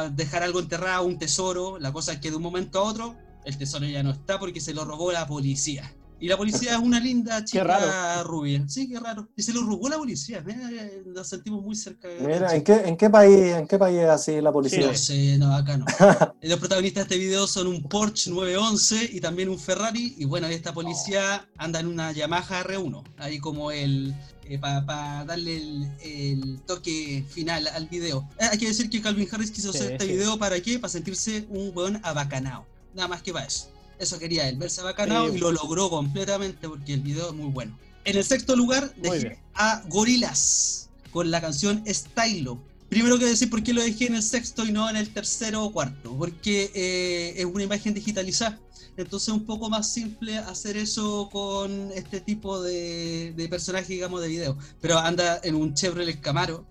a 0.00 0.08
dejar 0.08 0.42
algo 0.42 0.60
enterrado, 0.60 1.04
un 1.04 1.18
tesoro. 1.18 1.78
La 1.78 1.92
cosa 1.92 2.14
es 2.14 2.20
que 2.20 2.30
de 2.30 2.36
un 2.36 2.42
momento 2.42 2.78
a 2.78 2.84
otro 2.84 3.16
el 3.44 3.58
tesoro 3.58 3.84
ya 3.84 4.02
no 4.02 4.12
está 4.12 4.38
porque 4.38 4.62
se 4.62 4.72
lo 4.72 4.86
robó 4.86 5.12
la 5.12 5.26
policía. 5.26 5.92
Y 6.24 6.28
la 6.28 6.38
policía 6.38 6.72
es 6.72 6.78
una 6.78 6.98
linda 7.00 7.44
chica 7.44 7.64
raro. 7.64 8.24
rubia. 8.24 8.64
Sí, 8.66 8.88
qué 8.88 8.98
raro. 8.98 9.28
Y 9.36 9.42
se 9.42 9.52
lo 9.52 9.62
robó 9.62 9.90
la 9.90 9.98
policía. 9.98 10.42
Mira, 10.42 10.70
Nos 11.04 11.28
sentimos 11.28 11.62
muy 11.62 11.76
cerca. 11.76 12.08
de- 12.08 12.18
Mira, 12.20 12.54
¿en 12.54 12.64
qué, 12.64 12.72
en 12.76 12.96
qué 12.96 13.10
país, 13.10 13.52
en 13.52 13.66
qué 13.68 13.78
país 13.78 13.98
es 13.98 14.08
así 14.08 14.40
la 14.40 14.50
policía? 14.50 14.86
no 14.86 14.94
sé, 14.94 15.36
no, 15.36 15.54
acá 15.54 15.76
no. 15.76 15.84
Los 16.40 16.58
protagonistas 16.58 17.06
de 17.06 17.14
este 17.16 17.26
video 17.26 17.46
son 17.46 17.66
un 17.66 17.82
Porsche 17.82 18.30
911 18.30 19.10
y 19.12 19.20
también 19.20 19.50
un 19.50 19.58
Ferrari. 19.58 20.14
Y 20.16 20.24
bueno, 20.24 20.46
esta 20.46 20.72
policía 20.72 21.46
anda 21.58 21.80
en 21.80 21.88
una 21.88 22.10
Yamaha 22.12 22.62
R1. 22.64 23.04
Ahí 23.18 23.38
como 23.38 23.70
el. 23.70 24.14
para 24.62 25.26
darle 25.26 25.58
el, 25.58 25.88
el 26.02 26.60
toque 26.66 27.22
final 27.28 27.66
al 27.68 27.86
video. 27.88 28.26
Eh, 28.40 28.46
hay 28.50 28.56
que 28.56 28.68
decir 28.68 28.88
que 28.88 29.02
Calvin 29.02 29.28
Harris 29.30 29.50
quiso 29.50 29.72
Sí, 29.72 29.78
hacer 29.78 29.92
este 29.92 30.06
sí. 30.06 30.12
video 30.12 30.38
para 30.38 30.58
qué? 30.60 30.78
Para 30.78 30.90
sentirse 30.90 31.44
un 31.50 31.70
weón 31.76 32.00
abacanado. 32.02 32.64
Nada 32.94 33.08
más 33.08 33.20
que 33.20 33.30
para 33.30 33.44
eso. 33.44 33.68
Eso 33.98 34.18
quería 34.18 34.48
él, 34.48 34.56
verse 34.56 34.80
abacanado 34.80 35.28
Sí. 35.30 35.36
y 35.36 35.38
lo 35.38 35.52
logró 35.52 35.88
completamente 35.90 36.68
porque 36.68 36.94
el 36.94 37.00
video 37.00 37.28
es 37.28 37.34
muy 37.34 37.50
bueno. 37.50 37.78
En 38.04 38.16
el 38.16 38.24
sexto 38.24 38.54
lugar 38.56 38.92
dejé 38.96 39.38
a 39.54 39.82
Gorillaz 39.88 40.88
con 41.10 41.30
la 41.30 41.40
canción 41.40 41.82
Stylo. 41.86 42.58
Primero 42.88 43.18
que 43.18 43.24
decir 43.24 43.48
por 43.50 43.62
qué 43.62 43.72
lo 43.72 43.82
dejé 43.82 44.06
en 44.06 44.14
el 44.16 44.22
sexto 44.22 44.64
y 44.64 44.72
no 44.72 44.88
en 44.90 44.96
el 44.96 45.08
tercero 45.10 45.64
o 45.64 45.72
cuarto, 45.72 46.14
porque 46.16 46.70
eh, 46.74 47.34
es 47.36 47.44
una 47.44 47.64
imagen 47.64 47.94
digitalizada. 47.94 48.60
Entonces 48.96 49.28
es 49.28 49.34
un 49.34 49.44
poco 49.44 49.68
más 49.68 49.92
simple 49.92 50.38
hacer 50.38 50.76
eso 50.76 51.28
con 51.32 51.90
este 51.92 52.20
tipo 52.20 52.62
de, 52.62 53.32
de 53.36 53.48
personaje, 53.48 53.92
digamos, 53.92 54.20
de 54.20 54.28
video. 54.28 54.56
Pero 54.80 54.98
anda 54.98 55.40
en 55.42 55.56
un 55.56 55.74
Chevrolet 55.74 56.20
Camaro, 56.20 56.64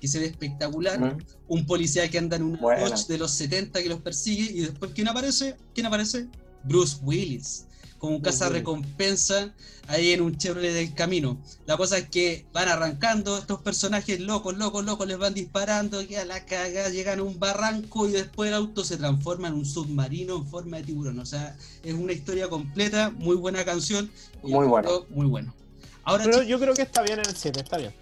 que 0.00 0.08
se 0.08 0.18
ve 0.18 0.26
espectacular. 0.26 1.00
Mm. 1.00 1.18
Un 1.48 1.64
policía 1.64 2.10
que 2.10 2.18
anda 2.18 2.36
en 2.36 2.58
Buena. 2.58 2.88
Dodge 2.88 3.06
de 3.06 3.18
los 3.18 3.30
70 3.30 3.82
que 3.82 3.88
los 3.88 4.00
persigue. 4.00 4.50
Y 4.52 4.60
después, 4.62 4.90
¿quién 4.94 5.08
aparece? 5.08 5.54
¿Quién 5.74 5.86
aparece? 5.86 6.26
Bruce 6.64 6.98
Willis. 7.02 7.66
Con 7.98 8.14
un 8.14 8.20
Bruce 8.20 8.38
caza 8.38 8.48
recompensa 8.48 9.54
ahí 9.86 10.10
en 10.12 10.22
un 10.22 10.36
Chevrolet 10.36 10.74
del 10.74 10.92
camino. 10.94 11.38
La 11.66 11.76
cosa 11.76 11.98
es 11.98 12.08
que 12.08 12.44
van 12.52 12.68
arrancando 12.68 13.38
estos 13.38 13.60
personajes 13.60 14.18
locos, 14.18 14.56
locos, 14.56 14.84
locos, 14.84 15.06
les 15.06 15.18
van 15.18 15.34
disparando, 15.34 16.04
que 16.06 16.18
a 16.18 16.24
la 16.24 16.44
caga, 16.44 16.88
llegan 16.88 17.20
a 17.20 17.22
un 17.22 17.38
barranco 17.38 18.08
y 18.08 18.12
después 18.12 18.48
el 18.48 18.54
auto 18.54 18.84
se 18.84 18.96
transforma 18.96 19.48
en 19.48 19.54
un 19.54 19.64
submarino 19.64 20.36
en 20.36 20.46
forma 20.46 20.78
de 20.78 20.82
tiburón. 20.84 21.18
O 21.20 21.26
sea, 21.26 21.56
es 21.84 21.94
una 21.94 22.12
historia 22.12 22.48
completa, 22.48 23.10
muy 23.10 23.36
buena 23.36 23.64
canción. 23.64 24.10
y 24.42 24.50
Muy 24.50 24.66
bueno. 24.66 25.06
Muy 25.10 25.26
bueno. 25.26 25.54
Ahora, 26.04 26.24
Pero 26.24 26.42
yo 26.42 26.58
creo 26.58 26.74
que 26.74 26.82
está 26.82 27.02
bien 27.02 27.20
en 27.20 27.28
el 27.28 27.36
7, 27.36 27.60
está 27.60 27.76
bien. 27.76 27.94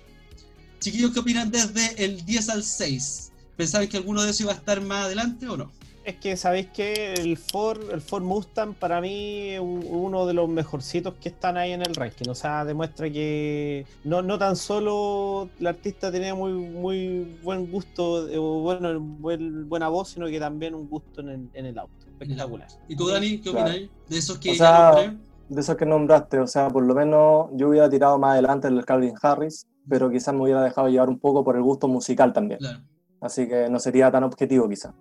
chiquillos, 0.78 1.12
¿qué 1.12 1.20
opinan 1.20 1.50
desde 1.50 2.02
el 2.02 2.24
10 2.24 2.48
al 2.48 2.64
6? 2.64 3.32
¿Pensaban 3.56 3.88
que 3.88 3.98
alguno 3.98 4.22
de 4.22 4.30
esos 4.30 4.40
iba 4.40 4.52
a 4.52 4.56
estar 4.56 4.80
más 4.80 5.04
adelante 5.04 5.46
o 5.46 5.58
no? 5.58 5.70
Es 6.11 6.16
que 6.16 6.36
sabéis 6.36 6.66
que 6.70 7.14
el 7.14 7.36
Ford, 7.36 7.88
el 7.92 8.00
Ford 8.00 8.24
Mustang 8.24 8.74
para 8.74 9.00
mí 9.00 9.50
es 9.50 9.61
un- 9.61 9.86
uno 9.88 10.26
de 10.26 10.34
los 10.34 10.48
mejorcitos 10.48 11.14
que 11.20 11.28
están 11.28 11.56
ahí 11.56 11.70
en 11.70 11.82
el 11.82 11.94
ranking. 11.94 12.28
O 12.28 12.34
sea, 12.34 12.64
demuestra 12.64 13.08
que 13.08 13.86
no, 14.02 14.20
no 14.20 14.36
tan 14.36 14.56
solo 14.56 15.48
el 15.61 15.66
artista 15.68 16.11
tenía 16.11 16.34
muy, 16.34 16.52
muy 16.52 17.38
buen 17.44 17.70
gusto 17.70 18.28
eh, 18.28 18.36
o 18.38 18.61
bueno, 18.61 18.98
buen- 18.98 19.68
buena 19.68 19.88
voz, 19.88 20.08
sino 20.08 20.26
que 20.26 20.40
también 20.40 20.74
un 20.74 20.88
gusto 20.88 21.20
en 21.20 21.28
el, 21.28 21.48
en 21.54 21.66
el 21.66 21.78
auto. 21.78 21.92
Espectacular. 22.08 22.66
¿Y 22.88 22.96
tú, 22.96 23.06
Dani, 23.08 23.38
qué 23.40 23.50
Claro. 23.52 23.70
opinas 23.70 23.90
de 24.08 24.18
esos 24.18 24.38
que 24.38 24.50
O 24.50 24.54
ya 24.54 24.58
sea, 24.58 24.90
nombré? 24.92 25.16
De 25.48 25.61
esos 25.61 25.76
que 25.76 25.86
nombraste, 25.86 26.38
o 26.40 26.46
sea, 26.48 26.68
por 26.70 26.82
lo 26.84 26.94
menos 26.94 27.50
yo 27.54 27.68
hubiera 27.68 27.88
tirado 27.88 28.18
más 28.18 28.32
adelante 28.32 28.66
el 28.66 28.84
Calvin 28.84 29.14
Harris, 29.22 29.64
pero 29.88 30.11
quizás 30.11 30.34
me 30.34 30.42
hubiera 30.42 30.62
dejado 30.62 30.88
llevar 30.88 31.08
un 31.08 31.20
poco 31.20 31.44
por 31.44 31.54
el 31.56 31.62
gusto 31.62 31.86
musical 31.86 32.32
también. 32.32 32.58
Claro, 32.58 32.80
Así 33.20 33.46
que 33.46 33.68
no 33.70 33.78
sería 33.78 34.11
tan 34.11 34.24
objetivo 34.24 34.68
quizás. 34.68 34.92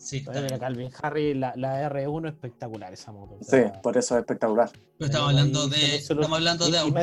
Sí, 0.00 0.24
mira, 0.28 0.40
bien. 0.42 0.58
Calvin 0.58 0.90
Harry, 1.02 1.34
la, 1.34 1.52
la 1.56 1.88
R1 1.90 2.28
espectacular 2.28 2.92
esa 2.92 3.12
moto. 3.12 3.36
o 3.40 3.44
Sí, 3.44 3.58
por 3.82 3.96
eso 3.96 4.16
es 4.16 4.20
espectacular. 4.20 4.70
Pero 4.98 5.06
estamos 5.10 5.28
hablando 5.30 5.68
de, 5.68 5.96
estamos 5.96 6.32
hablando 6.32 6.68
y- 6.68 6.72
de 6.72 6.78
autos. 6.78 6.94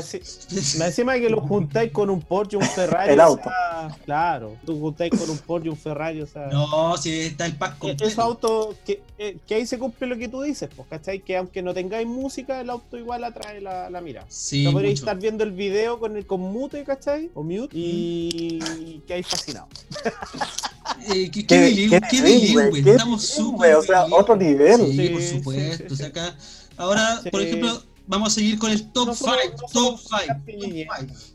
más 0.77 0.87
encima 0.87 1.15
que 1.15 1.29
lo 1.29 1.41
juntáis 1.41 1.91
con 1.91 2.09
un 2.09 2.21
Porsche, 2.21 2.57
un 2.57 2.63
Ferrari. 2.75 3.13
El 3.13 3.19
o 3.19 3.23
auto. 3.23 3.43
sea, 3.43 3.97
claro, 4.05 4.55
tú 4.65 4.79
juntáis 4.79 5.11
con 5.11 5.29
un 5.29 5.37
Porsche, 5.39 5.69
un 5.69 5.77
Ferrari, 5.77 6.21
o 6.21 6.27
sea. 6.27 6.47
No, 6.47 6.95
si 6.97 7.11
está 7.21 7.45
el 7.45 7.55
pack 7.55 7.73
Eh, 7.73 7.79
completo. 7.79 8.05
Esos 8.05 8.19
autos 8.19 8.75
que, 8.85 9.01
eh, 9.17 9.37
que 9.47 9.55
ahí 9.55 9.65
se 9.65 9.79
cumple 9.79 10.07
lo 10.07 10.17
que 10.17 10.27
tú 10.27 10.41
dices, 10.41 10.69
pues, 10.75 10.87
¿cachai? 10.87 11.19
Que 11.21 11.37
aunque 11.37 11.61
no 11.61 11.73
tengáis 11.73 12.07
música, 12.07 12.59
el 12.61 12.69
auto 12.69 12.97
igual 12.97 13.23
atrae 13.23 13.61
la, 13.61 13.89
la 13.89 14.01
mira. 14.01 14.25
Sí, 14.27 14.63
no 14.63 14.71
podréis 14.73 14.99
mucho. 15.01 15.03
estar 15.11 15.19
viendo 15.21 15.43
el 15.43 15.51
video 15.51 15.99
con 15.99 16.17
el 16.17 16.25
con 16.27 16.41
mute, 16.41 16.83
¿cachai? 16.83 17.31
O 17.33 17.41
mute 17.43 17.69
y 17.73 19.01
que 19.07 19.13
hay 19.15 19.23
fascinado. 19.23 19.67
Eh, 21.09 21.29
¿Qué, 21.31 21.31
Qué- 21.31 21.45
qué 21.47 21.61
bilingüe, 21.61 22.01
qué 22.01 22.07
qué 22.09 22.21
bilingüe, 22.21 22.83
qué 22.83 22.91
Estamos 22.91 23.23
súper 23.25 23.75
o 23.75 23.81
sea, 23.83 24.05
otro 24.05 24.35
nivel. 24.35 24.77
Sí, 24.85 24.97
Sí, 24.97 25.09
por 25.09 25.21
sí, 25.21 25.27
supuesto. 25.29 25.77
sí, 25.87 25.93
o 25.93 25.95
sea, 25.95 26.05
sí. 26.05 26.11
acá, 26.11 26.35
ahora, 26.77 27.21
por 27.31 27.41
Sí. 27.41 27.47
ejemplo, 27.47 27.83
vamos 28.07 28.29
a 28.31 28.35
seguir 28.35 28.57
con 28.59 28.71
el 28.71 28.91
top 28.91 29.07
No 29.07 29.15
5. 29.15 29.29
somos- 29.31 29.51
no 29.53 29.57
top 29.67 29.71
somos 29.71 30.01
5. 30.09 30.41
Piñeñez. 30.45 30.87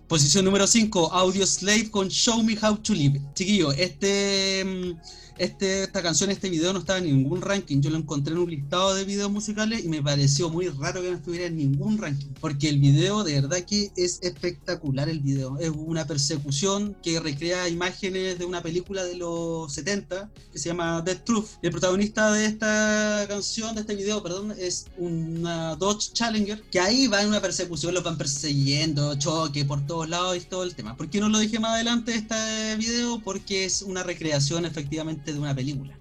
Posición 0.08 0.44
número 0.44 0.66
5, 0.66 1.10
Audio 1.12 1.46
Slave 1.46 1.90
con 1.90 2.08
Show 2.08 2.42
Me 2.42 2.56
How 2.60 2.76
to 2.76 2.92
Live. 2.94 3.20
Chiquillo, 3.34 3.72
este, 3.72 4.62
mm, 4.64 4.96
este, 5.42 5.82
esta 5.82 6.02
canción, 6.02 6.30
este 6.30 6.48
video 6.48 6.72
no 6.72 6.78
estaba 6.78 7.00
en 7.00 7.06
ningún 7.06 7.42
ranking. 7.42 7.80
Yo 7.80 7.90
lo 7.90 7.96
encontré 7.96 8.32
en 8.32 8.38
un 8.38 8.48
listado 8.48 8.94
de 8.94 9.04
videos 9.04 9.30
musicales 9.30 9.84
y 9.84 9.88
me 9.88 10.00
pareció 10.00 10.48
muy 10.50 10.68
raro 10.68 11.02
que 11.02 11.10
no 11.10 11.16
estuviera 11.16 11.46
en 11.46 11.56
ningún 11.56 11.98
ranking. 11.98 12.28
Porque 12.40 12.68
el 12.68 12.78
video, 12.78 13.24
de 13.24 13.40
verdad 13.40 13.58
que 13.66 13.90
es 13.96 14.20
espectacular 14.22 15.08
el 15.08 15.18
video. 15.18 15.58
Es 15.58 15.70
una 15.70 16.06
persecución 16.06 16.96
que 17.02 17.18
recrea 17.18 17.68
imágenes 17.68 18.38
de 18.38 18.44
una 18.44 18.62
película 18.62 19.02
de 19.02 19.16
los 19.16 19.72
70 19.72 20.30
que 20.52 20.58
se 20.60 20.68
llama 20.68 21.02
Death 21.02 21.24
Truth. 21.24 21.46
El 21.60 21.72
protagonista 21.72 22.32
de 22.32 22.46
esta 22.46 23.24
canción, 23.26 23.74
de 23.74 23.80
este 23.80 23.96
video, 23.96 24.22
perdón, 24.22 24.54
es 24.56 24.86
una 24.96 25.74
Dodge 25.74 26.12
Challenger 26.12 26.62
que 26.70 26.78
ahí 26.78 27.08
va 27.08 27.20
en 27.20 27.28
una 27.28 27.40
persecución, 27.40 27.94
lo 27.94 28.02
van 28.02 28.16
persiguiendo, 28.16 29.16
choque 29.16 29.64
por 29.64 29.84
todos 29.86 30.08
lados 30.08 30.36
y 30.36 30.40
todo 30.42 30.62
el 30.62 30.76
tema. 30.76 30.96
¿Por 30.96 31.10
qué 31.10 31.18
no 31.18 31.28
lo 31.28 31.38
dejé 31.38 31.58
más 31.58 31.72
adelante 31.72 32.14
este 32.14 32.76
video? 32.76 33.20
Porque 33.24 33.64
es 33.64 33.82
una 33.82 34.04
recreación 34.04 34.64
efectivamente 34.64 35.31
de 35.32 35.40
una 35.40 35.54
película. 35.54 35.94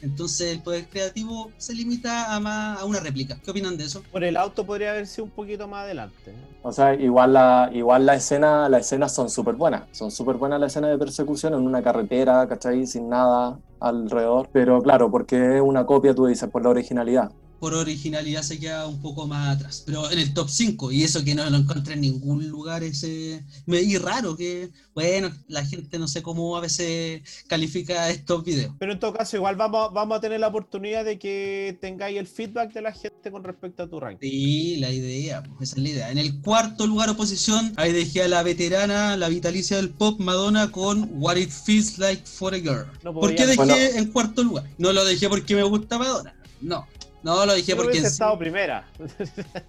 Entonces 0.00 0.52
el 0.52 0.62
poder 0.62 0.88
creativo 0.88 1.50
se 1.56 1.74
limita 1.74 2.34
a, 2.34 2.38
más, 2.38 2.80
a 2.80 2.84
una 2.84 3.00
réplica. 3.00 3.36
¿Qué 3.44 3.50
opinan 3.50 3.76
de 3.76 3.84
eso? 3.84 4.02
Por 4.12 4.22
el 4.22 4.36
auto 4.36 4.64
podría 4.64 4.90
haber 4.90 5.06
sido 5.06 5.24
un 5.24 5.30
poquito 5.30 5.66
más 5.66 5.84
adelante. 5.84 6.34
O 6.62 6.72
sea, 6.72 6.94
igual 6.94 7.32
la, 7.32 7.70
igual 7.72 8.06
la 8.06 8.14
escena, 8.14 8.68
las 8.68 8.82
escenas 8.86 9.12
son 9.12 9.28
súper 9.28 9.56
buenas. 9.56 9.82
Son 9.90 10.10
súper 10.10 10.36
buenas 10.36 10.60
las 10.60 10.72
escenas 10.72 10.90
de 10.90 10.98
persecución 10.98 11.54
en 11.54 11.60
una 11.60 11.82
carretera, 11.82 12.46
¿cachai? 12.46 12.86
Sin 12.86 13.08
nada 13.08 13.58
alrededor. 13.80 14.48
Pero 14.52 14.80
claro, 14.82 15.10
porque 15.10 15.56
es 15.56 15.62
una 15.62 15.84
copia, 15.84 16.14
tú 16.14 16.26
dices, 16.26 16.48
por 16.48 16.62
la 16.62 16.70
originalidad 16.70 17.32
por 17.58 17.74
originalidad 17.74 18.42
se 18.42 18.58
queda 18.58 18.86
un 18.86 19.00
poco 19.00 19.26
más 19.26 19.56
atrás. 19.56 19.82
Pero 19.84 20.10
en 20.10 20.18
el 20.18 20.34
top 20.34 20.48
5, 20.48 20.92
y 20.92 21.04
eso 21.04 21.24
que 21.24 21.34
no 21.34 21.48
lo 21.48 21.56
encontré 21.56 21.94
en 21.94 22.02
ningún 22.02 22.48
lugar, 22.48 22.82
ese. 22.82 23.44
Y 23.66 23.96
raro 23.98 24.36
que, 24.36 24.70
bueno, 24.94 25.30
la 25.48 25.64
gente 25.64 25.98
no 25.98 26.08
sé 26.08 26.22
cómo 26.22 26.56
a 26.56 26.60
veces 26.60 27.22
califica 27.46 28.08
estos 28.10 28.44
videos. 28.44 28.74
Pero 28.78 28.92
en 28.92 29.00
todo 29.00 29.12
caso, 29.12 29.36
igual 29.36 29.56
vamos, 29.56 29.92
vamos 29.92 30.18
a 30.18 30.20
tener 30.20 30.40
la 30.40 30.48
oportunidad 30.48 31.04
de 31.04 31.18
que 31.18 31.78
tengáis 31.80 32.18
el 32.18 32.26
feedback 32.26 32.72
de 32.72 32.82
la 32.82 32.92
gente 32.92 33.30
con 33.30 33.44
respecto 33.44 33.82
a 33.82 33.88
tu 33.88 34.00
ranking. 34.00 34.28
Sí, 34.28 34.76
la 34.76 34.90
idea, 34.90 35.42
pues 35.42 35.70
esa 35.70 35.76
es 35.76 35.82
la 35.82 35.88
idea. 35.88 36.10
En 36.10 36.18
el 36.18 36.40
cuarto 36.40 36.86
lugar 36.86 37.10
oposición, 37.10 37.72
ahí 37.76 37.92
dejé 37.92 38.22
a 38.22 38.28
la 38.28 38.42
veterana, 38.42 39.16
la 39.16 39.28
vitalicia 39.28 39.76
del 39.76 39.90
pop 39.90 40.18
Madonna 40.20 40.70
con 40.70 41.08
What 41.12 41.36
It 41.36 41.50
Feels 41.50 41.98
Like 41.98 42.22
for 42.24 42.54
a 42.54 42.58
Girl. 42.58 42.86
¿Por 43.02 43.34
qué 43.34 43.46
dejé 43.46 43.98
en 43.98 44.12
cuarto 44.12 44.42
lugar? 44.42 44.64
No 44.78 44.92
lo 44.92 45.04
dejé 45.04 45.28
porque 45.28 45.54
me 45.54 45.62
gusta 45.62 45.98
Madonna. 45.98 46.34
No, 46.60 46.86
no, 47.22 47.46
lo 47.46 47.54
dije 47.54 47.74
porque. 47.74 47.92
Hubiese 47.92 48.08
estado 48.08 48.38
primera. 48.38 48.86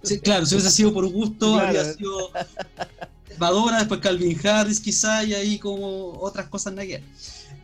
Sí, 0.02 0.20
claro, 0.20 0.46
si 0.46 0.54
hubiese 0.54 0.70
sido 0.70 0.92
por 0.92 1.08
gusto, 1.08 1.58
habría 1.58 1.84
sido 1.84 2.30
Madonna, 3.38 3.78
después 3.78 4.00
Calvin 4.00 4.38
Harris, 4.46 4.80
quizá, 4.80 5.24
y 5.24 5.34
ahí 5.34 5.58
como 5.58 6.18
otras 6.20 6.48
cosas 6.48 6.74
que 6.74 7.02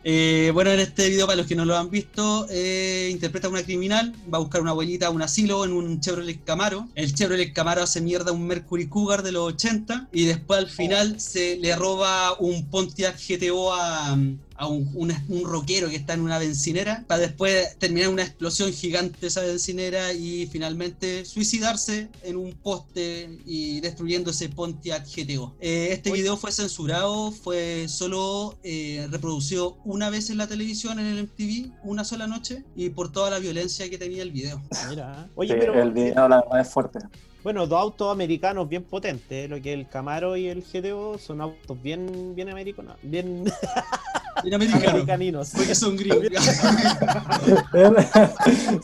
eh, 0.09 0.51
bueno, 0.53 0.71
en 0.71 0.79
este 0.79 1.09
video, 1.09 1.25
para 1.25 1.35
los 1.35 1.47
que 1.47 1.55
no 1.55 1.65
lo 1.65 1.75
han 1.75 1.89
visto, 1.89 2.47
eh, 2.49 3.09
interpreta 3.11 3.47
a 3.47 3.49
una 3.49 3.63
criminal, 3.63 4.13
va 4.33 4.37
a 4.37 4.41
buscar 4.41 4.61
una 4.61 4.71
abuelita 4.71 5.07
a 5.07 5.09
un 5.09 5.21
asilo 5.21 5.65
en 5.65 5.73
un 5.73 5.99
Chevrolet 5.99 6.41
Camaro. 6.45 6.87
El 6.95 7.13
Chevrolet 7.13 7.51
Camaro 7.51 7.83
hace 7.83 7.99
mierda 7.99 8.31
un 8.31 8.47
Mercury 8.47 8.87
Cougar 8.87 9.21
de 9.21 9.33
los 9.33 9.53
80 9.53 10.07
y 10.13 10.23
después 10.23 10.59
al 10.59 10.69
final 10.69 11.19
se 11.19 11.57
le 11.57 11.75
roba 11.75 12.37
un 12.39 12.69
Pontiac 12.69 13.17
GTO 13.19 13.73
a, 13.73 14.17
a 14.57 14.67
un, 14.67 14.89
un, 14.95 15.43
rockero 15.45 15.89
que 15.89 15.95
está 15.95 16.13
en 16.13 16.21
una 16.21 16.39
bencinera 16.39 17.03
para 17.07 17.21
después 17.21 17.77
terminar 17.77 18.09
una 18.09 18.23
explosión 18.23 18.71
gigante 18.73 19.27
esa 19.27 19.41
bencinera 19.41 20.13
y 20.13 20.47
finalmente 20.47 21.25
suicidarse 21.25 22.09
en 22.23 22.35
un 22.35 22.53
poste 22.53 23.39
y 23.45 23.79
destruyendo 23.81 24.31
ese 24.31 24.49
Pontiac 24.49 25.05
GTO. 25.05 25.55
Eh, 25.59 25.89
este 25.91 26.11
video 26.11 26.37
fue 26.37 26.51
censurado, 26.51 27.31
fue 27.31 27.87
solo 27.87 28.57
eh, 28.63 29.07
reproducido 29.11 29.77
una 29.85 30.09
vez 30.09 30.29
en 30.29 30.37
la 30.37 30.47
televisión, 30.47 30.99
en 30.99 31.05
el 31.05 31.23
MTV, 31.23 31.71
una 31.83 32.03
sola 32.03 32.27
noche 32.27 32.63
y 32.75 32.89
por 32.89 33.11
toda 33.11 33.29
la 33.29 33.39
violencia 33.39 33.89
que 33.89 33.97
tenía 33.97 34.23
el 34.23 34.31
video. 34.31 34.61
Mira. 34.89 35.27
Oye, 35.35 35.55
pero... 35.55 35.81
El 35.81 35.91
video 35.91 36.27
la 36.27 36.41
verdad 36.41 36.61
es 36.61 36.69
fuerte. 36.69 36.99
Bueno, 37.43 37.65
dos 37.65 37.79
autos 37.79 38.11
americanos 38.11 38.67
bien 38.67 38.83
potentes, 38.83 39.45
¿eh? 39.45 39.47
lo 39.47 39.61
que 39.61 39.71
el 39.71 39.87
Camaro 39.87 40.35
y 40.35 40.47
el 40.47 40.63
GTO 40.63 41.17
son 41.17 41.39
autos 41.39 41.81
bien, 41.81 42.35
bien 42.35 42.49
americanos, 42.49 42.97
bien, 43.03 43.45
bien 44.43 44.55
americanos, 44.55 45.49
porque 45.55 45.75
son 45.75 45.95
gringos. 45.95 46.27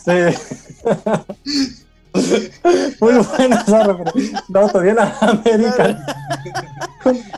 sí. 0.06 0.12
Muy 3.00 3.14
buena 3.14 3.62
esa 3.62 3.84
referencia. 3.84 4.44
No, 4.50 4.68
todavía 4.68 4.94
la 4.94 5.18
América. 5.20 6.06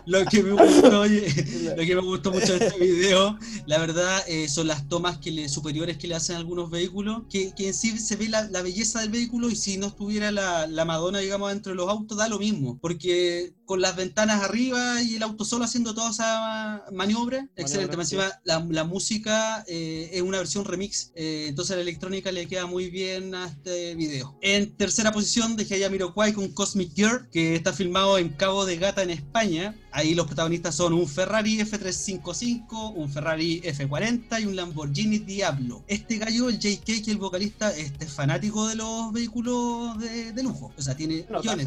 Lo 0.06 0.26
que 0.26 0.44
me 0.44 0.52
gustó, 0.52 1.00
oye, 1.02 1.74
lo 1.76 1.84
que 1.84 1.96
me 1.96 2.02
gustó 2.02 2.32
mucho 2.32 2.58
de 2.58 2.68
este 2.68 2.80
video, 2.80 3.38
la 3.66 3.80
verdad, 3.80 4.24
eh, 4.28 4.48
son 4.48 4.68
las 4.68 4.88
tomas 4.88 5.18
que 5.18 5.32
le, 5.32 5.50
superiores 5.50 5.98
que 5.98 6.08
le 6.08 6.16
hacen 6.16 6.36
algunos 6.36 6.70
vehículos, 6.70 7.24
que, 7.30 7.54
que 7.56 7.70
en 7.70 7.74
sí 7.74 7.98
se 7.98 8.16
ve 8.16 8.30
la, 8.30 8.44
la, 8.50 8.62
belleza 8.62 9.00
del 9.00 9.10
vehículo 9.10 9.50
y 9.50 9.56
si 9.56 9.78
no 9.78 9.88
estuviera 9.88 10.32
la, 10.32 10.68
la, 10.68 10.86
Madonna, 10.86 11.20
digamos, 11.20 11.50
dentro 11.50 11.72
de 11.72 11.78
los 11.78 11.90
autos, 11.90 12.18
da 12.18 12.28
lo 12.28 12.38
mismo, 12.38 12.78
porque 12.80 13.54
con 13.66 13.82
las 13.82 13.96
ventanas 13.96 14.44
arriba 14.44 15.02
y 15.02 15.16
el 15.16 15.24
auto 15.24 15.44
solo 15.44 15.66
haciendo 15.66 15.94
toda 15.94 16.12
esa 16.12 16.86
maniobra, 16.92 17.48
excelente. 17.56 17.96
Encima, 17.96 18.32
la, 18.44 18.66
la, 18.70 18.84
música 18.84 19.64
eh, 19.68 20.10
es 20.14 20.22
una 20.22 20.38
versión 20.38 20.66
remix, 20.66 21.12
eh, 21.16 21.46
entonces 21.48 21.76
la 21.76 21.82
electrónica 21.82 22.32
le 22.32 22.48
queda 22.48 22.66
muy 22.66 22.90
bien 22.90 23.34
a 23.34 23.48
este 23.48 23.96
video. 23.96 24.38
En 24.42 24.76
tercera 24.76 25.12
posición 25.12 25.56
dejé 25.56 25.76
a 25.76 25.78
Yamiroquai 25.80 26.34
con 26.34 26.50
Cosmic 26.50 26.94
Girl, 26.94 27.28
que 27.32 27.56
está 27.56 27.74
filmado 27.74 28.18
en 28.18 28.30
Cabo 28.30 28.66
de 28.66 28.78
Gata 28.78 29.02
en 29.02 29.10
España. 29.10 29.76
Ahí 29.92 30.14
los 30.14 30.28
protagonistas 30.28 30.76
son 30.76 30.94
un 30.94 31.08
Ferrari 31.08 31.60
F355, 31.60 32.94
un 32.96 33.10
Ferrari 33.10 33.62
F40 33.62 34.42
y 34.42 34.46
un 34.46 34.56
Lamborghini 34.56 35.20
Diablo. 35.20 35.84
Este 35.88 36.18
gallo, 36.18 36.50
el 36.50 36.60
JK, 36.60 37.04
que 37.04 37.12
el 37.12 37.18
vocalista, 37.18 37.72
este 37.76 38.06
es 38.06 38.12
fanático 38.12 38.68
de 38.68 38.76
los 38.76 39.12
vehículos 39.14 39.98
de, 40.00 40.44
lujo. 40.44 40.72
O 40.78 40.82
sea, 40.82 40.96
tiene 40.96 41.26
millones. 41.30 41.66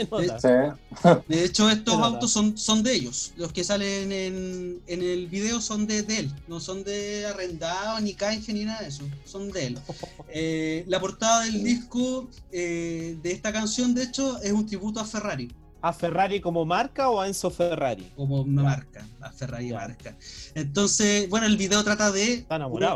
De, 1.28 1.44
hecho, 1.44 1.70
estos 1.70 1.94
autos 1.94 2.30
son, 2.30 2.56
son 2.56 2.82
de 2.82 2.94
ellos. 2.94 3.32
Los 3.36 3.52
que 3.52 3.64
salen 3.64 4.12
en, 4.12 4.80
en 4.86 5.02
el 5.02 5.26
video 5.28 5.60
son 5.60 5.86
de, 5.86 6.00
él. 6.00 6.32
No 6.48 6.60
son 6.60 6.84
de 6.84 7.26
arrendado, 7.26 8.00
ni 8.00 8.14
canje, 8.14 8.52
ni 8.52 8.64
nada 8.64 8.80
de 8.82 8.88
eso. 8.88 9.04
Son 9.24 9.50
de 9.50 9.66
él. 9.66 9.78
Eh, 10.32 10.84
la 10.86 11.00
portada 11.00 11.44
del 11.44 11.64
disco 11.64 12.28
eh, 12.52 13.18
de 13.20 13.32
esta 13.32 13.52
canción, 13.52 13.94
de 13.94 14.04
hecho, 14.04 14.40
es 14.40 14.52
un 14.52 14.64
tributo 14.64 15.00
a 15.00 15.04
Ferrari. 15.04 15.52
¿A 15.82 15.92
Ferrari 15.92 16.40
como 16.40 16.64
marca 16.64 17.08
o 17.08 17.20
a 17.20 17.26
Enzo 17.26 17.50
Ferrari? 17.50 18.12
Como 18.14 18.44
marca, 18.44 19.04
a 19.20 19.32
Ferrari 19.32 19.72
marca. 19.72 20.16
Entonces, 20.54 21.28
bueno, 21.28 21.46
el 21.46 21.56
video 21.56 21.82
trata 21.82 22.12
de. 22.12 22.46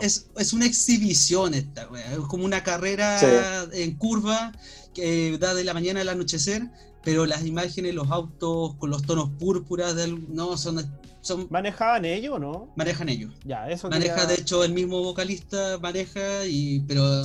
Es, 0.03 0.29
es, 0.37 0.53
una 0.53 0.67
exhibición 0.67 1.55
esta, 1.55 1.89
Es 2.13 2.19
como 2.29 2.45
una 2.45 2.63
carrera 2.63 3.67
en 3.73 3.97
curva 3.97 4.53
que 4.95 5.37
da 5.39 5.55
de 5.55 5.65
la 5.65 5.75
mañana 5.75 6.03
al 6.03 6.09
anochecer 6.09 6.71
pero 7.05 7.27
las 7.27 7.45
imágenes, 7.45 7.95
los 7.95 8.11
autos 8.11 8.75
con 8.77 8.91
los 8.91 9.03
tonos 9.03 9.29
púrpuras, 9.39 9.95
del, 9.95 10.35
no, 10.35 10.57
son, 10.57 10.83
son... 11.21 11.47
¿Manejaban 11.51 12.05
ellos 12.05 12.37
o 12.37 12.39
no? 12.39 12.69
Manejan 12.77 13.11
ellos. 13.11 13.33
Ya, 13.45 13.69
eso 13.69 13.91
Maneja, 13.91 14.27
de 14.27 14.35
hecho, 14.35 14.65
el 14.65 14.73
mismo 14.73 15.03
vocalista 15.03 15.79
maneja, 15.81 16.47
y, 16.47 16.81
pero... 16.81 17.23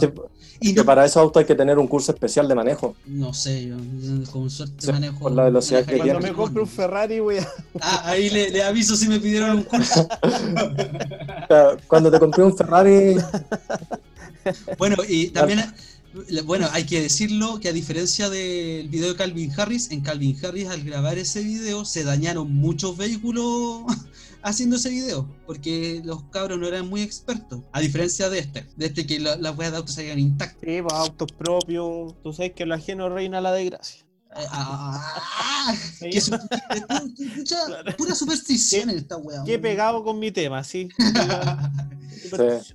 y 0.59 0.75
que 0.75 0.83
para 0.83 1.05
esos 1.05 1.17
autos 1.17 1.39
hay 1.39 1.47
que 1.47 1.55
tener 1.55 1.79
un 1.79 1.87
curso 1.87 2.11
especial 2.11 2.47
de 2.47 2.55
manejo. 2.55 2.95
No 3.05 3.33
sé, 3.33 3.67
yo 3.67 3.77
con 4.31 4.49
suerte 4.49 4.91
manejo... 4.91 5.19
Por 5.19 5.31
la 5.31 5.45
velocidad 5.45 5.85
que 5.85 5.97
Cuando 5.97 6.19
me 6.19 6.33
compre 6.33 6.61
un 6.61 6.67
Ferrari 6.67 7.19
voy 7.21 7.37
a... 7.37 7.47
Ah, 7.79 8.01
ahí 8.05 8.29
le, 8.29 8.49
le, 8.49 8.63
aviso 8.63 8.97
si 8.97 9.07
me 9.07 9.19
pidieron 9.19 9.51
un 9.51 9.63
curso. 9.63 10.07
Cuando 11.87 12.11
te 12.11 12.19
compré 12.19 12.43
un 12.43 12.55
Ferrari... 12.55 13.15
bueno, 14.77 14.97
y 15.07 15.29
también... 15.29 15.63
Bueno, 16.45 16.67
hay 16.71 16.85
que 16.85 17.01
decirlo 17.01 17.59
que 17.59 17.69
a 17.69 17.73
diferencia 17.73 18.29
del 18.29 18.89
video 18.89 19.09
de 19.09 19.15
Calvin 19.15 19.51
Harris, 19.57 19.91
en 19.91 20.01
Calvin 20.01 20.37
Harris 20.43 20.67
al 20.67 20.83
grabar 20.83 21.17
ese 21.17 21.43
video 21.43 21.85
se 21.85 22.03
dañaron 22.03 22.53
muchos 22.53 22.97
vehículos 22.97 23.83
haciendo 24.41 24.77
ese 24.77 24.89
video, 24.89 25.27
porque 25.45 26.01
los 26.03 26.23
cabros 26.25 26.59
no 26.59 26.67
eran 26.67 26.87
muy 26.87 27.01
expertos, 27.01 27.61
a 27.71 27.81
diferencia 27.81 28.29
de 28.29 28.39
este, 28.39 28.65
de 28.75 28.85
este 28.85 29.05
que 29.05 29.19
las 29.19 29.39
la 29.39 29.51
weas 29.51 29.71
de 29.71 29.77
autos 29.77 29.95
salían 29.95 30.19
intactas. 30.19 30.61
Sí, 30.61 30.81
pues, 30.81 30.93
autos 30.93 31.31
propios, 31.31 32.15
tú 32.23 32.33
sabes 32.33 32.53
que 32.53 32.63
el 32.63 32.71
ajeno 32.71 33.09
reina 33.09 33.41
la 33.41 33.51
desgracia. 33.51 34.08
Eh, 34.35 34.45
ah, 34.51 35.75
que 35.99 37.93
pura 37.97 38.13
superstición 38.13 38.91
en 38.91 38.97
esta 38.97 39.17
wea. 39.17 39.43
Qué 39.43 39.57
pegado 39.57 40.03
con 40.03 40.19
mi 40.19 40.31
tema, 40.31 40.63
sí. 40.63 40.89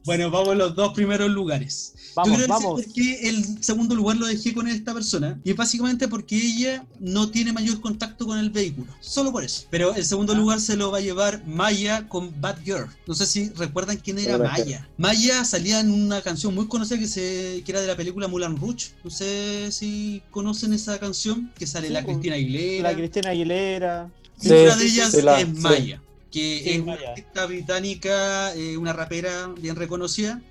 Bueno, 0.05 0.31
vamos 0.31 0.51
a 0.51 0.55
los 0.55 0.75
dos 0.75 0.93
primeros 0.95 1.31
lugares. 1.31 1.95
Vamos, 2.15 2.39
Yo 2.39 2.47
vamos. 2.47 2.83
por 2.83 2.93
qué 2.93 3.29
el 3.29 3.63
segundo 3.63 3.95
lugar 3.95 4.17
lo 4.17 4.27
dejé 4.27 4.55
con 4.55 4.69
esta 4.69 4.95
persona. 4.95 5.41
Y 5.45 5.51
es 5.51 5.57
básicamente 5.57 6.09
porque 6.09 6.37
ella 6.37 6.87
no 7.01 7.31
tiene 7.31 7.53
mayor 7.53 7.81
contacto 7.81 8.27
con 8.27 8.39
el 8.39 8.51
vehículo. 8.51 8.93
Solo 9.01 9.33
por 9.33 9.45
eso. 9.45 9.67
Pero 9.71 9.95
el 9.95 10.05
segundo 10.05 10.33
ah. 10.33 10.37
lugar 10.37 10.61
se 10.61 10.77
lo 10.77 10.91
va 10.91 10.99
a 10.99 11.01
llevar 11.01 11.45
Maya 11.47 12.09
con 12.09 12.41
Bad 12.41 12.63
Girl. 12.65 12.89
No 13.07 13.15
sé 13.15 13.27
si 13.27 13.49
recuerdan 13.51 13.97
quién 13.97 14.19
era 14.19 14.39
Maya. 14.39 14.89
Maya 14.97 15.45
salía 15.45 15.81
en 15.81 15.91
una 15.91 16.23
canción 16.23 16.55
muy 16.55 16.69
conocida 16.69 16.99
que, 16.99 17.09
se, 17.09 17.63
que 17.65 17.73
era 17.73 17.81
de 17.81 17.89
la 17.89 17.97
película 17.97 18.29
Mulan 18.29 18.57
Rouge. 18.57 18.93
No 19.03 19.11
sé 19.11 19.71
si 19.73 20.23
conocen 20.31 20.73
esa 20.73 20.99
canción 20.99 21.44
que 21.59 21.67
sale 21.67 21.91
la 21.91 22.05
Cristina 22.05 22.35
Aguilera. 22.37 22.91
La 22.91 22.97
Cristina 22.97 23.31
Aguilera. 23.31 24.11
una 24.45 24.77
de 24.77 24.85
ellas 24.85 25.15
es 25.15 25.55
Maya 25.59 26.01
que 26.35 26.75
es 26.75 26.81
una 26.81 26.95
artista 26.95 27.47
británica, 27.47 28.53
eh, 28.57 28.77
una 28.77 28.93
rapera 28.93 29.55
bien 29.57 29.77
reconocida. 29.77 30.43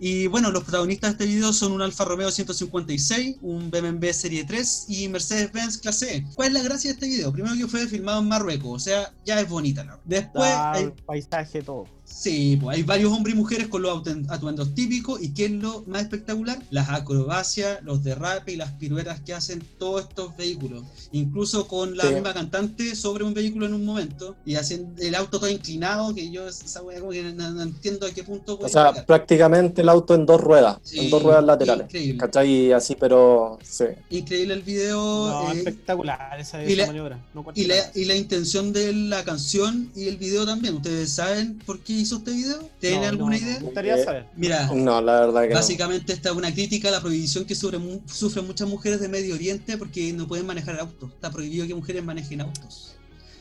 Y 0.00 0.26
bueno, 0.26 0.50
los 0.50 0.64
protagonistas 0.64 1.16
de 1.16 1.24
este 1.24 1.36
video 1.36 1.52
son 1.52 1.72
un 1.72 1.80
Alfa 1.80 2.04
Romeo 2.04 2.30
156, 2.32 3.36
un 3.42 3.70
BMW 3.70 4.10
Serie 4.12 4.44
3 4.44 4.86
y 4.88 5.08
Mercedes-Benz 5.08 5.78
Clase 5.78 6.16
E. 6.16 6.26
¿Cuál 6.34 6.48
es 6.48 6.54
la 6.54 6.62
gracia 6.62 6.90
de 6.90 6.94
este 6.94 7.06
video? 7.06 7.32
Primero 7.32 7.54
que 7.56 7.68
fue 7.68 7.86
filmado 7.86 8.20
en 8.20 8.28
Marruecos, 8.28 8.70
o 8.70 8.78
sea, 8.80 9.12
ya 9.24 9.40
es 9.40 9.48
bonita. 9.48 9.84
¿no? 9.84 10.00
Después... 10.04 10.50
hay... 10.52 10.92
paisaje, 11.06 11.62
todo. 11.62 11.86
Sí, 12.10 12.58
pues 12.60 12.76
hay 12.76 12.82
varios 12.82 13.12
hombres 13.12 13.34
y 13.36 13.38
mujeres 13.38 13.68
con 13.68 13.82
los 13.82 14.02
atuendos 14.28 14.74
típicos 14.74 15.22
y 15.22 15.32
¿qué 15.34 15.44
es 15.44 15.50
lo 15.52 15.84
más 15.86 16.02
espectacular? 16.02 16.58
Las 16.70 16.88
acrobacias, 16.88 17.78
los 17.84 18.02
derrapes 18.02 18.54
y 18.54 18.56
las 18.56 18.72
piruetas 18.72 19.20
que 19.20 19.34
hacen 19.34 19.62
todos 19.78 20.02
estos 20.08 20.36
vehículos. 20.36 20.82
Incluso 21.12 21.68
con 21.68 21.96
la 21.96 22.04
misma 22.10 22.34
cantante 22.34 22.96
sobre 22.96 23.22
un 23.24 23.34
vehículo 23.34 23.66
en 23.66 23.74
un 23.74 23.84
momento 23.84 24.34
y 24.44 24.56
haciendo 24.56 25.00
el 25.00 25.14
auto 25.14 25.38
todo 25.38 25.48
inclinado, 25.50 26.12
que 26.14 26.28
yo 26.30 26.48
esa 26.48 26.82
wea 26.82 26.98
como 26.98 27.12
que 27.12 27.22
no, 27.22 27.62
entiendo 27.62 28.06
a 28.06 28.10
qué 28.10 28.24
punto... 28.24 28.58
O 28.60 28.68
sea, 28.68 28.92
prácticamente 29.06 29.82
el 29.82 29.88
auto 29.88 30.14
en 30.14 30.26
dos 30.26 30.40
ruedas, 30.40 30.78
Sí, 30.82 30.98
en 31.00 31.10
dos 31.10 31.22
ruedas 31.22 31.44
laterales. 31.44 31.86
increíble. 31.86 32.18
¿Cachai? 32.18 32.48
Y 32.50 32.72
así, 32.72 32.96
pero 32.98 33.58
sí. 33.62 33.84
Increíble 34.10 34.54
el 34.54 34.62
video. 34.62 34.98
No, 35.28 35.52
eh, 35.52 35.58
espectacular 35.58 36.40
esa, 36.40 36.64
y 36.64 36.72
esa 36.72 36.76
la- 36.82 36.86
maniobra. 36.88 37.18
No 37.34 37.44
y, 37.54 37.64
la, 37.66 37.76
y 37.94 38.06
la 38.06 38.16
intención 38.16 38.72
de 38.72 38.92
la 38.92 39.22
canción 39.24 39.92
y 39.94 40.08
el 40.08 40.16
video 40.16 40.44
también. 40.44 40.74
¿Ustedes 40.76 41.12
saben 41.12 41.58
por 41.64 41.78
qué 41.80 41.97
hizo 42.00 42.16
este 42.16 42.30
video? 42.32 42.68
¿Tienen 42.80 43.00
No, 43.02 43.08
alguna 43.08 43.36
no, 43.38 43.42
idea? 43.42 43.58
Me 43.58 43.64
gustaría 43.64 43.96
Eh, 43.96 44.04
saber. 44.04 44.26
Mira, 44.36 44.66
No, 44.74 45.00
la 45.00 45.20
verdad 45.26 45.48
que 45.48 45.54
básicamente 45.54 46.12
esta 46.12 46.30
es 46.30 46.34
una 46.36 46.52
crítica 46.52 46.88
a 46.88 46.92
la 46.92 47.00
prohibición 47.00 47.44
que 47.44 47.54
sufren, 47.54 47.82
mu- 47.82 48.00
sufren 48.06 48.46
muchas 48.46 48.68
mujeres 48.68 49.00
de 49.00 49.08
Medio 49.08 49.34
Oriente 49.34 49.76
porque 49.78 50.12
no 50.12 50.26
pueden 50.28 50.46
manejar 50.46 50.78
autos. 50.80 51.10
Está 51.12 51.30
prohibido 51.30 51.66
que 51.66 51.74
mujeres 51.74 52.04
manejen 52.04 52.40
autos. 52.40 52.94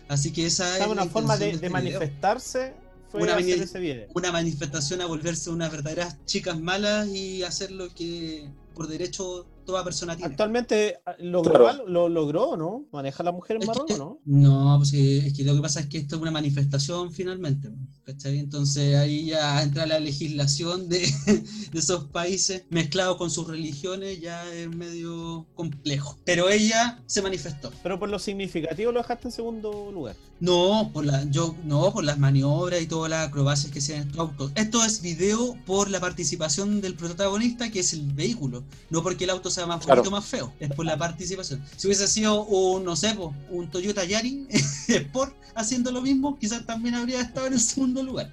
Así 0.07 0.31
que 0.31 0.45
esa 0.45 0.71
es 0.73 0.79
¿Sabe 0.83 0.95
la 0.95 1.01
una 1.03 1.11
forma 1.11 1.37
de, 1.37 1.51
este 1.51 1.69
manifestarse? 1.69 2.73
Fue 3.11 3.21
Una 3.21 3.35
hacer 3.35 3.45
mani- 3.57 3.63
ese 3.63 3.79
video. 3.79 4.07
Una 4.13 4.31
manifestación 4.31 5.01
a 5.01 5.05
volverse 5.05 5.49
unas 5.49 5.71
verdaderas 5.71 6.17
chicas 6.25 6.59
malas 6.59 7.07
y 7.07 7.43
hacer 7.43 7.71
lo 7.71 7.87
que 7.93 8.49
por 8.73 8.87
derecho 8.87 9.45
toda 9.67 9.83
persona 9.83 10.15
tiene. 10.15 10.31
Actualmente 10.31 10.97
ah, 11.05 11.13
logró, 11.19 11.53
Claro. 11.53 11.87
lo 11.87 12.09
logró, 12.09 12.57
¿no? 12.57 12.85
Maneja 12.91 13.21
la 13.21 13.31
mujer 13.31 13.57
en 13.57 13.61
Es 13.63 13.67
que- 13.69 13.73
Marruecos, 13.79 13.99
¿no? 13.99 14.19
No, 14.25 14.77
pues 14.79 14.93
es 14.93 15.33
que 15.33 15.43
lo 15.43 15.53
que 15.55 15.61
pasa 15.61 15.81
es 15.81 15.85
que 15.87 15.99
esto 15.99 16.15
es 16.15 16.21
una 16.23 16.31
manifestación 16.31 17.11
finalmente, 17.11 17.69
¿cachai? 18.03 18.39
Entonces 18.39 18.95
ahí 18.95 19.25
ya 19.27 19.61
entra 19.61 19.85
la 19.85 19.99
legislación 19.99 20.89
de, 20.89 20.99
de 21.71 21.79
esos 21.79 22.05
países 22.05 22.63
mezclado 22.69 23.17
con 23.17 23.29
sus 23.29 23.47
religiones, 23.47 24.19
ya 24.21 24.51
es 24.53 24.69
medio 24.69 25.45
complejo. 25.53 26.17
Pero 26.25 26.49
ella 26.49 26.99
se 27.05 27.21
manifestó. 27.21 27.71
Pero 27.83 27.99
por 27.99 28.09
lo 28.09 28.17
significativo 28.17 28.91
lo 28.91 28.99
dejaste 29.01 29.27
en 29.27 29.31
segundo 29.33 29.91
lugar. 29.91 30.15
No, 30.39 30.91
por 30.93 31.03
la, 31.05 31.23
yo, 31.25 31.55
no, 31.65 31.91
por 31.91 32.03
las 32.03 32.17
maniobras 32.17 32.81
y 32.81 32.87
todas 32.87 33.09
las 33.09 33.27
acrobacias 33.27 33.71
que 33.71 33.79
hacían 33.79 34.01
estos 34.01 34.19
autos. 34.19 34.51
Esto 34.55 34.83
es 34.85 35.01
video 35.01 35.57
por 35.65 35.89
la 35.89 35.99
participación 35.99 36.79
del 36.79 36.93
protagonista, 36.93 37.69
que 37.71 37.79
es 37.79 37.91
el 37.93 38.03
vehículo. 38.13 38.63
No 38.89 39.01
porque 39.03 39.23
el 39.25 39.31
auto 39.31 39.49
sea 39.57 39.65
más 39.67 39.83
Claro. 39.85 40.01
o 40.05 40.11
más 40.11 40.25
feo, 40.25 40.53
es 40.59 40.71
por 40.73 40.85
la 40.85 40.97
participación. 40.97 41.63
Si 41.75 41.87
hubiese 41.87 42.07
sido 42.07 42.43
un, 42.45 42.83
no 42.85 42.95
sé, 42.95 43.15
un 43.49 43.69
Toyota 43.69 44.03
Yari 44.05 44.47
Sport 44.87 45.35
haciendo 45.55 45.91
lo 45.91 46.01
mismo, 46.01 46.37
quizás 46.39 46.65
también 46.65 46.95
habría 46.95 47.21
estado 47.21 47.47
en 47.47 47.53
el 47.53 47.59
segundo 47.59 48.01
lugar. 48.03 48.31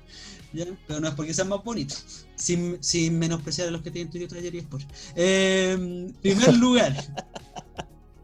¿ya? 0.52 0.66
Pero 0.86 1.00
no 1.00 1.08
es 1.08 1.14
porque 1.14 1.34
sean 1.34 1.48
más 1.48 1.62
bonitos. 1.64 2.04
Sin, 2.36 2.78
sin 2.80 3.18
menospreciar 3.18 3.68
a 3.68 3.70
los 3.70 3.82
que 3.82 3.90
tienen 3.90 4.10
Toyota 4.12 4.38
Yari 4.38 4.58
Sport. 4.58 4.84
Eh, 5.16 6.12
primer 6.22 6.54
lugar. 6.64 6.92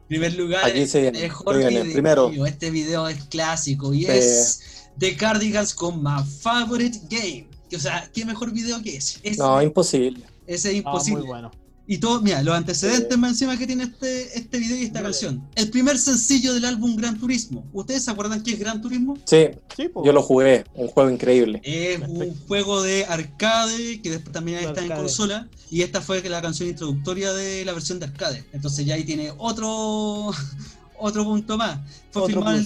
primer 0.08 0.34
lugar. 0.34 0.64
Aquí 0.64 0.86
se 0.86 1.00
viene, 1.02 1.20
mejor 1.20 1.54
se 1.54 1.58
viene, 1.60 1.80
video. 1.82 1.92
primero. 1.92 2.46
Este 2.46 2.70
video 2.70 3.08
es 3.08 3.24
clásico 3.24 3.92
y 3.94 4.04
Sí. 4.04 4.10
es 4.10 4.60
The 4.98 5.16
Cardigans 5.16 5.74
con 5.74 6.02
My 6.02 6.22
Favorite 6.40 7.00
Game. 7.08 7.48
O 7.74 7.78
sea, 7.78 8.10
¿qué 8.12 8.24
mejor 8.24 8.50
video 8.52 8.82
que 8.82 8.96
ese? 8.96 9.20
Ese, 9.22 9.38
No, 9.38 9.62
imposible. 9.62 10.24
ese 10.46 10.68
es 10.70 10.74
Ah, 10.74 10.78
imposible. 10.78 11.20
muy 11.20 11.28
bueno. 11.28 11.50
Y 11.90 11.98
todo, 11.98 12.20
mira, 12.22 12.40
los 12.44 12.54
antecedentes 12.54 13.18
más 13.18 13.32
encima 13.32 13.58
que 13.58 13.66
tiene 13.66 13.82
este, 13.82 14.38
este 14.38 14.60
video 14.60 14.76
y 14.76 14.84
esta 14.84 15.02
canción. 15.02 15.42
El 15.56 15.70
primer 15.70 15.98
sencillo 15.98 16.54
del 16.54 16.64
álbum 16.64 16.94
Gran 16.94 17.18
Turismo. 17.18 17.66
¿Ustedes 17.72 18.04
se 18.04 18.12
acuerdan 18.12 18.44
qué 18.44 18.52
es 18.52 18.60
Gran 18.60 18.80
Turismo? 18.80 19.18
Sí, 19.24 19.48
Sí, 19.76 19.90
yo 20.04 20.12
lo 20.12 20.22
jugué, 20.22 20.64
un 20.74 20.86
juego 20.86 21.10
increíble. 21.10 21.60
Es 21.64 22.00
un 22.00 22.32
juego 22.46 22.80
de 22.80 23.06
arcade 23.06 24.00
que 24.02 24.08
después 24.08 24.32
también 24.32 24.60
está 24.60 24.84
en 24.84 24.92
consola. 24.92 25.48
Y 25.68 25.82
esta 25.82 26.00
fue 26.00 26.22
la 26.28 26.40
canción 26.40 26.68
introductoria 26.68 27.32
de 27.32 27.64
la 27.64 27.72
versión 27.72 27.98
de 27.98 28.04
arcade. 28.04 28.44
Entonces 28.52 28.86
ya 28.86 28.94
ahí 28.94 29.02
tiene 29.02 29.32
otro, 29.36 30.30
otro 30.96 31.24
punto 31.24 31.58
más. 31.58 31.80
Fue 32.12 32.22
Otro 32.22 32.36
filmado. 32.36 32.62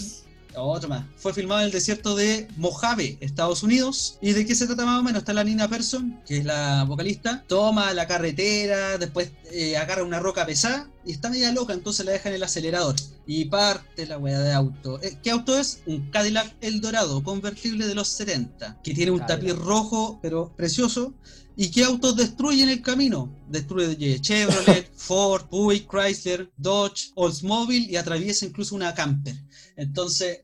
Otro 0.57 0.89
más. 0.89 1.05
Fue 1.17 1.35
filmado 1.35 1.61
en 1.61 1.67
el 1.67 1.73
desierto 1.73 2.15
de 2.15 2.49
Mojave, 2.57 3.19
Estados 3.21 3.63
Unidos. 3.63 4.19
¿Y 4.21 4.33
de 4.33 4.47
qué 4.47 4.55
se 4.55 4.67
trata 4.67 4.85
más 4.85 5.01
o 5.01 5.03
menos? 5.03 5.21
Está 5.21 5.33
la 5.33 5.45
Nina 5.45 5.69
Persson, 5.69 6.21
que 6.27 6.39
es 6.39 6.45
la 6.45 6.85
vocalista. 6.85 7.45
Toma 7.47 7.93
la 7.93 8.07
carretera, 8.07 8.99
después 8.99 9.31
eh, 9.51 9.77
agarra 9.77 10.05
una 10.05 10.21
roca 10.21 10.47
pesada 10.47 10.89
y 11.05 11.13
está 11.13 11.31
media 11.31 11.53
loca, 11.53 11.73
entonces 11.73 12.05
la 12.07 12.13
deja 12.13 12.29
en 12.29 12.37
el 12.37 12.43
acelerador. 12.43 12.97
Y 13.27 13.47
parte 13.47 14.07
la 14.07 14.19
weá 14.19 14.41
de 14.41 14.53
auto. 14.53 15.01
Eh, 15.03 15.19
¿Qué 15.23 15.31
auto 15.31 15.59
es? 15.59 15.81
Un 15.87 16.11
Cadillac 16.11 16.55
Eldorado, 16.61 17.23
convertible 17.23 17.87
de 17.87 17.95
los 17.95 18.09
70, 18.09 18.81
que 18.83 18.95
tiene 18.95 19.13
un 19.13 19.21
Cadillac. 19.21 19.41
tapiz 19.41 19.65
rojo, 19.65 20.19
pero 20.23 20.55
precioso. 20.57 21.15
¿Y 21.57 21.71
qué 21.71 21.85
autos 21.85 22.17
destruyen 22.17 22.69
el 22.69 22.83
camino? 22.83 23.33
Destruye 23.49 24.21
Chevrolet, 24.21 24.91
Ford, 24.97 25.47
Buick, 25.51 25.89
Chrysler, 25.89 26.51
Dodge, 26.57 27.13
Oldsmobile 27.15 27.93
y 27.93 27.97
atraviesa 27.97 28.45
incluso 28.45 28.75
una 28.75 28.93
camper. 28.93 29.37
Entonces, 29.77 30.41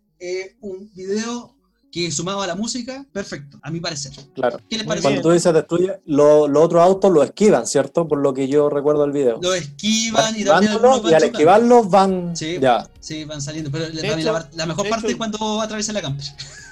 un 0.61 0.91
video 0.95 1.55
que 1.93 2.13
sumado 2.13 2.41
a 2.41 2.47
la 2.47 2.55
música, 2.55 3.05
perfecto, 3.13 3.59
a 3.63 3.71
mi 3.71 3.81
parecer. 3.81 4.13
Claro. 4.35 4.61
¿Qué 4.71 4.77
les 4.79 4.87
parece? 4.87 5.03
Cuando 5.03 5.23
tú 5.23 5.31
dices 5.33 5.53
destruye, 5.53 5.99
lo- 6.07 6.47
los 6.47 6.63
otros 6.65 6.81
autos 6.83 7.11
lo 7.11 7.21
esquivan, 7.25 7.67
¿cierto? 7.67 8.07
Por 8.07 8.21
lo 8.21 8.33
que 8.33 8.47
yo 8.47 8.71
recuerdo 8.71 9.03
del 9.03 9.11
video. 9.11 9.41
Lo 9.43 9.55
esquivan 9.55 10.39
y 10.39 10.45
Van 10.45 10.55
también 10.65 10.73
algunos 10.73 11.03
y 11.11 11.15
al 11.15 11.21
van 11.23 11.31
esquivarlos 11.31 11.91
van. 11.91 12.37
Sí. 12.37 12.59
Ya. 12.61 12.89
Sí, 13.01 13.25
van 13.25 13.43
saliendo, 13.43 13.73
pero 13.73 13.87
hecho- 13.87 14.33
la, 14.33 14.49
la 14.55 14.67
mejor 14.67 14.89
parte 14.89 15.07
hecho- 15.07 15.13
es 15.15 15.17
cuando 15.17 15.61
atraviesa 15.61 15.93
la 15.93 16.01
camper. 16.03 16.27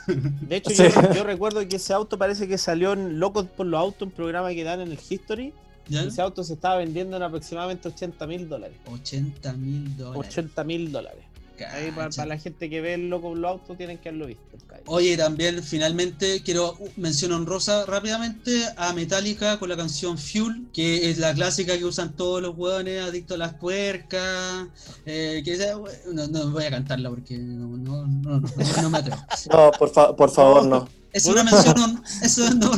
De 0.07 0.57
hecho, 0.57 0.71
Sí. 0.75 0.85
yo, 0.95 1.13
yo 1.15 1.25
recuerdo 1.25 1.67
que 1.69 1.77
ese 1.77 1.93
auto 1.93 2.17
parece 2.17 2.47
que 2.47 2.57
salió 2.57 2.93
en 2.93 3.19
Locos 3.19 3.47
por 3.47 3.67
los 3.67 3.81
Autos, 3.81 4.03
un 4.07 4.13
programa 4.13 4.51
que 4.51 4.63
dan 4.63 4.81
en 4.81 4.93
el 4.93 4.99
History. 5.11 5.53
¿Ya? 5.91 6.03
Ese 6.03 6.21
auto 6.21 6.45
se 6.45 6.53
estaba 6.53 6.77
vendiendo 6.77 7.17
en 7.17 7.23
aproximadamente 7.23 7.89
80 7.89 8.27
mil 8.27 8.47
dólares. 8.47 8.77
80 8.93 9.53
mil 9.55 9.97
dólares. 9.97 10.29
80 10.29 10.65
mil 10.65 10.93
dólares. 10.93 11.25
Ahí 11.67 11.91
para, 11.91 12.07
Cacha. 12.09 12.27
la 12.27 12.39
gente 12.39 12.69
que 12.71 12.81
ve 12.81 12.95
el 12.95 13.09
Locos 13.09 13.31
por 13.31 13.39
los 13.39 13.51
Autos 13.51 13.77
tienen 13.77 13.99
que 13.99 14.09
haberlo 14.09 14.27
visto. 14.27 14.43
cabrón. 14.67 14.85
Oye, 14.87 15.17
también 15.17 15.63
finalmente 15.63 16.43
quiero 16.45 16.73
uh, 16.79 16.89
mención 16.97 17.33
honrosa 17.33 17.85
rápidamente 17.87 18.63
a 18.77 18.93
Metallica 18.93 19.59
con 19.59 19.69
la 19.69 19.77
canción 19.77 20.19
Fuel, 20.19 20.67
que 20.73 21.11
es 21.11 21.19
la 21.19 21.35
clásica 21.35 21.77
que 21.79 21.85
usan 21.85 22.15
todos 22.17 22.41
los 22.43 22.57
hueones 22.57 23.03
adictos 23.03 23.35
a 23.37 23.39
las 23.39 23.55
puercas. 23.55 24.67
eh, 25.07 25.43
que 25.45 25.53
esa- 25.55 25.75
no, 26.13 26.27
no 26.29 26.51
voy 26.51 26.65
a 26.65 26.71
cantarla 26.71 27.11
porque 27.11 27.37
no, 27.39 27.77
no, 27.77 28.07
no, 28.07 28.41
no, 28.41 28.49
no 28.83 28.91
me 28.91 28.99
atrevo. 28.99 29.23
No, 29.53 29.71
por, 29.79 29.91
fa- 29.91 30.15
por 30.17 30.31
favor, 30.31 30.67
no. 30.67 30.89
Es 31.13 31.25
Por 31.25 31.39
una 31.39 31.43
último- 31.43 31.75
mención, 31.89 32.05
eso 32.23 32.55
no, 32.55 32.71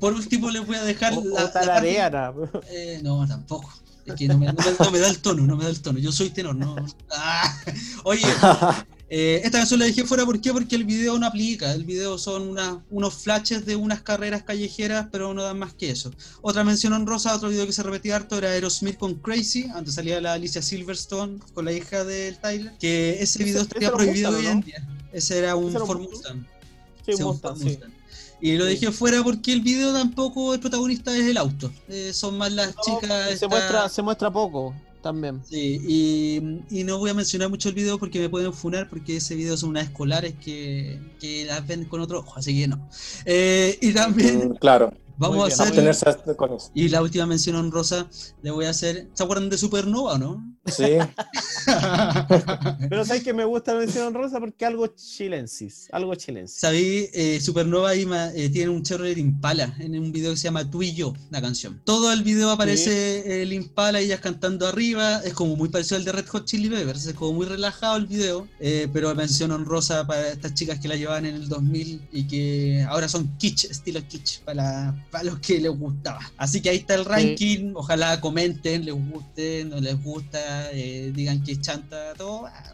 por 0.00 0.14
último 0.14 0.50
les 0.50 0.66
voy 0.66 0.76
a 0.76 0.82
dejar 0.84 1.12
O, 1.12 1.16
la, 1.16 1.20
o 1.20 1.34
la 1.34 1.52
parte- 1.52 1.66
tarareara. 1.66 2.32
eh, 2.70 3.00
no, 3.02 3.26
tampoco. 3.28 3.70
Es 4.06 4.14
que 4.14 4.28
no 4.28 4.38
me, 4.38 4.46
no 4.46 4.52
me- 4.52 4.84
no 4.84 4.90
me 4.90 4.98
da 4.98 5.08
el 5.08 5.18
tono, 5.20 5.46
no 5.46 5.56
me 5.56 5.64
da 5.64 5.70
el 5.70 5.80
tono. 5.80 5.98
Yo 5.98 6.12
soy 6.12 6.30
tenor, 6.30 6.54
no. 6.56 6.76
Ah, 7.10 7.58
oye, 8.04 8.22
eh, 9.08 9.40
esta 9.44 9.58
canción 9.58 9.80
la 9.80 9.86
dejé 9.86 10.04
fuera, 10.04 10.24
¿por 10.26 10.40
qué? 10.40 10.52
Porque 10.52 10.76
el 10.76 10.84
video 10.84 11.18
no 11.18 11.26
aplica. 11.26 11.72
El 11.72 11.84
video 11.84 12.18
son 12.18 12.48
unas- 12.48 12.78
unos 12.90 13.14
flashes 13.14 13.64
de 13.64 13.76
unas 13.76 14.02
carreras 14.02 14.42
callejeras, 14.42 15.08
pero 15.10 15.32
no 15.34 15.42
dan 15.42 15.58
más 15.58 15.72
que 15.74 15.90
eso. 15.90 16.10
Otra 16.42 16.64
mención 16.64 16.92
honrosa, 16.92 17.34
otro 17.34 17.48
video 17.48 17.66
que 17.66 17.72
se 17.72 17.82
repetía 17.82 18.16
harto 18.16 18.36
era 18.36 18.50
Aerosmith 18.50 18.98
con 18.98 19.14
Crazy, 19.14 19.66
antes 19.74 19.94
salía 19.94 20.20
la 20.20 20.34
Alicia 20.34 20.60
Silverstone 20.62 21.38
con 21.54 21.64
la 21.64 21.72
hija 21.72 22.04
del 22.04 22.38
Tyler, 22.38 22.72
que 22.78 23.22
ese 23.22 23.42
video 23.44 23.62
estaría 23.62 23.90
prohibido 23.92 24.32
Mustang, 24.32 24.46
hoy 24.46 24.46
¿o 24.46 24.52
en 24.52 24.60
día. 24.60 24.88
Ese 25.12 25.38
era 25.38 25.56
un 25.56 25.68
¿Ese 25.68 25.76
era 25.76 25.84
un 25.84 25.86
Ford 25.86 26.00
Mustang? 26.00 26.36
Mustang. 26.38 26.54
Sí, 27.16 27.22
Mustang, 27.22 27.56
Ford 27.56 27.68
sí. 27.68 27.78
Y 28.40 28.56
lo 28.56 28.64
dejé 28.66 28.92
fuera 28.92 29.22
porque 29.22 29.52
el 29.52 29.60
video 29.62 29.92
tampoco 29.92 30.52
el 30.54 30.60
protagonista 30.60 31.16
es 31.16 31.26
el 31.26 31.36
auto. 31.38 31.70
Eh, 31.88 32.12
son 32.12 32.36
más 32.36 32.52
las 32.52 32.74
No, 32.76 32.82
chicas. 32.82 33.26
se, 33.28 33.32
esta- 33.34 33.48
muestra, 33.48 33.88
se 33.88 34.02
muestra 34.02 34.30
poco 34.30 34.74
también. 35.02 35.42
Sí, 35.48 35.80
y, 35.86 36.80
y 36.80 36.84
no 36.84 36.98
voy 36.98 37.10
a 37.10 37.14
mencionar 37.14 37.48
mucho 37.50 37.68
el 37.68 37.74
video 37.74 37.98
porque 37.98 38.18
me 38.20 38.28
pueden 38.28 38.52
funar 38.52 38.88
porque 38.88 39.16
ese 39.16 39.34
video 39.34 39.56
son 39.56 39.70
unas 39.70 39.84
escolares 39.84 40.34
que, 40.42 40.98
que 41.20 41.44
las 41.44 41.66
ven 41.66 41.84
con 41.86 42.00
otro 42.00 42.20
ojo, 42.20 42.34
así 42.36 42.58
que 42.58 42.68
no. 42.68 42.88
Eh, 43.26 43.78
y 43.80 43.92
también 43.92 44.50
Mm, 44.50 44.54
claro, 44.56 44.92
vamos 45.18 45.44
a 45.58 45.62
hacer... 45.64 45.74
con 46.36 46.52
eso. 46.54 46.70
Y 46.74 46.88
la 46.88 47.02
última 47.02 47.26
mención 47.26 47.56
honrosa 47.56 48.08
le 48.42 48.50
voy 48.50 48.64
a 48.66 48.70
hacer... 48.70 49.08
¿Se 49.14 49.22
acuerdan 49.22 49.48
de 49.50 49.58
Supernova 49.58 50.14
o 50.14 50.18
no? 50.18 50.53
Sí, 50.66 50.84
Pero 52.88 53.04
sabes 53.04 53.22
que 53.22 53.32
me 53.32 53.44
gusta 53.44 53.74
la 53.74 53.80
mención 53.80 54.12
rosa 54.14 54.40
porque 54.40 54.64
algo 54.64 54.86
chilensis. 54.88 55.88
Algo 55.92 56.14
chilensis. 56.14 56.58
Sabí, 56.58 57.08
eh, 57.12 57.40
Supernova 57.40 57.94
y 57.96 58.06
ma- 58.06 58.30
eh, 58.34 58.48
tiene 58.48 58.70
un 58.70 58.82
Chevrolet 58.82 59.16
Impala 59.18 59.74
en 59.78 59.98
un 59.98 60.12
video 60.12 60.30
que 60.32 60.36
se 60.36 60.44
llama 60.44 60.68
Tú 60.70 60.82
y 60.82 60.94
yo, 60.94 61.14
la 61.30 61.40
canción. 61.40 61.80
Todo 61.84 62.12
el 62.12 62.22
video 62.22 62.50
aparece 62.50 63.42
el 63.42 63.52
Impala 63.52 64.00
y 64.00 64.06
ellas 64.06 64.20
cantando 64.20 64.66
arriba, 64.66 65.20
es 65.24 65.34
como 65.34 65.56
muy 65.56 65.68
parecido 65.68 65.96
al 65.98 66.04
de 66.04 66.12
Red 66.12 66.26
Hot 66.28 66.44
Chili 66.46 66.68
Peppers, 66.68 67.06
es 67.06 67.14
como 67.14 67.32
muy 67.34 67.46
relajado 67.46 67.96
el 67.96 68.06
video, 68.06 68.48
eh, 68.60 68.88
pero 68.92 69.14
mención 69.14 69.50
honrosa 69.52 70.06
para 70.06 70.28
estas 70.28 70.54
chicas 70.54 70.78
que 70.80 70.88
la 70.88 70.96
llevaban 70.96 71.26
en 71.26 71.34
el 71.36 71.48
2000 71.48 72.00
y 72.12 72.26
que 72.26 72.84
ahora 72.88 73.08
son 73.08 73.36
kitsch, 73.38 73.64
estilo 73.66 74.00
kitsch, 74.06 74.40
para, 74.40 74.94
para 75.10 75.24
los 75.24 75.38
que 75.40 75.60
les 75.60 75.70
gustaba. 75.72 76.20
Así 76.36 76.60
que 76.60 76.70
ahí 76.70 76.78
está 76.78 76.94
el 76.94 77.04
ranking, 77.04 77.72
ojalá 77.74 78.20
comenten, 78.20 78.84
les 78.84 78.94
guste, 78.94 79.64
no 79.64 79.80
les 79.80 80.02
gusta, 80.02 80.53
eh, 80.72 81.12
digan 81.14 81.42
que 81.42 81.52
es 81.52 81.60
chanta, 81.60 82.14
todo. 82.16 82.46
ah, 82.46 82.70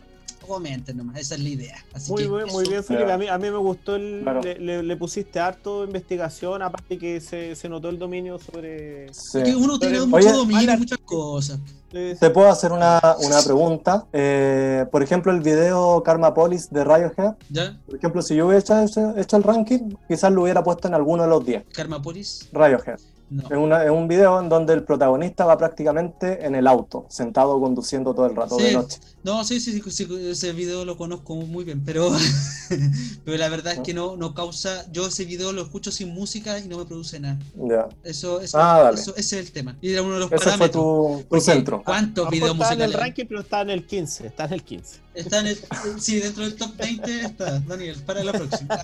Comenten 0.47 0.97
nomás, 0.97 1.18
esa 1.20 1.35
es 1.37 1.43
la 1.43 1.49
idea. 1.51 1.85
Así 1.93 2.11
Muy, 2.11 2.22
que 2.24 2.28
bien, 2.28 2.47
muy 2.51 2.66
bien, 2.68 2.83
Felipe. 2.83 3.12
A 3.12 3.18
mí, 3.18 3.28
a 3.28 3.39
mí 3.39 3.51
me 3.51 3.59
gustó 3.59 3.95
el. 3.95 4.20
Claro. 4.22 4.41
Le, 4.43 4.59
le- 4.59 4.83
le 4.83 4.97
pusiste 4.97 5.39
harto 5.39 5.85
investigación, 5.85 6.62
aparte 6.62 6.99
que 6.99 7.20
se, 7.20 7.55
se 7.55 7.68
notó 7.68 7.89
el 7.91 7.99
dominio 7.99 8.39
sobre. 8.39 9.12
sí. 9.12 9.39
Es 9.39 9.45
que 9.45 9.55
uno 9.55 9.78
tiene 9.78 9.97
Pero- 9.97 10.07
mucho 10.09 10.26
Oye, 10.28 10.37
dominio 10.37 10.78
muchas 10.78 10.99
cosas. 11.05 11.61
eh, 11.93 12.16
Te 12.18 12.31
puedo 12.31 12.49
hacer 12.49 12.72
una, 12.72 13.01
una 13.22 13.43
pregunta. 13.43 14.07
Eh, 14.12 14.87
por 14.91 15.03
ejemplo, 15.05 15.31
el 15.31 15.41
video 15.41 16.03
Karma 16.03 16.33
Police 16.35 16.68
de 16.70 16.83
Radiohead. 16.85 17.35
¿Ya? 17.51 17.78
Por 17.87 17.97
ejemplo, 17.97 18.20
si 18.22 18.35
yo 18.35 18.47
hubiera 18.47 18.61
hecho, 18.61 19.14
hecho- 19.16 19.37
el 19.37 19.43
ranking, 19.45 19.95
quizás 20.09 20.33
lo 20.33 20.43
hubiera 20.43 20.64
puesto 20.64 20.89
en 20.89 20.95
alguno 20.95 21.22
de 21.24 21.28
los 21.28 21.45
10. 21.45 21.64
Karmapolis. 21.72 22.49
Radiohead. 22.51 22.99
No. 23.31 23.45
Es, 23.49 23.57
una- 23.57 23.85
es 23.85 23.91
un 23.91 24.09
video 24.09 24.41
en 24.41 24.49
donde 24.49 24.74
el 24.74 24.83
protagonista 24.83 25.45
va 25.45 25.57
prácticamente 25.57 26.45
en 26.45 26.57
el 26.57 26.66
auto, 26.66 27.07
sentado 27.09 27.61
conduciendo 27.61 28.12
todo 28.12 28.26
el 28.26 28.35
rato 28.35 28.57
de 28.57 28.70
Sí. 28.70 28.74
noche. 28.74 28.99
No, 29.22 29.45
sí, 29.45 29.61
sí, 29.61 29.81
sí, 29.81 29.91
sí, 29.91 30.09
ese 30.31 30.53
video 30.53 30.85
lo 30.85 30.97
conozco 30.97 31.37
muy 31.37 31.62
bien, 31.62 31.83
pero, 31.85 32.11
pero 33.24 33.37
la 33.39 33.49
verdad 33.49 33.74
es 33.74 33.81
que 33.81 33.95
no, 33.95 34.16
no 34.16 34.35
causa. 34.35 34.85
Yo 34.91 35.07
ese 35.07 35.24
video 35.26 35.53
lo 35.53 35.62
escucho 35.62 35.93
sin 35.93 36.12
música 36.12 36.59
y 36.59 36.66
no 36.66 36.78
me 36.78 36.87
produce 36.87 37.20
nada. 37.20 37.39
Ya. 37.55 37.89
Eso, 38.03 38.41
eso, 38.41 38.59
Ah, 38.59 38.81
dale. 38.85 39.01
eso- 39.01 39.14
ese 39.16 39.39
es 39.39 39.47
el 39.47 39.53
tema. 39.53 39.76
Y 39.81 39.93
era 39.93 40.03
uno 40.03 40.14
de 40.14 40.20
los 40.20 40.33
Ese 40.33 40.39
fue 40.39 40.53
parámetros. 40.53 40.83
tu, 40.83 41.18
tu 41.22 41.28
Porque 41.28 41.45
centro. 41.45 41.83
¿Cuántos 41.85 42.22
A 42.26 42.26
lo 42.26 42.31
videos 42.33 42.57
mejor 42.57 42.62
está 42.64 42.74
en 42.74 42.81
el 42.81 42.87
musicales? 42.89 43.07
ranking, 43.09 43.24
pero 43.28 43.41
está 43.43 43.61
en 43.61 43.70
el 43.70 43.87
15. 43.87 44.26
Está 44.26 44.45
en 44.47 44.53
el 44.55 44.62
15. 44.64 45.01
Está 45.14 45.39
en 45.41 45.47
el, 45.47 45.59
sí, 46.01 46.16
dentro 46.18 46.43
del 46.43 46.57
top 46.57 46.76
20 46.76 47.20
está, 47.26 47.61
Daniel, 47.61 47.97
para 48.05 48.24
la 48.24 48.33
próxima. 48.33 48.76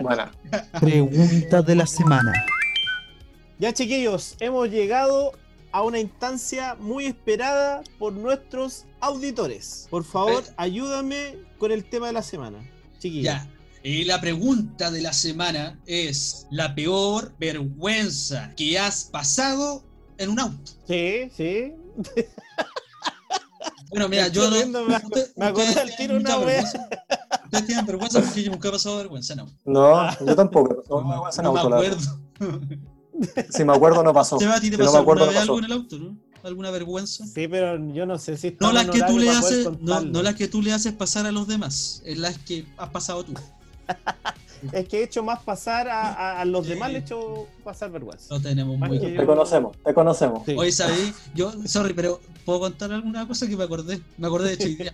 Bueno, 0.00 0.24
Pregunta 0.80 1.62
de 1.62 1.74
la 1.74 1.86
semana. 1.86 2.32
Ya, 3.62 3.72
chiquillos, 3.72 4.34
hemos 4.40 4.68
llegado 4.70 5.30
a 5.70 5.82
una 5.82 6.00
instancia 6.00 6.74
muy 6.80 7.06
esperada 7.06 7.84
por 7.96 8.12
nuestros 8.12 8.86
auditores. 9.00 9.86
Por 9.88 10.02
favor, 10.02 10.42
Eh. 10.42 10.52
ayúdame 10.56 11.36
con 11.58 11.70
el 11.70 11.84
tema 11.88 12.08
de 12.08 12.12
la 12.14 12.22
semana. 12.22 12.58
Chiquillos. 12.98 13.24
Ya. 13.32 13.48
Y 13.84 14.02
la 14.02 14.20
pregunta 14.20 14.90
de 14.90 15.00
la 15.00 15.12
semana 15.12 15.78
es 15.86 16.48
la 16.50 16.74
peor 16.74 17.34
vergüenza 17.38 18.52
que 18.56 18.76
has 18.80 19.04
pasado 19.04 19.84
en 20.18 20.30
un 20.30 20.40
auto. 20.40 20.72
Sí, 20.88 21.30
sí. 21.36 21.72
Bueno, 23.90 24.08
mira, 24.08 24.28
yo 24.28 24.48
no. 24.48 24.86
me- 24.86 24.96
usted- 24.96 25.32
me 25.36 25.44
acordé 25.44 25.78
al 25.78 25.94
tiro 25.96 26.16
una 26.16 26.38
wea. 26.38 26.46
vergüenza. 26.46 26.88
Ustedes 27.44 27.66
tienen 27.66 27.84
vergüenza 27.84 28.20
porque 28.22 28.42
yo 28.42 28.50
nunca 28.50 28.68
he 28.68 28.70
pasado 28.72 28.96
vergüenza, 28.96 29.34
no. 29.34 29.46
no, 29.66 30.18
yo 30.26 30.34
tampoco. 30.34 30.72
he 30.72 30.76
pasado 30.76 31.02
No, 31.02 31.08
vergüenza 31.10 31.40
en 31.42 31.44
no 31.44 31.52
me 31.52 31.60
auto, 31.60 31.74
acuerdo. 31.74 32.18
Si 33.50 33.64
me 33.64 33.72
acuerdo, 33.72 34.02
no 34.02 34.12
pasó. 34.12 34.38
Seba, 34.38 34.56
¿a 34.56 34.60
ti 34.60 34.70
te 34.70 34.76
Si 34.76 34.82
no 34.82 34.86
pasó 34.86 34.92
me 34.92 34.98
alguna 35.00 35.22
acuerdo, 35.22 35.26
vez 35.26 35.34
no 35.36 35.40
algo 35.42 35.58
en 35.58 35.64
el 35.64 35.72
auto, 35.72 35.98
no? 35.98 36.16
¿Alguna 36.44 36.70
vergüenza? 36.72 37.24
Sí, 37.26 37.46
pero 37.46 37.78
yo 37.92 38.04
no 38.04 38.18
sé 38.18 38.36
si 38.36 38.56
No 38.58 38.72
las 38.72 38.86
en 38.86 38.90
que 38.90 39.02
tú 39.04 39.18
le 39.18 39.30
haces, 39.30 39.68
no, 39.80 40.00
no 40.00 40.22
las 40.22 40.34
que 40.34 40.48
tú 40.48 40.60
le 40.60 40.72
haces 40.72 40.92
pasar 40.92 41.24
a 41.26 41.30
los 41.32 41.46
demás, 41.46 42.02
es 42.04 42.18
las 42.18 42.36
que 42.38 42.66
has 42.76 42.88
pasado 42.90 43.24
tú. 43.24 43.34
Es 44.72 44.86
que 44.86 45.00
he 45.00 45.02
hecho 45.02 45.24
más 45.24 45.40
pasar 45.42 45.88
a, 45.88 46.12
a- 46.12 46.40
a 46.40 46.44
los 46.44 46.64
Sí. 46.64 46.70
demás, 46.74 46.92
le 46.92 46.98
he 46.98 47.00
hecho 47.00 47.48
pasar 47.64 47.90
vergüenza. 47.90 48.32
Lo 48.32 48.40
tenemos 48.40 48.78
Más 48.78 48.88
muy 48.88 49.00
que. 49.00 49.08
Te 49.08 49.26
conocemos, 49.26 49.76
te 49.84 49.92
conocemos. 49.92 50.42
Sí. 50.46 50.54
Hoy 50.56 50.70
sabéis, 50.70 51.14
yo, 51.34 51.52
sorry, 51.66 51.92
pero 51.94 52.20
puedo 52.44 52.60
contar 52.60 52.92
alguna 52.92 53.26
cosa 53.26 53.48
que 53.48 53.56
me 53.56 53.64
acordé. 53.64 54.00
Me 54.18 54.28
acordé 54.28 54.56
de 54.56 54.64
hecho. 54.64 54.84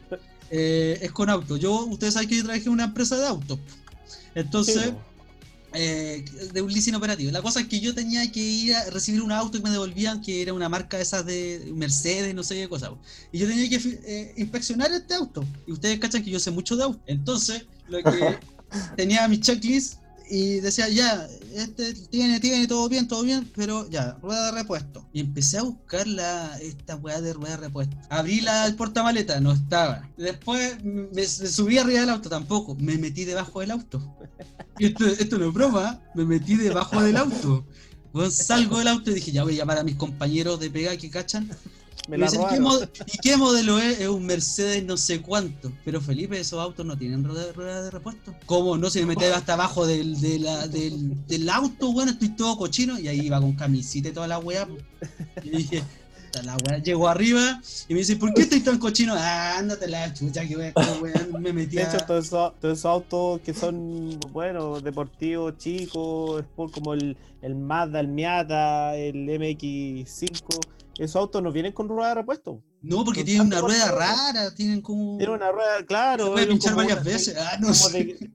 Eh, 0.50 0.98
es 1.02 1.12
con 1.12 1.28
auto. 1.28 1.58
Yo, 1.58 1.84
ustedes 1.84 2.14
saben 2.14 2.30
que 2.30 2.36
yo 2.38 2.44
trabajé 2.44 2.64
en 2.64 2.72
una 2.72 2.84
empresa 2.84 3.18
de 3.18 3.26
autos. 3.26 3.58
Entonces, 4.34 4.84
Sí. 4.84 4.94
Eh, 5.74 6.24
de 6.52 6.62
un 6.62 6.72
leasing 6.72 6.94
operativo. 6.94 7.30
La 7.30 7.42
cosa 7.42 7.60
es 7.60 7.66
que 7.66 7.80
yo 7.80 7.94
tenía 7.94 8.30
que 8.32 8.40
ir 8.40 8.74
a 8.74 8.90
recibir 8.90 9.20
un 9.20 9.32
auto 9.32 9.58
y 9.58 9.60
me 9.60 9.70
devolvían 9.70 10.20
que 10.22 10.40
era 10.40 10.54
una 10.54 10.68
marca 10.68 10.96
de 10.96 11.02
esas 11.02 11.26
de 11.26 11.70
Mercedes, 11.74 12.34
no 12.34 12.42
sé 12.42 12.54
qué 12.54 12.68
cosa. 12.68 12.92
Y 13.32 13.38
yo 13.38 13.46
tenía 13.46 13.68
que 13.68 14.00
eh, 14.04 14.34
inspeccionar 14.36 14.90
este 14.92 15.14
auto. 15.14 15.44
Y 15.66 15.72
ustedes 15.72 15.98
cachan 15.98 16.22
que 16.24 16.30
yo 16.30 16.40
sé 16.40 16.50
mucho 16.50 16.76
de 16.76 16.84
auto. 16.84 17.00
Entonces, 17.06 17.66
lo 17.88 18.02
que 18.02 18.38
tenía 18.96 19.28
mi 19.28 19.40
checklist 19.40 19.98
y 20.30 20.60
decía, 20.60 20.88
ya, 20.88 21.28
este 21.54 21.94
tiene, 21.94 22.40
tiene, 22.40 22.66
todo 22.66 22.88
bien, 22.88 23.08
todo 23.08 23.22
bien, 23.22 23.50
pero 23.54 23.88
ya, 23.88 24.18
rueda 24.22 24.46
de 24.46 24.52
repuesto. 24.52 25.06
Y 25.12 25.20
empecé 25.20 25.58
a 25.58 25.62
buscar 25.62 26.06
la, 26.06 26.58
esta 26.58 26.96
weá 26.96 27.20
de 27.20 27.32
rueda 27.32 27.56
de 27.56 27.62
repuesto. 27.64 27.96
Abrí 28.10 28.40
la, 28.40 28.72
portamaleta, 28.76 29.40
no 29.40 29.52
estaba. 29.52 30.08
Después 30.16 30.82
me, 30.84 31.26
subí 31.26 31.78
arriba 31.78 32.00
del 32.00 32.10
auto, 32.10 32.28
tampoco. 32.28 32.74
Me 32.74 32.98
metí 32.98 33.24
debajo 33.24 33.60
del 33.60 33.70
auto. 33.70 34.02
Esto, 34.78 35.06
esto 35.06 35.38
no 35.38 35.48
es 35.48 35.54
broma, 35.54 36.00
me 36.14 36.24
metí 36.24 36.56
debajo 36.56 37.02
del 37.02 37.16
auto. 37.16 37.64
Salgo 38.30 38.78
del 38.78 38.88
auto 38.88 39.10
y 39.10 39.14
dije, 39.14 39.32
ya 39.32 39.44
voy 39.44 39.54
a 39.54 39.58
llamar 39.58 39.78
a 39.78 39.84
mis 39.84 39.96
compañeros 39.96 40.60
de 40.60 40.70
pega 40.70 40.96
que 40.96 41.10
cachan. 41.10 41.48
Me 42.08 42.16
Y, 42.16 42.20
la 42.20 42.26
¿qué 42.28 42.36
robaron. 42.38 42.64
mod- 42.64 42.88
¿Y 43.12 43.18
qué 43.18 43.36
modelo 43.36 43.78
es? 43.78 44.00
Es 44.00 44.08
un 44.08 44.24
Mercedes 44.24 44.82
no 44.84 44.96
sé 44.96 45.20
cuánto. 45.20 45.70
Pero 45.84 46.00
Felipe, 46.00 46.40
esos 46.40 46.58
autos 46.58 46.84
no 46.86 46.96
tienen 46.96 47.22
rueda, 47.22 47.52
rueda 47.52 47.82
de 47.82 47.90
repuesto. 47.90 48.34
¿Cómo 48.46 48.76
no? 48.78 48.88
Si 48.90 49.00
me 49.00 49.06
metí 49.06 49.24
hasta 49.24 49.52
abajo 49.52 49.86
del, 49.86 50.20
de 50.20 50.38
la- 50.38 50.66
del, 50.68 51.26
del 51.26 51.48
auto, 51.50 51.92
bueno, 51.92 52.10
estoy 52.12 52.30
todo 52.30 52.56
cochino. 52.56 52.98
Y 52.98 53.08
ahí 53.08 53.20
iba 53.26 53.40
con 53.40 53.52
camisita 53.54 54.08
y 54.08 54.12
toda 54.12 54.26
la 54.26 54.38
weá. 54.38 54.66
Y 55.44 55.50
dije, 55.50 55.82
"Puta 56.24 56.42
la 56.42 56.56
weá. 56.66 56.78
Llego 56.78 57.08
arriba 57.08 57.60
y 57.88 57.92
me 57.94 58.00
dice, 58.00 58.16
¿por 58.16 58.32
qué 58.34 58.42
estoy 58.42 58.60
tan 58.60 58.78
cochino? 58.78 59.14
Ah, 59.16 59.58
ándate 59.58 59.86
la 59.86 60.12
chucha, 60.14 60.46
que 60.46 60.56
weá, 60.56 60.72
me 61.38 61.52
metí 61.52 61.76
De 61.76 61.82
hecho, 61.82 61.98
todos 62.06 62.26
esos, 62.26 62.52
todos 62.60 62.78
esos 62.78 62.84
autos 62.90 63.40
que 63.42 63.52
son, 63.54 64.18
bueno, 64.32 64.80
deportivos, 64.80 65.58
chicos, 65.58 66.44
como 66.72 66.94
el, 66.94 67.16
el 67.42 67.54
Mazda, 67.54 68.00
el 68.00 68.08
Miata, 68.08 68.96
el 68.96 69.26
MX5, 69.28 70.58
esos 70.98 71.16
autos 71.16 71.42
no 71.42 71.52
vienen 71.52 71.72
con 71.72 71.88
rueda 71.88 72.08
de 72.10 72.14
repuesto. 72.16 72.62
No, 72.82 73.04
porque 73.04 73.24
tienen 73.24 73.46
una 73.46 73.60
rueda 73.60 73.90
rara, 73.92 74.54
tienen 74.54 74.80
como... 74.82 75.16
Tienen 75.18 75.36
una 75.36 75.50
rueda, 75.52 75.84
claro. 75.86 76.26
Se 76.26 76.32
puede 76.32 76.46
pinchar 76.48 76.74
varias 76.74 77.00
una- 77.00 77.10
veces. 77.10 77.36
Ah, 77.38 77.56
no 77.58 77.66
como 77.68 77.74
sé. 77.74 78.04
de, 78.04 78.30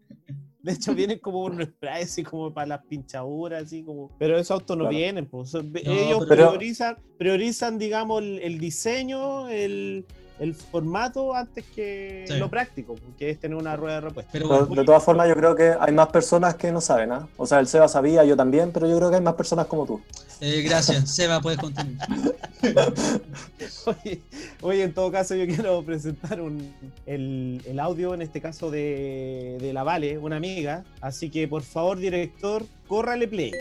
de 0.63 0.71
hecho, 0.71 0.95
vienen 0.95 1.19
como 1.19 1.43
un 1.43 1.61
spray, 1.61 2.03
así 2.03 2.23
como 2.23 2.53
para 2.53 2.67
las 2.67 2.85
pinchaduras, 2.85 3.63
así 3.63 3.83
como. 3.83 4.09
Pero 4.17 4.37
esos 4.37 4.51
autos 4.51 4.77
no 4.77 4.87
vienen, 4.87 5.25
pues. 5.25 5.53
ellos 5.53 6.25
pero- 6.27 6.47
priorizan, 6.49 6.97
priorizan, 7.17 7.77
digamos, 7.77 8.21
el, 8.21 8.39
el 8.39 8.59
diseño, 8.59 9.49
el, 9.49 10.05
el 10.39 10.55
formato 10.55 11.35
antes 11.35 11.63
que 11.75 12.25
Sí. 12.27 12.33
lo 12.37 12.49
práctico, 12.49 12.95
que 13.17 13.29
es 13.29 13.39
tener 13.39 13.55
una 13.57 13.75
rueda 13.75 13.95
de 13.95 14.01
repuesto. 14.01 14.29
Pero 14.33 14.47
Pero 14.49 14.65
bueno, 14.65 14.81
de 14.81 14.85
todas 14.85 15.03
formas, 15.03 15.27
yo 15.29 15.35
creo 15.35 15.55
que 15.55 15.73
hay 15.79 15.93
más 15.93 16.07
personas 16.07 16.55
que 16.55 16.71
no 16.71 16.81
saben, 16.81 17.11
¿ah? 17.11 17.27
O 17.37 17.45
sea, 17.45 17.59
el 17.59 17.67
Seba 17.67 17.87
sabía, 17.87 18.23
yo 18.25 18.35
también, 18.35 18.71
pero 18.71 18.87
yo 18.87 18.97
creo 18.97 19.09
que 19.09 19.17
hay 19.17 19.21
más 19.21 19.35
personas 19.35 19.67
como 19.67 19.85
tú. 19.85 20.01
eh, 20.41 20.61
gracias. 20.63 21.09
Seba, 21.15 21.39
puedes 21.39 21.59
continuar. 21.59 22.07
Oye, 23.85 24.21
oye, 24.61 24.83
en 24.83 24.93
todo 24.93 25.11
caso, 25.11 25.35
yo 25.35 25.45
quiero 25.45 25.83
presentar 25.83 26.41
un, 26.41 26.73
el, 27.05 27.61
el 27.65 27.79
audio, 27.79 28.13
en 28.13 28.21
este 28.21 28.41
caso 28.41 28.71
de, 28.71 29.57
de 29.59 29.73
la 29.73 29.83
Vale, 29.83 30.17
una 30.17 30.37
amiga. 30.37 30.83
Así 31.01 31.29
que, 31.29 31.47
por 31.47 31.61
favor, 31.63 31.97
director, 31.97 32.63
córrale 32.87 33.27
play. 33.27 33.51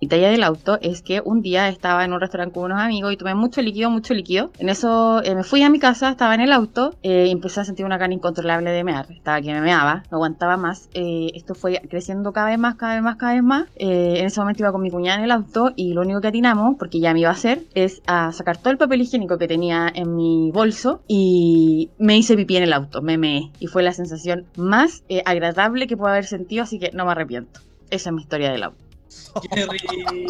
La 0.00 0.08
talla 0.08 0.30
del 0.30 0.44
auto 0.44 0.78
es 0.80 1.02
que 1.02 1.20
un 1.24 1.42
día 1.42 1.68
estaba 1.68 2.04
en 2.04 2.12
un 2.12 2.20
restaurante 2.20 2.54
con 2.54 2.64
unos 2.66 2.80
amigos 2.80 3.12
y 3.12 3.16
tomé 3.16 3.34
mucho 3.34 3.62
líquido, 3.62 3.90
mucho 3.90 4.14
líquido. 4.14 4.52
En 4.58 4.68
eso 4.68 5.20
eh, 5.24 5.34
me 5.34 5.42
fui 5.42 5.62
a 5.62 5.70
mi 5.70 5.80
casa, 5.80 6.10
estaba 6.10 6.34
en 6.36 6.40
el 6.40 6.52
auto 6.52 6.94
eh, 7.02 7.26
y 7.26 7.30
empecé 7.30 7.60
a 7.60 7.64
sentir 7.64 7.84
una 7.84 7.98
gana 7.98 8.14
incontrolable 8.14 8.70
de 8.70 8.84
mear. 8.84 9.10
Estaba 9.10 9.40
que 9.40 9.52
me 9.52 9.60
meaba, 9.60 10.04
no 10.10 10.18
aguantaba 10.18 10.56
más. 10.56 10.88
Eh, 10.94 11.32
esto 11.34 11.56
fue 11.56 11.80
creciendo 11.90 12.32
cada 12.32 12.50
vez 12.50 12.58
más, 12.58 12.76
cada 12.76 12.94
vez 12.94 13.02
más, 13.02 13.16
cada 13.16 13.34
vez 13.34 13.42
más. 13.42 13.66
Eh, 13.74 14.20
en 14.20 14.26
ese 14.26 14.40
momento 14.40 14.62
iba 14.62 14.70
con 14.70 14.82
mi 14.82 14.90
cuñada 14.90 15.18
en 15.18 15.24
el 15.24 15.32
auto 15.32 15.72
y 15.74 15.94
lo 15.94 16.02
único 16.02 16.20
que 16.20 16.28
atinamos, 16.28 16.76
porque 16.78 17.00
ya 17.00 17.12
me 17.12 17.20
iba 17.20 17.30
a 17.30 17.32
hacer, 17.32 17.64
es 17.74 18.00
a 18.06 18.30
sacar 18.32 18.56
todo 18.56 18.70
el 18.70 18.78
papel 18.78 19.00
higiénico 19.00 19.36
que 19.36 19.48
tenía 19.48 19.90
en 19.92 20.14
mi 20.14 20.52
bolso 20.52 21.02
y 21.08 21.90
me 21.98 22.16
hice 22.16 22.36
pipí 22.36 22.56
en 22.56 22.62
el 22.62 22.72
auto, 22.72 23.02
me 23.02 23.18
meé. 23.18 23.50
Y 23.58 23.66
fue 23.66 23.82
la 23.82 23.92
sensación 23.92 24.46
más 24.56 25.02
eh, 25.08 25.22
agradable 25.26 25.88
que 25.88 25.96
puedo 25.96 26.12
haber 26.12 26.26
sentido, 26.26 26.62
así 26.62 26.78
que 26.78 26.92
no 26.92 27.04
me 27.04 27.10
arrepiento. 27.10 27.60
Esa 27.90 28.10
es 28.10 28.14
mi 28.14 28.22
historia 28.22 28.52
del 28.52 28.62
auto. 28.62 28.87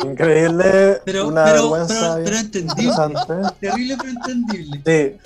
Increíble, 0.05 1.01
Pero, 1.05 1.29
una 1.29 1.45
pero, 1.45 1.63
vergüenza 1.71 2.15
pero, 2.17 2.25
pero 2.25 2.37
entendible. 2.39 2.83
interesante. 2.85 3.57
Terrible, 3.61 3.97
pero 3.99 4.11
entendible. 4.11 4.77
Sí, 4.85 5.17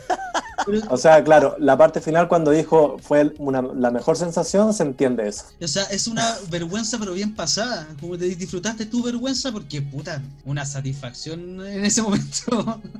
Pero, 0.67 0.81
o 0.91 0.97
sea, 0.97 1.25
claro, 1.25 1.57
la 1.59 1.77
parte 1.77 2.01
final 2.01 2.29
cuando 2.29 2.51
dijo 2.53 2.97
fue 3.03 3.33
una, 3.39 3.63
la 3.63 3.91
mejor 3.91 4.17
sensación, 4.17 4.73
se 4.75 4.83
entiende 4.85 5.27
eso. 5.29 5.45
o 5.61 5.67
sea, 5.69 5.85
es 5.85 6.07
una 6.07 6.37
vergüenza, 6.51 6.99
pero 6.99 7.13
bien 7.15 7.35
pasada. 7.35 7.89
Como 8.01 8.17
te 8.17 8.27
disfrutaste 8.27 8.87
tu 8.87 9.03
vergüenza, 9.03 9.51
porque, 9.51 9.83
puta, 9.83 10.23
una 10.45 10.65
satisfacción 10.67 11.65
en 11.67 11.85
ese 11.85 12.03
momento. 12.03 12.81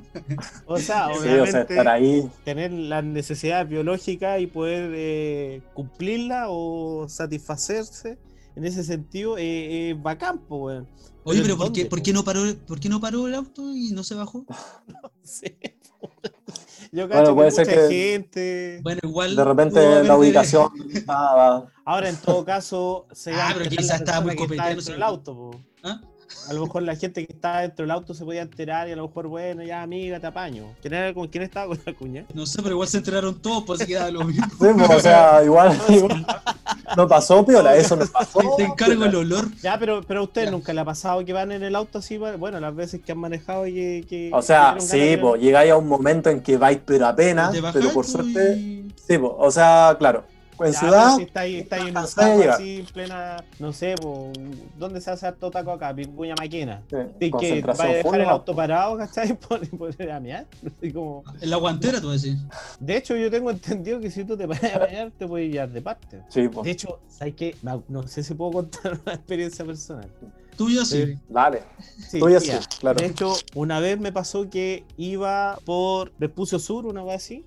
O 0.65 0.77
sea, 0.79 1.07
Sí, 1.07 1.13
o 1.17 1.21
obviamente, 1.21 1.51
sea, 1.51 1.61
estar 1.61 1.87
ahí. 1.87 2.29
tener 2.43 2.71
las 2.71 3.03
necesidades 3.03 3.67
biológicas 3.67 4.39
y 4.39 4.47
poder 4.47 4.91
eh, 4.93 5.61
cumplirla 5.73 6.45
o 6.49 7.07
satisfacerse 7.09 8.17
en 8.55 8.65
ese 8.65 8.83
sentido 8.83 9.37
eh, 9.37 9.91
es 9.91 10.01
bacán, 10.01 10.39
po, 10.39 10.57
weón. 10.65 10.87
Oye, 11.23 11.39
¿en 11.39 11.45
pero 11.45 11.57
¿por 11.57 11.71
qué, 11.71 11.85
por, 11.85 12.01
no 12.13 12.23
paró, 12.23 12.41
¿por 12.67 12.79
qué 12.79 12.89
no 12.89 12.99
paró 12.99 13.27
el 13.27 13.35
auto 13.35 13.73
y 13.75 13.91
no 13.91 14.03
se 14.03 14.15
bajó? 14.15 14.45
Sí, 15.23 15.45
po. 15.99 16.09
Yo 16.91 17.07
Bueno, 17.07 17.09
cacho 17.09 17.25
que 17.29 17.33
puede 17.35 17.49
mucha 17.51 17.65
ser 17.65 17.89
que- 17.89 17.95
gente. 17.95 18.79
Bueno, 18.83 18.99
igual. 19.03 19.35
De 19.35 19.43
repente 19.43 20.03
la 20.03 20.17
ubicación 20.17 20.69
estaba. 20.93 21.71
Ahora, 21.85 22.09
en 22.09 22.17
todo 22.17 22.43
caso, 22.45 23.07
se 23.13 23.33
Ah, 23.33 23.51
pero 23.57 23.69
quizás 23.69 24.01
estaba 24.01 24.21
muy 24.21 24.35
sí. 24.81 24.91
del 24.91 25.01
auto, 25.03 25.33
po. 25.35 25.51
¿Ah? 25.83 26.01
A 26.49 26.53
lo 26.53 26.61
mejor 26.63 26.83
la 26.83 26.95
gente 26.95 27.25
que 27.25 27.31
está 27.33 27.59
dentro 27.59 27.83
del 27.83 27.91
auto 27.91 28.13
se 28.13 28.25
podía 28.25 28.41
enterar 28.41 28.87
y 28.89 28.91
a 28.91 28.95
lo 28.95 29.07
mejor, 29.07 29.27
bueno, 29.27 29.63
ya 29.63 29.81
amiga, 29.81 30.19
te 30.19 30.27
apaño. 30.27 30.73
¿Quién 30.81 30.93
era, 30.93 31.13
¿Con 31.13 31.27
quién 31.27 31.43
estaba 31.43 31.67
con 31.67 31.79
la 31.85 31.93
cuña? 31.93 32.25
No 32.33 32.45
sé, 32.45 32.61
pero 32.61 32.75
igual 32.75 32.87
se 32.89 32.97
enteraron 32.97 33.41
todos, 33.41 33.63
pues 33.65 33.81
así 33.81 33.91
que 33.91 33.97
da 33.97 34.11
lo 34.11 34.23
mismo. 34.25 34.45
Sí, 34.47 34.55
pues, 34.77 34.89
o 34.89 34.99
sea, 34.99 35.41
igual, 35.43 35.77
igual 35.89 36.25
no 36.97 37.07
pasó, 37.07 37.45
piola, 37.45 37.75
eso 37.75 37.95
no 37.95 38.05
pasó. 38.07 38.39
Te 38.57 38.63
encargo 38.63 39.05
el 39.05 39.15
olor. 39.15 39.45
Ya, 39.61 39.77
pero, 39.79 40.01
pero 40.03 40.19
a 40.21 40.23
usted 40.23 40.45
Ya. 40.45 40.51
nunca 40.51 40.73
le 40.73 40.81
ha 40.81 40.85
pasado 40.85 41.23
que 41.23 41.33
van 41.33 41.51
en 41.51 41.63
el 41.63 41.75
auto 41.75 41.99
así, 41.99 42.17
bueno, 42.17 42.59
las 42.59 42.75
veces 42.75 43.01
que 43.01 43.11
han 43.13 43.19
manejado 43.19 43.65
y 43.67 43.73
que... 43.73 44.05
que- 44.09 44.29
O 44.33 44.41
sea, 44.41 44.75
sí, 44.79 45.17
pues 45.21 45.41
llegáis 45.41 45.71
a 45.71 45.77
un 45.77 45.87
momento 45.87 46.29
en 46.29 46.41
que 46.41 46.57
vais, 46.57 46.79
pero 46.85 47.07
apenas, 47.07 47.55
pero 47.71 47.89
por 47.91 48.05
tú 48.05 48.11
suerte. 48.11 48.55
y- 48.57 48.83
Sí, 49.07 49.17
pues, 49.17 49.31
o 49.37 49.51
sea, 49.51 49.95
claro. 49.99 50.23
En 50.59 50.71
Ya, 50.71 50.79
ciudad, 50.79 51.15
si 51.17 51.23
está 51.23 51.39
ahí, 51.41 51.55
está 51.59 51.75
ahí 51.77 51.87
en 51.89 51.97
un 51.97 52.05
taco 52.15 52.37
llegar. 52.37 52.49
así, 52.55 52.75
en 52.79 52.85
plena, 52.85 53.43
no 53.59 53.73
sé, 53.73 53.95
po, 53.95 54.31
¿dónde 54.77 55.01
se 55.01 55.11
hace 55.11 55.25
harto 55.27 55.49
taco 55.51 55.71
acá? 55.71 55.93
Pinguña 55.95 56.35
Maquena. 56.37 56.81
sí, 56.89 56.95
¿Y 57.19 57.25
que 57.25 57.31
concentración 57.31 57.87
vaya 57.87 57.99
a 57.99 58.03
dejar 58.03 58.21
el 58.21 58.29
auto 58.29 58.55
parado, 58.55 58.97
cachai? 58.97 59.33
Por, 59.47 59.67
por 59.77 60.09
a 60.11 60.19
mear. 60.19 60.45
Así 60.77 60.91
como... 60.93 61.23
En 61.41 61.49
la 61.49 61.57
guantera, 61.57 61.99
tú 61.99 62.11
decís. 62.11 62.37
De 62.79 62.97
hecho, 62.97 63.15
yo 63.15 63.29
tengo 63.31 63.49
entendido 63.51 63.99
que 63.99 64.09
si 64.11 64.23
tú 64.23 64.37
te 64.37 64.47
paras 64.47 64.75
a 64.75 64.79
bañar, 64.79 65.11
te 65.17 65.27
puedes 65.27 65.51
llevar 65.51 65.69
de 65.71 65.81
parte. 65.81 66.21
Sí, 66.29 66.47
pues. 66.47 66.65
De 66.65 66.71
hecho, 66.71 66.99
¿sabes 67.07 67.33
qué? 67.35 67.55
No 67.87 68.07
sé 68.07 68.23
si 68.23 68.33
puedo 68.33 68.51
contar 68.51 68.99
una 69.05 69.15
experiencia 69.15 69.65
personal. 69.65 70.09
Tuyo 70.55 70.85
sí. 70.85 71.17
Dale. 71.29 71.63
Sí, 72.09 72.19
Tuya 72.19 72.39
sí, 72.39 72.51
claro. 72.79 72.99
De 72.99 73.07
hecho, 73.07 73.33
una 73.55 73.79
vez 73.79 73.99
me 73.99 74.11
pasó 74.11 74.49
que 74.49 74.85
iba 74.97 75.57
por 75.65 76.13
Vespucio 76.19 76.59
Sur, 76.59 76.85
una 76.85 77.03
vez 77.03 77.15
así, 77.15 77.43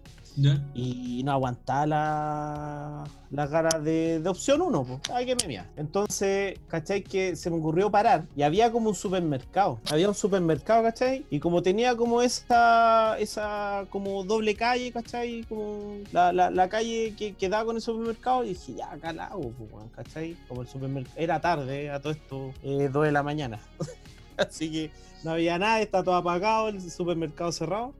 Y 0.74 1.22
no 1.24 1.32
aguantaba 1.32 1.86
la, 1.86 3.04
la 3.30 3.48
cara 3.48 3.78
de, 3.78 4.22
opción 4.26 4.60
1, 4.60 4.84
pues. 4.84 5.00
Ay, 5.12 5.26
que 5.26 5.34
me. 5.34 5.64
Entonces, 5.76 6.58
¿cachai? 6.68 7.02
Que 7.02 7.36
se 7.36 7.50
me 7.50 7.56
ocurrió 7.56 7.90
parar 7.90 8.26
y 8.36 8.42
había 8.42 8.70
como 8.70 8.90
un 8.90 8.94
supermercado. 8.94 9.80
Había 9.90 10.08
un 10.08 10.14
supermercado, 10.14 10.82
¿cachai? 10.82 11.24
Y 11.30 11.40
como 11.40 11.62
tenía 11.62 11.96
como 11.96 12.20
esa, 12.20 13.18
esa 13.18 13.86
como 13.90 14.24
doble 14.24 14.54
calle, 14.54 14.92
¿cachai? 14.92 15.44
Como 15.44 15.98
la, 16.12 16.68
calle 16.68 17.14
que, 17.16 17.34
que 17.34 17.48
daba 17.48 17.64
con 17.64 17.76
el 17.76 17.82
supermercado, 17.82 18.44
y 18.44 18.50
dije, 18.50 18.74
ya, 18.74 18.92
acá 18.92 19.12
la 19.12 19.26
hago, 19.26 19.52
¿cachai? 19.94 20.36
Como 20.48 20.62
el 20.62 20.68
supermercado. 20.68 21.16
Era 21.16 21.40
tarde, 21.40 21.90
a 21.90 22.00
todo 22.00 22.12
esto, 22.12 22.52
eh, 22.62 22.90
2 22.92 23.04
de 23.06 23.12
la 23.12 23.22
mañana. 23.22 23.58
Así 24.36 24.70
que 24.70 24.90
no 25.24 25.32
había 25.32 25.58
nada, 25.58 25.80
está 25.80 26.02
todo 26.02 26.16
apagado, 26.16 26.68
el 26.68 26.90
supermercado 26.90 27.52
cerrado. 27.52 27.94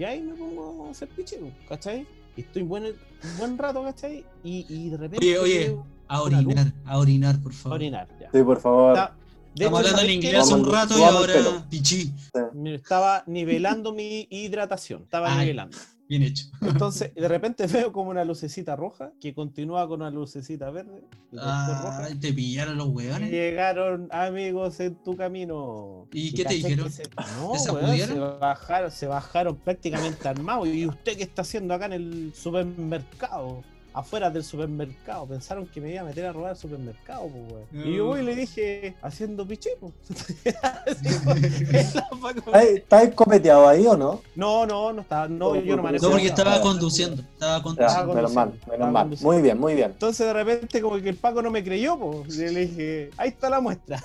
Y 0.00 0.04
ahí 0.04 0.22
me 0.22 0.32
pongo 0.32 0.86
a 0.86 0.90
hacer 0.92 1.08
pichero, 1.10 1.52
¿cachai? 1.68 2.06
Y 2.34 2.40
estoy 2.40 2.62
buen, 2.62 2.84
un 2.86 3.36
buen 3.36 3.58
rato, 3.58 3.82
¿cachai? 3.82 4.24
Y, 4.42 4.64
y 4.66 4.88
de 4.88 4.96
repente. 4.96 5.26
Oye, 5.26 5.38
oye, 5.38 5.76
A 6.08 6.16
luz. 6.16 6.26
orinar, 6.32 6.72
a 6.86 6.96
orinar, 6.98 7.38
por 7.42 7.52
a 7.52 7.54
favor. 7.54 7.74
orinar, 7.76 8.08
ya. 8.18 8.30
Sí, 8.32 8.42
por 8.42 8.58
favor. 8.58 8.94
Está- 8.94 9.14
de 9.54 9.64
Estamos 9.64 9.80
hecho, 9.80 9.88
hablando 9.90 10.10
en 10.10 10.16
inglés 10.16 10.34
hace 10.36 10.54
un 10.54 10.72
rato 10.72 10.98
y 10.98 11.02
ahora 11.02 11.66
pichí. 11.68 12.14
Me 12.54 12.76
estaba 12.76 13.24
nivelando 13.26 13.92
mi 13.92 14.26
hidratación, 14.30 15.02
estaba 15.02 15.32
Ay. 15.34 15.40
nivelando. 15.40 15.76
Bien 16.10 16.24
hecho. 16.24 16.46
Entonces, 16.60 17.14
de 17.14 17.28
repente 17.28 17.66
veo 17.68 17.92
como 17.92 18.10
una 18.10 18.24
lucecita 18.24 18.74
roja 18.74 19.12
que 19.20 19.32
continúa 19.32 19.86
con 19.86 20.00
una 20.02 20.10
lucecita 20.10 20.68
verde 20.70 21.04
roja. 21.32 22.08
Te 22.20 22.32
pillaron 22.32 22.76
los 22.76 22.88
Y 22.88 22.90
hueones. 22.90 23.30
Llegaron 23.30 24.08
amigos 24.10 24.80
en 24.80 24.96
tu 24.96 25.16
camino. 25.16 26.08
¿Y 26.12 26.34
qué 26.34 26.44
te 26.44 26.54
dijeron? 26.54 26.90
se- 26.90 27.04
no, 27.38 27.54
se 27.54 27.70
bajaron, 28.18 28.90
se 28.90 29.06
bajaron 29.06 29.56
prácticamente 29.56 30.28
armados. 30.28 30.66
¿Y 30.66 30.84
usted 30.88 31.16
qué 31.16 31.22
está 31.22 31.42
haciendo 31.42 31.74
acá 31.74 31.86
en 31.86 31.92
el 31.92 32.32
supermercado? 32.34 33.62
Afuera 33.92 34.30
del 34.30 34.44
supermercado. 34.44 35.26
Pensaron 35.26 35.66
que 35.66 35.80
me 35.80 35.90
iba 35.90 36.02
a 36.02 36.04
meter 36.04 36.26
a 36.26 36.32
robar 36.32 36.52
el 36.52 36.56
supermercado, 36.56 37.28
pues, 37.28 37.52
weón. 37.52 37.88
Y 37.88 37.96
yo 37.96 38.06
voy 38.06 38.20
y 38.20 38.24
le 38.24 38.36
dije, 38.36 38.94
haciendo 39.02 39.46
piché, 39.46 39.70
pues. 39.80 39.92
¿Estáis 41.70 42.74
estáis 42.74 43.14
copeteado 43.14 43.68
ahí 43.68 43.86
o 43.86 43.96
no? 43.96 44.22
No, 44.36 44.66
no, 44.66 44.92
no 44.92 45.02
estaba, 45.02 45.26
no, 45.28 45.56
yo 45.56 45.76
no 45.76 45.82
manejo. 45.82 46.04
No, 46.04 46.10
porque 46.12 46.28
nada. 46.28 46.42
estaba 46.42 46.60
conduciendo. 46.62 47.22
Estaba 47.22 47.62
conduciendo. 47.62 48.14
menos 48.14 48.32
mal, 48.32 48.52
menos 48.70 48.92
mal. 48.92 49.10
Muy 49.20 49.42
bien, 49.42 49.58
muy 49.58 49.74
bien. 49.74 49.90
Entonces 49.90 50.26
de 50.26 50.32
repente 50.32 50.80
como 50.80 51.00
que 51.00 51.08
el 51.08 51.16
Paco 51.16 51.42
no 51.42 51.50
me 51.50 51.64
creyó, 51.64 51.98
pues. 51.98 52.36
Y 52.36 52.48
le 52.48 52.66
dije, 52.66 53.10
ahí 53.16 53.30
está 53.30 53.50
la 53.50 53.60
muestra. 53.60 54.02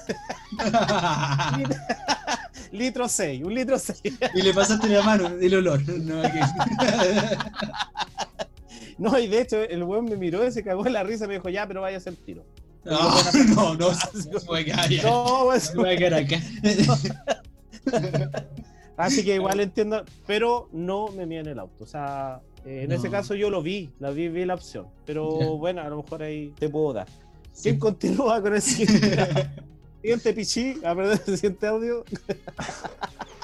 litro 2.72 3.08
6, 3.08 3.44
un 3.44 3.54
litro 3.54 3.78
6. 3.78 4.02
y 4.34 4.42
le 4.42 4.54
pasaste 4.54 4.88
la 4.90 5.04
mano, 5.04 5.28
el 5.28 5.56
olor. 5.56 5.88
No, 5.88 6.22
aquí. 6.22 6.40
No, 8.98 9.18
y 9.20 9.28
de 9.28 9.42
hecho 9.42 9.62
el 9.62 9.84
weón 9.84 10.06
me 10.06 10.16
miró 10.16 10.46
y 10.48 10.52
se 10.52 10.64
cagó 10.64 10.86
en 10.88 10.94
la 10.94 11.04
risa 11.04 11.26
y 11.26 11.28
me 11.28 11.34
dijo, 11.36 11.50
ya, 11.50 11.68
pero 11.68 11.82
vaya 11.82 11.98
a 11.98 12.00
hacer 12.00 12.16
tiro. 12.16 12.46
Ah, 12.86 13.22
no, 13.56 13.74
no, 13.74 13.76
no. 13.76 13.92
No, 15.04 15.46
pues, 15.46 15.74
así 18.98 19.24
que 19.26 19.36
igual 19.36 19.60
entiendo, 19.60 20.04
pero 20.26 20.70
no 20.72 21.10
me 21.10 21.26
mía 21.26 21.42
en 21.42 21.48
el 21.48 21.60
auto. 21.60 21.84
O 21.84 21.88
sea, 21.88 22.42
eh, 22.66 22.82
en 22.84 22.90
No. 22.90 22.96
ese 22.96 23.10
caso 23.10 23.36
yo 23.36 23.50
lo 23.50 23.62
vi, 23.62 23.90
la 24.00 24.12
vi, 24.12 24.30
vi 24.30 24.46
la 24.46 24.56
opción. 24.56 24.88
Pero 25.06 25.58
bueno, 25.58 25.82
a 25.82 25.90
lo 25.90 25.98
mejor 25.98 26.24
ahí 26.24 26.54
te 26.58 26.70
puedo 26.70 26.94
dar. 26.94 27.08
Sí. 27.52 27.64
¿Quién 27.70 27.80
continúa 27.80 28.42
con 28.42 28.56
el 28.56 28.62
siguiente, 28.62 29.50
siguiente 30.06 30.34
pichí? 30.34 30.80
A 30.86 30.94
perder 30.94 31.20
el 31.28 31.36
siguiente 31.36 31.66
audio. 31.66 32.06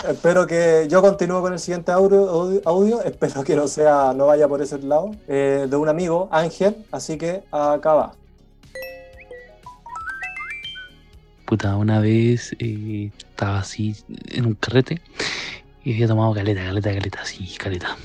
Espero 0.07 0.45
que 0.45 0.87
yo 0.89 1.01
continúe 1.01 1.41
con 1.41 1.53
el 1.53 1.59
siguiente 1.59 1.91
audio, 1.91 2.29
audio, 2.29 2.61
audio. 2.65 3.01
Espero 3.01 3.43
que 3.43 3.55
no 3.55 3.67
sea, 3.67 4.13
no 4.15 4.27
vaya 4.27 4.47
por 4.47 4.61
ese 4.61 4.77
lado. 4.79 5.11
Eh, 5.27 5.65
de 5.67 5.75
un 5.75 5.89
amigo, 5.89 6.29
Ángel. 6.31 6.75
Así 6.91 7.17
que 7.17 7.43
acá 7.51 7.93
va. 7.93 8.15
Puta, 11.45 11.75
una 11.75 11.99
vez 11.99 12.55
eh, 12.59 13.09
estaba 13.17 13.59
así 13.59 13.95
en 14.29 14.45
un 14.45 14.53
carrete 14.53 15.01
y 15.83 15.93
había 15.93 16.07
tomado 16.07 16.33
caleta, 16.33 16.63
caleta, 16.63 16.93
caleta, 16.93 17.21
así, 17.21 17.55
caleta. 17.57 17.97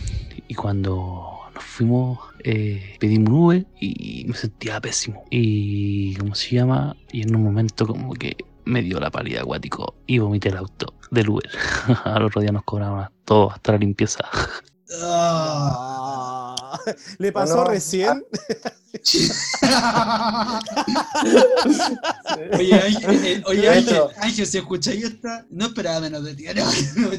Y 0.49 0.55
cuando 0.55 1.37
nos 1.55 1.65
fuimos, 1.65 2.19
eh, 2.45 2.97
pedimos 3.01 3.31
un 3.31 3.35
Uber 3.35 3.67
y 3.81 4.25
me 4.29 4.35
sentía 4.35 4.81
pésimo. 4.81 5.25
Y, 5.31 6.15
¿cómo 6.17 6.35
se 6.35 6.57
llama? 6.57 6.97
Y 7.11 7.23
en 7.23 7.35
un 7.35 7.43
momento 7.43 7.87
como 7.87 8.13
que 8.15 8.37
me 8.67 8.83
dio 8.83 9.01
la 9.01 9.11
pálida 9.11 9.41
acuático 9.41 9.95
y 10.07 10.19
vomité 10.19 10.51
el 10.51 10.59
auto 10.59 10.95
del 11.11 11.31
Uber. 11.31 11.51
Al 12.05 12.25
otro 12.25 12.43
día 12.43 12.53
nos 12.53 12.65
cobraron 12.65 13.01
a 13.01 13.11
todos 13.25 13.55
hasta 13.55 13.73
la 13.73 13.79
limpieza. 13.79 14.25
Ah. 15.03 16.55
¿Le 17.19 17.33
pasó 17.33 17.57
Bueno, 17.57 17.71
recién? 17.71 18.25
Oye, 22.53 22.75
Ángel, 22.75 23.25
eh, 23.25 23.43
oye, 23.47 23.69
Ángel, 23.69 24.03
Ángel, 24.21 24.47
si 24.47 24.59
escucháis 24.59 25.05
esta, 25.05 25.45
no 25.51 25.67
esperaba 25.67 26.01
menos 26.01 26.25
de 26.25 26.35
ti. 26.35 26.45
No, 26.55 26.65
no, 27.03 27.11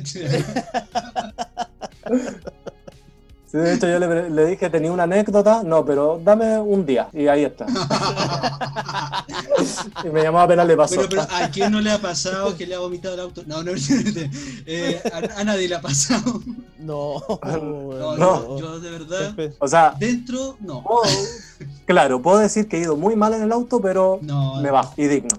Sí, 3.49 3.57
de 3.57 3.73
hecho, 3.75 3.87
yo 3.87 3.97
le, 3.99 4.29
le 4.29 4.45
dije, 4.45 4.69
tenía 4.69 4.91
una 4.91 5.03
anécdota. 5.03 5.63
No, 5.63 5.85
pero 5.85 6.19
dame 6.23 6.57
un 6.59 6.85
día. 6.85 7.07
Y 7.13 7.27
ahí 7.27 7.45
está. 7.45 7.65
Y 10.03 10.09
me 10.09 10.21
llamó 10.21 10.39
apenas 10.41 10.67
le 10.67 10.77
pasó. 10.77 10.95
Bueno, 10.95 11.09
pero 11.09 11.21
¿a 11.23 11.49
quién 11.49 11.71
no 11.71 11.81
le 11.81 11.91
ha 11.91 11.97
pasado 11.99 12.55
que 12.55 12.67
le 12.67 12.75
ha 12.75 12.79
vomitado 12.79 13.15
el 13.15 13.19
auto? 13.21 13.43
No, 13.47 13.63
no, 13.63 13.71
eh, 14.65 15.01
a, 15.11 15.39
a 15.39 15.43
nadie 15.43 15.67
le 15.67 15.75
ha 15.75 15.81
pasado. 15.81 16.41
No, 16.77 17.15
No, 17.43 18.17
No. 18.17 18.57
Yo, 18.57 18.59
yo 18.59 18.79
de 18.79 18.89
verdad, 18.91 19.35
O 19.59 19.67
sea, 19.67 19.95
dentro, 19.97 20.57
no. 20.59 20.83
puedo- 20.83 21.01
claro, 21.86 22.22
puedo 22.22 22.39
decir 22.39 22.68
que 22.68 22.78
he 22.78 22.82
ido 22.82 22.95
muy 22.95 23.16
mal 23.16 23.34
en 23.34 23.43
el 23.43 23.51
auto, 23.51 23.82
pero 23.82 24.20
No, 24.22 24.62
me 24.62 24.72
bajo 24.72 24.93
y 24.97 25.08
digno. 25.08 25.30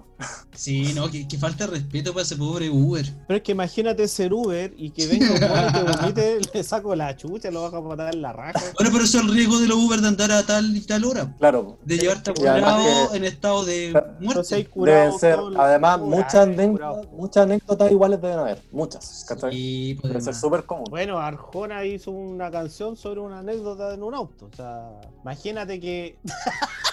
sí, 0.52 0.92
no, 0.96 1.08
que, 1.08 1.28
que 1.28 1.38
falta 1.38 1.66
de 1.66 1.74
respeto 1.74 2.12
para 2.12 2.24
ese 2.24 2.34
pobre 2.36 2.68
Uber. 2.68 3.06
Pero 3.28 3.36
es 3.36 3.42
que 3.44 3.52
imagínate 3.52 4.08
ser 4.08 4.32
Uber 4.32 4.74
y 4.76 4.90
que 4.90 5.06
venga 5.06 5.30
un 5.30 5.36
y 5.36 5.72
te 5.72 5.82
vomite, 6.02 6.38
le 6.52 6.62
saco 6.64 6.96
la 6.96 7.14
chucha, 7.16 7.52
lo 7.52 7.62
bajo 7.62 7.76
a 7.76 7.80
matar 7.82 8.12
en 8.12 8.22
la 8.22 8.32
raja. 8.32 8.58
Bueno, 8.76 8.90
pero 8.92 9.04
eso 9.04 9.18
es 9.18 9.24
el 9.24 9.30
riesgo 9.32 9.60
de 9.60 9.68
los 9.68 9.78
Uber 9.78 10.00
de 10.00 10.08
andar 10.08 10.32
a 10.32 10.44
tal 10.44 10.76
y 10.76 10.80
tal 10.80 11.04
hora. 11.04 11.32
Claro. 11.38 11.78
De 11.84 11.98
llevarte 11.98 12.32
que- 12.34 13.16
en 13.16 13.24
estado 13.24 13.64
de 13.64 13.92
muerte. 14.18 14.66
curado 14.66 14.98
Deben 15.04 15.18
ser, 15.20 15.38
además, 15.56 16.00
muchas, 16.00 16.48
curado. 16.48 17.02
muchas 17.12 17.44
anécdotas 17.44 17.92
iguales 17.92 18.20
deben 18.20 18.38
haber. 18.40 18.62
Muchas. 18.72 19.24
¿cachai? 19.28 19.52
Sí, 19.52 19.96
pues, 20.00 20.12
Debe 20.12 20.24
ser 20.24 20.34
súper 20.34 20.64
común. 20.64 20.86
Bueno, 20.90 21.18
Arjona 21.20 21.84
hizo 21.84 22.10
una 22.10 22.50
canción 22.50 22.96
sobre 22.96 23.20
una 23.20 23.38
anécdota 23.38 23.94
en 23.94 24.02
un 24.02 24.14
auto. 24.14 24.48
O 24.52 24.56
sea, 24.56 24.90
imagínate 25.22 25.78
que. 25.78 26.07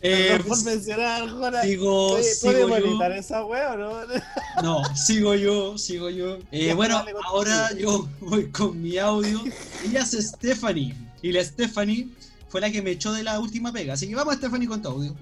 Eh, 0.00 0.40
por 0.46 0.62
mencionar 0.62 1.06
a 1.06 1.16
Arjona. 1.16 1.62
sigo, 1.62 2.22
sigo 2.22 2.68
¿Podemos 2.68 2.98
yo. 3.00 3.04
esa 3.14 3.44
wea 3.44 3.72
o 3.72 3.76
no? 3.76 3.92
No, 4.62 4.82
sigo 4.94 5.34
yo, 5.34 5.76
sigo 5.76 6.10
yo. 6.10 6.38
Eh, 6.52 6.72
bueno, 6.74 7.04
ahora 7.24 7.72
yo 7.74 8.08
voy 8.20 8.50
con 8.50 8.80
mi 8.80 8.98
audio. 8.98 9.42
Ella 9.84 10.00
es 10.00 10.12
Stephanie. 10.12 10.94
Y 11.22 11.32
la 11.32 11.44
Stephanie 11.44 12.08
fue 12.48 12.60
la 12.60 12.70
que 12.70 12.82
me 12.82 12.92
echó 12.92 13.12
de 13.12 13.22
la 13.22 13.40
última 13.40 13.72
pega. 13.72 13.94
Así 13.94 14.08
que 14.08 14.14
vamos, 14.14 14.36
Stephanie, 14.36 14.68
con 14.68 14.80
tu 14.80 14.88
audio. 14.88 15.14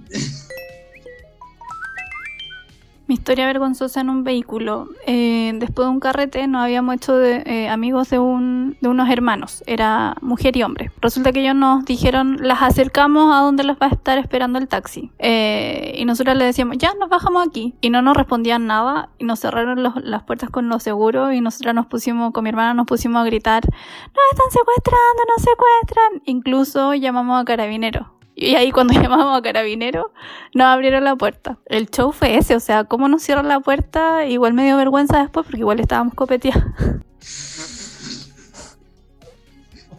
Mi 3.07 3.17
historia 3.17 3.45
vergonzosa 3.45 4.01
en 4.01 4.09
un 4.09 4.25
vehículo. 4.25 4.89
Eh, 5.07 5.53
después 5.57 5.87
de 5.87 5.91
un 5.93 6.01
carrete 6.01 6.47
nos 6.47 6.63
habíamos 6.63 6.95
hecho 6.95 7.15
de, 7.15 7.43
eh, 7.45 7.69
amigos 7.69 8.09
de, 8.09 8.19
un, 8.19 8.79
de 8.81 8.89
unos 8.89 9.11
hermanos. 9.11 9.63
Era 9.67 10.17
mujer 10.23 10.57
y 10.57 10.63
hombre. 10.63 10.91
Resulta 11.03 11.31
que 11.31 11.41
ellos 11.43 11.55
nos 11.55 11.85
dijeron, 11.85 12.39
las 12.41 12.63
acercamos 12.63 13.35
a 13.35 13.41
donde 13.41 13.63
las 13.63 13.77
va 13.77 13.89
a 13.89 13.91
estar 13.91 14.17
esperando 14.17 14.59
el 14.59 14.69
taxi. 14.69 15.11
Eh, 15.19 15.97
y 15.99 16.07
nosotros 16.07 16.35
le 16.35 16.47
decíamos, 16.47 16.79
ya 16.79 16.95
nos 16.99 17.11
bajamos 17.11 17.47
aquí. 17.47 17.75
Y 17.83 17.91
no 17.91 18.01
nos 18.01 18.17
respondían 18.17 18.67
nada. 18.67 19.11
Y 19.19 19.25
nos 19.27 19.39
cerraron 19.41 19.83
los- 19.83 20.03
las 20.03 20.23
puertas 20.23 20.49
con 20.49 20.71
los 20.71 20.83
seguros. 20.83 21.35
Y 21.35 21.43
nosotras 21.43 21.75
nos 21.75 21.85
pusimos, 21.85 22.33
con 22.33 22.43
mi 22.45 22.49
hermana 22.49 22.73
nos 22.73 22.87
pusimos 22.87 23.21
a 23.21 23.25
gritar, 23.27 23.65
nos 23.67 24.25
están 24.33 24.51
secuestrando, 24.51 25.23
nos 25.29 25.43
secuestran. 25.43 26.23
Incluso 26.25 26.95
llamamos 26.95 27.39
a 27.43 27.45
carabineros. 27.45 28.07
Y 28.37 28.55
ahí 28.57 28.73
cuando 28.73 28.93
llamamos 29.01 29.39
a 29.39 29.43
carabineros, 29.43 30.07
nos 30.55 30.67
abrieron 30.67 31.05
la 31.05 31.15
puerta. 31.17 31.59
El 31.67 31.89
show 31.91 32.13
fue 32.13 32.37
ese, 32.37 32.57
o 32.57 32.61
sea, 32.61 32.85
cómo 32.85 33.09
nos 33.09 33.23
cierran 33.23 33.49
la 33.49 33.61
puerta, 33.61 34.27
igual 34.27 34.55
me 34.55 34.65
dio 34.65 34.77
vergüenza 34.77 35.19
después 35.21 35.47
porque 35.47 35.61
igual 35.61 35.79
estábamos 35.81 36.15
copeteados. 36.15 36.65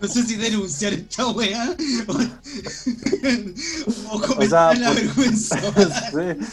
No 0.01 0.07
sé 0.09 0.23
si 0.23 0.35
denunciar 0.35 0.91
esta 0.93 1.25
weá 1.27 1.73
o, 2.07 2.11
o 4.15 4.21
comentar 4.21 4.37
O 4.37 4.49
sea, 4.49 4.73
la 4.75 4.87
por- 4.89 4.95
vergüenza. 4.95 5.59
sí. 6.11 6.45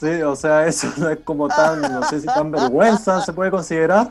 Sí, 0.00 0.22
o 0.22 0.34
sea, 0.36 0.66
eso 0.66 0.92
no 0.96 1.08
es 1.10 1.18
como 1.24 1.48
tan, 1.48 1.80
no 1.82 2.02
sé 2.08 2.20
si 2.20 2.26
tan 2.26 2.50
vergüenza 2.50 3.20
se 3.24 3.32
puede 3.32 3.50
considerar. 3.50 4.10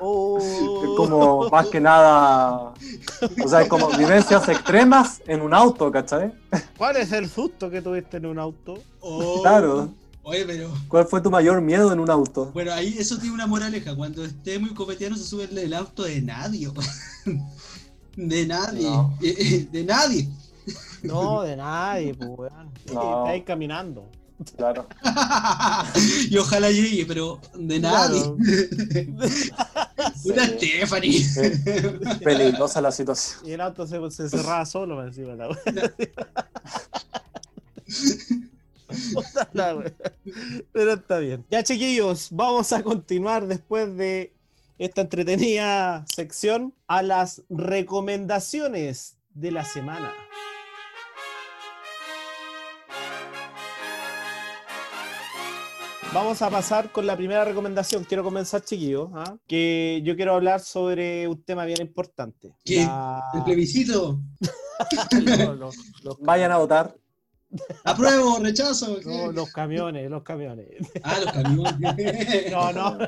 Oh. 0.00 0.38
Es 0.38 0.90
como 0.96 1.48
más 1.50 1.66
que 1.68 1.80
nada, 1.80 2.72
o 3.44 3.48
sea, 3.48 3.62
es 3.62 3.68
como 3.68 3.88
vivencias 3.90 4.48
extremas 4.48 5.22
en 5.26 5.42
un 5.42 5.54
auto, 5.54 5.90
¿cachai? 5.90 6.32
¿Cuál 6.76 6.96
es 6.96 7.12
el 7.12 7.28
susto 7.28 7.70
que 7.70 7.82
tuviste 7.82 8.16
en 8.16 8.26
un 8.26 8.38
auto? 8.38 8.78
Oh. 9.00 9.42
Claro. 9.42 9.90
Oye, 10.22 10.44
pero 10.44 10.70
¿Cuál 10.88 11.06
fue 11.06 11.22
tu 11.22 11.30
mayor 11.30 11.62
miedo 11.62 11.90
en 11.90 12.00
un 12.00 12.10
auto? 12.10 12.50
bueno, 12.52 12.72
ahí 12.72 12.96
eso 12.98 13.16
tiene 13.16 13.34
una 13.34 13.46
moraleja. 13.46 13.96
Cuando 13.96 14.24
esté 14.24 14.58
muy 14.58 14.74
copetiano 14.74 15.16
se 15.16 15.24
sube 15.24 15.48
el, 15.50 15.72
auto 15.72 16.02
de 16.02 16.20
nadie. 16.20 16.68
De 18.16 18.46
nadie. 18.46 18.90
No. 18.90 19.16
De 19.20 19.84
nadie. 19.84 20.28
No, 21.02 21.42
de 21.42 21.56
nadie, 21.56 22.14
pues, 22.14 22.30
weón. 22.30 22.72
No. 22.92 23.18
Está 23.20 23.30
ahí 23.30 23.42
caminando. 23.42 24.10
Claro. 24.56 24.86
y 26.30 26.36
ojalá 26.36 26.70
llegue, 26.70 27.04
pero 27.06 27.40
de 27.54 27.80
nadie. 27.80 28.22
Una 30.24 30.46
Stephanie. 30.46 31.20
Sí. 31.20 31.50
Peligrosa 32.22 32.80
la 32.80 32.92
situación. 32.92 33.48
Y 33.48 33.52
el 33.52 33.60
auto 33.60 33.86
se, 33.86 34.10
se 34.10 34.28
cerraba 34.28 34.64
solo 34.64 35.02
encima 35.04 35.34
la 35.34 35.48
weón. 35.48 35.58
Pero 40.72 40.92
está 40.92 41.18
bien. 41.18 41.44
Ya, 41.50 41.62
chiquillos, 41.62 42.28
vamos 42.30 42.72
a 42.72 42.82
continuar 42.82 43.46
después 43.46 43.94
de 43.96 44.32
esta 44.78 45.02
entretenida 45.02 46.04
sección 46.14 46.74
a 46.86 47.02
las 47.02 47.42
recomendaciones 47.50 49.18
de 49.34 49.50
la 49.50 49.64
semana. 49.64 50.12
Vamos 56.20 56.42
a 56.42 56.50
pasar 56.50 56.90
con 56.90 57.06
la 57.06 57.16
primera 57.16 57.44
recomendación. 57.44 58.02
Quiero 58.02 58.24
comenzar, 58.24 58.60
chiquillos, 58.62 59.08
¿ah? 59.14 59.36
que 59.46 60.02
yo 60.04 60.16
quiero 60.16 60.34
hablar 60.34 60.58
sobre 60.58 61.28
un 61.28 61.40
tema 61.44 61.64
bien 61.64 61.80
importante. 61.80 62.56
¿Qué? 62.64 62.78
La- 62.84 63.22
El 63.34 63.44
plebiscito. 63.44 64.18
No, 65.24 65.54
no, 65.54 65.70
los, 66.02 66.18
Vayan 66.20 66.50
a 66.52 66.56
votar. 66.58 66.92
Apruebo, 67.84 68.38
rechazo. 68.40 68.98
¿qué? 69.00 69.06
no, 69.06 69.32
los 69.32 69.50
camiones, 69.52 70.10
los 70.10 70.22
camiones. 70.22 70.66
Ah, 71.02 71.18
los 71.24 71.32
camiones. 71.32 72.50
No, 72.50 72.72
no, 72.72 72.98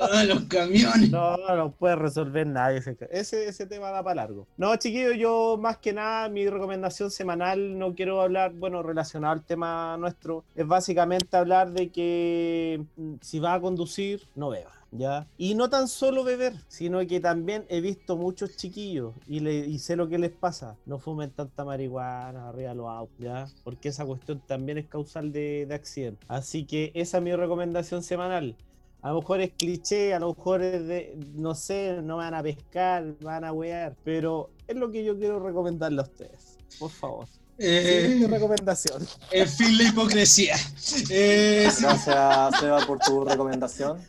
Ah, 0.00 0.24
los 0.26 0.44
camiones. 0.44 1.10
no, 1.10 1.36
no 1.56 1.70
puede 1.72 1.96
resolver 1.96 2.46
nadie. 2.46 2.78
Ese, 2.78 2.96
ese, 3.10 3.48
ese 3.48 3.66
tema 3.66 3.90
da 3.90 4.02
para 4.02 4.16
largo. 4.16 4.46
No, 4.56 4.74
chiquillos, 4.76 5.16
yo 5.16 5.56
más 5.60 5.78
que 5.78 5.92
nada, 5.92 6.28
mi 6.28 6.48
recomendación 6.48 7.10
semanal, 7.10 7.78
no 7.78 7.94
quiero 7.94 8.20
hablar, 8.20 8.52
bueno, 8.54 8.82
relacionado 8.82 9.32
al 9.34 9.44
tema 9.44 9.96
nuestro, 9.98 10.44
es 10.54 10.66
básicamente 10.66 11.36
hablar 11.36 11.70
de 11.72 11.90
que 11.90 12.82
mm, 12.96 13.14
si 13.20 13.38
va 13.38 13.54
a 13.54 13.60
conducir, 13.60 14.26
no 14.34 14.50
beba. 14.50 14.72
¿Ya? 14.96 15.26
Y 15.36 15.56
no 15.56 15.68
tan 15.68 15.88
solo 15.88 16.22
beber, 16.22 16.54
sino 16.68 17.04
que 17.04 17.18
también 17.18 17.66
he 17.68 17.80
visto 17.80 18.16
muchos 18.16 18.56
chiquillos 18.56 19.12
y, 19.26 19.40
le, 19.40 19.54
y 19.66 19.80
sé 19.80 19.96
lo 19.96 20.08
que 20.08 20.18
les 20.18 20.30
pasa. 20.30 20.76
No 20.86 21.00
fumen 21.00 21.30
tanta 21.32 21.64
marihuana 21.64 22.48
arriba 22.48 22.74
los 22.74 22.88
autos, 22.88 23.16
¿ya? 23.18 23.48
Porque 23.64 23.88
esa 23.88 24.04
cuestión 24.06 24.40
también 24.46 24.78
es 24.78 24.86
causal 24.86 25.32
de, 25.32 25.66
de 25.66 25.74
accidente. 25.74 26.24
Así 26.28 26.64
que 26.64 26.92
esa 26.94 27.18
es 27.18 27.24
mi 27.24 27.34
recomendación 27.34 28.04
semanal. 28.04 28.56
A 29.02 29.10
lo 29.10 29.16
mejor 29.20 29.40
es 29.40 29.50
cliché, 29.58 30.14
a 30.14 30.20
lo 30.20 30.32
mejor 30.32 30.62
es 30.62 30.86
de, 30.86 31.18
no 31.34 31.54
sé, 31.56 32.00
no 32.00 32.18
van 32.18 32.32
a 32.34 32.42
pescar, 32.42 33.04
van 33.20 33.44
a 33.44 33.52
wear, 33.52 33.96
pero 34.04 34.50
es 34.68 34.76
lo 34.76 34.90
que 34.92 35.04
yo 35.04 35.18
quiero 35.18 35.40
recomendarle 35.40 36.00
a 36.02 36.04
ustedes. 36.04 36.56
Por 36.78 36.90
favor. 36.90 37.26
Eh, 37.58 38.06
Es 38.06 38.16
mi 38.20 38.26
recomendación. 38.26 39.06
en 39.30 39.48
fin, 39.48 39.76
la 39.76 39.84
hipocresía. 39.84 40.56
Eh, 41.10 41.68
sí. 41.70 41.82
Gracias, 41.82 42.60
Seba, 42.60 42.86
por 42.86 42.98
tu 43.00 43.24
recomendación. 43.24 43.98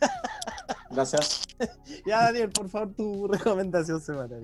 Gracias. 0.90 1.42
Ya, 2.06 2.24
Daniel, 2.24 2.50
por 2.50 2.68
favor, 2.68 2.92
tu 2.94 3.26
recomendación 3.28 4.00
semanal. 4.00 4.42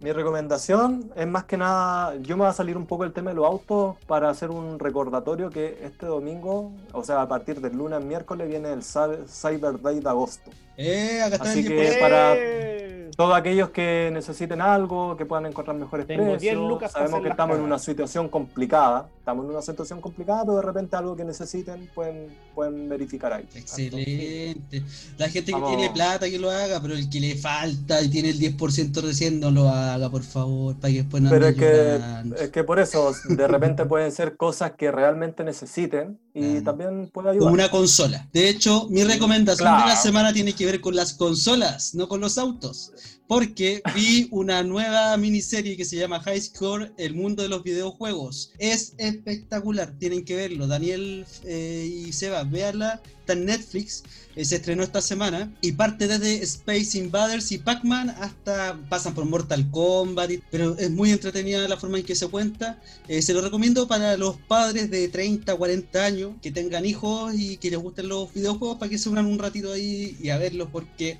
Mi 0.00 0.12
recomendación 0.12 1.10
es 1.16 1.26
más 1.26 1.44
que 1.44 1.56
nada, 1.56 2.16
yo 2.16 2.36
me 2.36 2.42
voy 2.42 2.50
a 2.50 2.52
salir 2.52 2.76
un 2.76 2.84
poco 2.86 3.04
del 3.04 3.12
tema 3.12 3.30
de 3.30 3.36
los 3.36 3.46
autos 3.46 3.96
para 4.06 4.28
hacer 4.28 4.50
un 4.50 4.78
recordatorio 4.78 5.48
que 5.50 5.78
este 5.82 6.04
domingo, 6.06 6.72
o 6.92 7.02
sea, 7.04 7.22
a 7.22 7.28
partir 7.28 7.60
del 7.60 7.76
lunes 7.76 8.04
miércoles 8.04 8.48
viene 8.48 8.72
el 8.72 8.80
Cy- 8.82 9.24
Cyber 9.28 9.80
Day 9.80 10.00
de 10.00 10.08
agosto. 10.08 10.50
Eh, 10.76 11.22
acá 11.22 11.36
está 11.36 11.48
Así 11.50 11.60
el 11.60 11.68
que- 11.68 11.74
10%. 11.96 12.00
para- 12.00 12.34
¡Eh! 12.36 12.93
Todos 13.16 13.36
aquellos 13.36 13.70
que 13.70 14.10
necesiten 14.12 14.60
algo, 14.60 15.16
que 15.16 15.24
puedan 15.24 15.46
encontrar 15.46 15.76
mejores 15.76 16.06
Tengo 16.06 16.24
10 16.24 16.36
precios, 16.38 16.68
lucas 16.68 16.90
sabemos 16.92 17.22
que 17.22 17.28
estamos 17.28 17.56
en 17.56 17.62
una 17.62 17.78
situación 17.78 18.28
complicada, 18.28 19.08
estamos 19.18 19.44
en 19.44 19.50
una 19.52 19.62
situación 19.62 20.00
complicada, 20.00 20.42
pero 20.44 20.56
de 20.56 20.62
repente 20.62 20.96
algo 20.96 21.14
que 21.14 21.24
necesiten 21.24 21.88
pueden, 21.94 22.36
pueden 22.54 22.88
verificar 22.88 23.32
ahí. 23.32 23.46
Excelente. 23.54 24.82
La 25.16 25.28
gente 25.28 25.52
que 25.52 25.60
Vamos. 25.60 25.76
tiene 25.76 25.90
plata 25.92 26.28
que 26.28 26.38
lo 26.38 26.50
haga, 26.50 26.80
pero 26.80 26.94
el 26.94 27.08
que 27.08 27.20
le 27.20 27.36
falta 27.36 28.02
y 28.02 28.08
tiene 28.08 28.30
el 28.30 28.38
10% 28.38 29.00
recién 29.02 29.38
no 29.38 29.50
lo 29.50 29.68
haga, 29.68 30.10
por 30.10 30.22
favor, 30.22 30.74
para 30.76 30.92
que 30.92 31.02
después 31.02 31.22
no 31.22 31.30
Pero 31.30 31.46
es 31.46 31.54
que, 31.56 32.00
es 32.40 32.50
que 32.50 32.64
por 32.64 32.80
eso, 32.80 33.12
de 33.28 33.46
repente 33.46 33.84
pueden 33.86 34.10
ser 34.10 34.36
cosas 34.36 34.72
que 34.72 34.90
realmente 34.90 35.44
necesiten 35.44 36.18
y 36.34 36.56
Ah. 36.56 36.62
también 36.64 37.10
puede 37.12 37.28
Como 37.28 37.30
ayudar. 37.48 37.52
una 37.52 37.70
consola. 37.70 38.28
De 38.32 38.48
hecho, 38.48 38.88
mi 38.90 39.04
recomendación 39.04 39.68
de 39.68 39.78
la 39.78 39.84
Claro. 39.84 40.00
semana 40.02 40.32
tiene 40.32 40.52
que 40.52 40.66
ver 40.66 40.80
con 40.80 40.96
las 40.96 41.12
consolas, 41.14 41.94
no 41.94 42.08
con 42.08 42.20
los 42.20 42.38
autos. 42.38 42.90
Porque 43.26 43.82
vi 43.94 44.28
una 44.30 44.62
nueva 44.62 45.16
miniserie 45.16 45.76
que 45.76 45.86
se 45.86 45.96
llama 45.96 46.20
High 46.20 46.42
Score, 46.42 46.92
el 46.98 47.14
mundo 47.14 47.42
de 47.42 47.48
los 47.48 47.62
videojuegos. 47.62 48.52
Es 48.58 48.94
espectacular, 48.98 49.94
tienen 49.98 50.24
que 50.24 50.36
verlo. 50.36 50.66
Daniel 50.66 51.24
eh, 51.44 51.90
y 52.06 52.12
Seba, 52.12 52.44
véanla. 52.44 53.00
Está 53.20 53.32
en 53.32 53.46
Netflix, 53.46 54.02
eh, 54.36 54.44
se 54.44 54.56
estrenó 54.56 54.82
esta 54.82 55.00
semana 55.00 55.50
y 55.62 55.72
parte 55.72 56.06
desde 56.06 56.42
Space 56.42 56.98
Invaders 56.98 57.50
y 57.52 57.56
Pac-Man 57.56 58.10
hasta 58.10 58.78
pasan 58.90 59.14
por 59.14 59.24
Mortal 59.24 59.70
Kombat, 59.70 60.30
pero 60.50 60.76
es 60.76 60.90
muy 60.90 61.10
entretenida 61.10 61.66
la 61.66 61.78
forma 61.78 61.96
en 61.96 62.04
que 62.04 62.14
se 62.14 62.28
cuenta. 62.28 62.78
Eh, 63.08 63.22
se 63.22 63.32
lo 63.32 63.40
recomiendo 63.40 63.88
para 63.88 64.18
los 64.18 64.36
padres 64.36 64.90
de 64.90 65.08
30, 65.08 65.56
40 65.56 66.04
años 66.04 66.32
que 66.42 66.50
tengan 66.50 66.84
hijos 66.84 67.32
y 67.34 67.56
que 67.56 67.70
les 67.70 67.80
gusten 67.80 68.08
los 68.08 68.34
videojuegos 68.34 68.76
para 68.76 68.90
que 68.90 68.98
se 68.98 69.08
unan 69.08 69.24
un 69.24 69.38
ratito 69.38 69.72
ahí 69.72 70.18
y 70.20 70.28
a 70.28 70.36
verlos 70.36 70.68
porque 70.70 71.18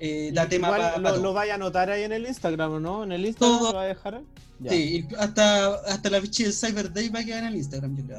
eh, 0.00 0.30
da 0.34 0.48
tema 0.48 0.68
Igual 0.68 1.02
lo, 1.02 1.16
lo 1.18 1.32
vaya 1.32 1.52
a 1.52 1.56
anotar 1.56 1.90
ahí 1.90 2.02
en 2.04 2.12
el 2.12 2.26
Instagram, 2.26 2.72
¿o 2.72 2.80
no? 2.80 3.04
En 3.04 3.12
el 3.12 3.24
Instagram 3.26 3.58
Todo. 3.58 3.68
lo 3.72 3.76
va 3.78 3.82
a 3.84 3.86
dejar. 3.86 4.20
Ya. 4.58 4.70
Sí, 4.70 5.06
hasta, 5.18 5.74
hasta 5.86 6.08
la 6.08 6.18
ficha 6.22 6.44
del 6.44 6.54
Cyber 6.54 6.90
Day 6.90 7.10
va 7.10 7.18
a 7.20 7.24
quedar 7.24 7.40
en 7.42 7.48
el 7.48 7.56
Instagram, 7.56 7.94
yo 7.94 8.04
creo. 8.06 8.18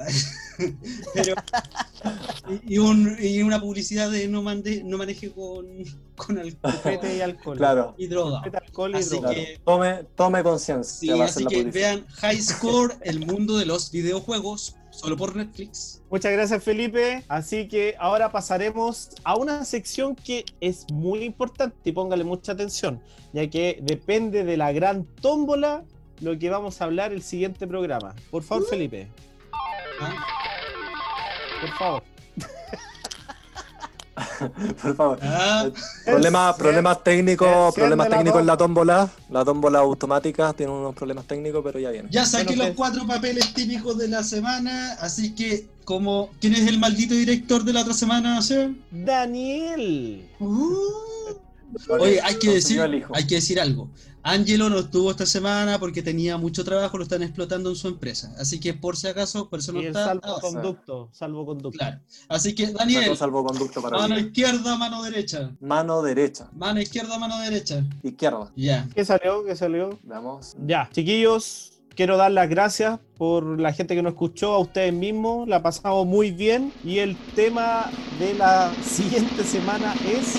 Pero, 1.15 1.33
y, 2.67 2.75
y 2.75 2.77
un- 2.77 3.17
y 3.19 3.41
una 3.41 3.59
publicidad 3.59 4.09
de 4.11 4.27
no, 4.27 4.43
mande, 4.43 4.83
no 4.83 4.97
maneje 4.97 5.31
con, 5.31 5.65
con 6.15 6.37
alcohol 6.37 6.73
Copete 6.75 7.17
y 7.17 7.21
alcohol. 7.21 7.57
Claro, 7.57 7.95
y 7.97 8.05
droga. 8.07 8.37
Copete, 8.39 8.57
alcohol 8.57 8.91
y 8.91 8.97
Así 8.97 9.09
droga. 9.09 9.29
claro. 9.29 9.43
que- 9.45 9.59
Tome, 9.65 10.03
tome 10.15 10.43
conciencia. 10.43 10.99
Sí, 11.15 11.21
así 11.21 11.43
la 11.43 11.49
que 11.49 11.57
publicidad. 11.63 11.73
vean 11.95 12.07
High 12.07 12.41
Score, 12.41 12.95
el 13.01 13.25
mundo 13.25 13.57
de 13.57 13.65
los 13.65 13.89
videojuegos, 13.91 14.75
solo 14.97 15.15
por 15.15 15.35
Netflix. 15.35 16.01
Muchas 16.09 16.31
gracias 16.31 16.63
Felipe. 16.63 17.23
Así 17.27 17.67
que 17.67 17.95
ahora 17.99 18.31
pasaremos 18.31 19.09
a 19.23 19.35
una 19.35 19.63
sección 19.63 20.15
que 20.15 20.43
es 20.59 20.89
muy 20.91 21.23
importante 21.23 21.77
y 21.83 21.91
póngale 21.91 22.23
mucha 22.23 22.53
atención, 22.53 23.01
ya 23.31 23.47
que 23.47 23.79
depende 23.81 24.43
de 24.43 24.57
la 24.57 24.71
gran 24.71 25.05
tómbola 25.05 25.85
lo 26.19 26.37
que 26.39 26.49
vamos 26.49 26.81
a 26.81 26.85
hablar 26.85 27.13
el 27.13 27.21
siguiente 27.21 27.67
programa. 27.67 28.15
Por 28.31 28.41
favor, 28.41 28.67
Felipe, 28.67 29.07
¿ah? 30.01 30.25
por 31.61 31.69
favor. 31.77 32.03
Por 34.81 34.95
favor. 34.95 35.19
Ah, 35.21 35.69
Problemas, 36.05 37.03
técnicos, 37.03 37.73
problemas 37.75 38.09
técnicos 38.09 38.41
en 38.41 38.47
la 38.47 38.57
tómbola. 38.57 39.09
La 39.29 39.45
tómbola 39.45 39.79
automática 39.79 40.53
tiene 40.53 40.71
unos 40.71 40.95
problemas 40.95 41.25
técnicos, 41.25 41.61
pero 41.63 41.79
ya 41.79 41.91
viene. 41.91 42.09
ya 42.11 42.25
saqué 42.25 42.45
Bueno, 42.45 42.63
los 42.63 42.69
que- 42.71 42.75
cuatro 42.75 43.07
papeles 43.07 43.53
típicos 43.53 43.97
de 43.97 44.07
la 44.07 44.23
semana, 44.23 44.93
así 45.01 45.35
que 45.35 45.67
como 45.85 46.29
¿quién 46.41 46.53
es 46.55 46.67
el 46.67 46.79
maldito 46.79 47.13
director 47.13 47.63
de 47.63 47.73
la 47.73 47.81
otra 47.81 47.93
semana, 47.93 48.41
Seba? 48.41 48.73
Daniel. 48.91 50.27
Uh. 50.39 50.75
Oye, 51.89 52.19
hay 52.21 52.35
que 52.35 52.51
decir, 52.55 52.81
hay 52.81 53.27
que 53.27 53.35
decir 53.35 53.59
algo. 53.59 53.89
Angelo 54.23 54.69
no 54.69 54.79
estuvo 54.79 55.09
esta 55.11 55.25
semana 55.25 55.79
porque 55.79 56.01
tenía 56.01 56.37
mucho 56.37 56.63
trabajo, 56.65 56.97
lo 56.97 57.03
están 57.03 57.23
explotando 57.23 57.69
en 57.69 57.75
su 57.77 57.87
empresa. 57.87 58.33
Así 58.37 58.59
que 58.59 58.73
por 58.73 58.97
si 58.97 59.07
acaso, 59.07 59.49
por 59.49 59.59
eso 59.59 59.71
no 59.71 59.79
Y 59.79 59.83
el 59.83 59.87
está. 59.89 60.05
salvoconducto, 60.05 61.09
salvoconducto. 61.13 61.77
Claro. 61.77 61.99
Así 62.27 62.53
que 62.53 62.67
Daniel, 62.73 63.15
salvoconducto 63.15 63.81
para 63.81 63.97
mano 63.97 64.19
izquierda, 64.19 64.75
mano 64.77 65.01
derecha. 65.03 65.51
Mano 65.61 66.01
derecha, 66.01 66.49
Mano 66.53 66.81
izquierda, 66.81 67.17
mano 67.17 67.39
derecha. 67.39 67.83
izquierda. 68.03 68.51
Ya. 68.55 68.87
¿Qué 68.93 69.05
salió? 69.05 69.45
¿Qué 69.45 69.55
salió? 69.55 69.97
Veamos. 70.03 70.55
Ya, 70.65 70.89
chiquillos, 70.91 71.71
quiero 71.95 72.17
dar 72.17 72.31
las 72.31 72.49
gracias 72.49 72.99
por 73.17 73.59
la 73.59 73.71
gente 73.71 73.95
que 73.95 74.01
nos 74.03 74.11
escuchó, 74.11 74.53
a 74.55 74.59
ustedes 74.59 74.91
mismos, 74.93 75.47
la 75.47 75.63
pasamos 75.63 76.05
muy 76.05 76.31
bien 76.31 76.73
y 76.83 76.99
el 76.99 77.15
tema 77.33 77.89
de 78.19 78.33
la 78.33 78.73
siguiente 78.83 79.43
semana 79.45 79.95
es 80.05 80.35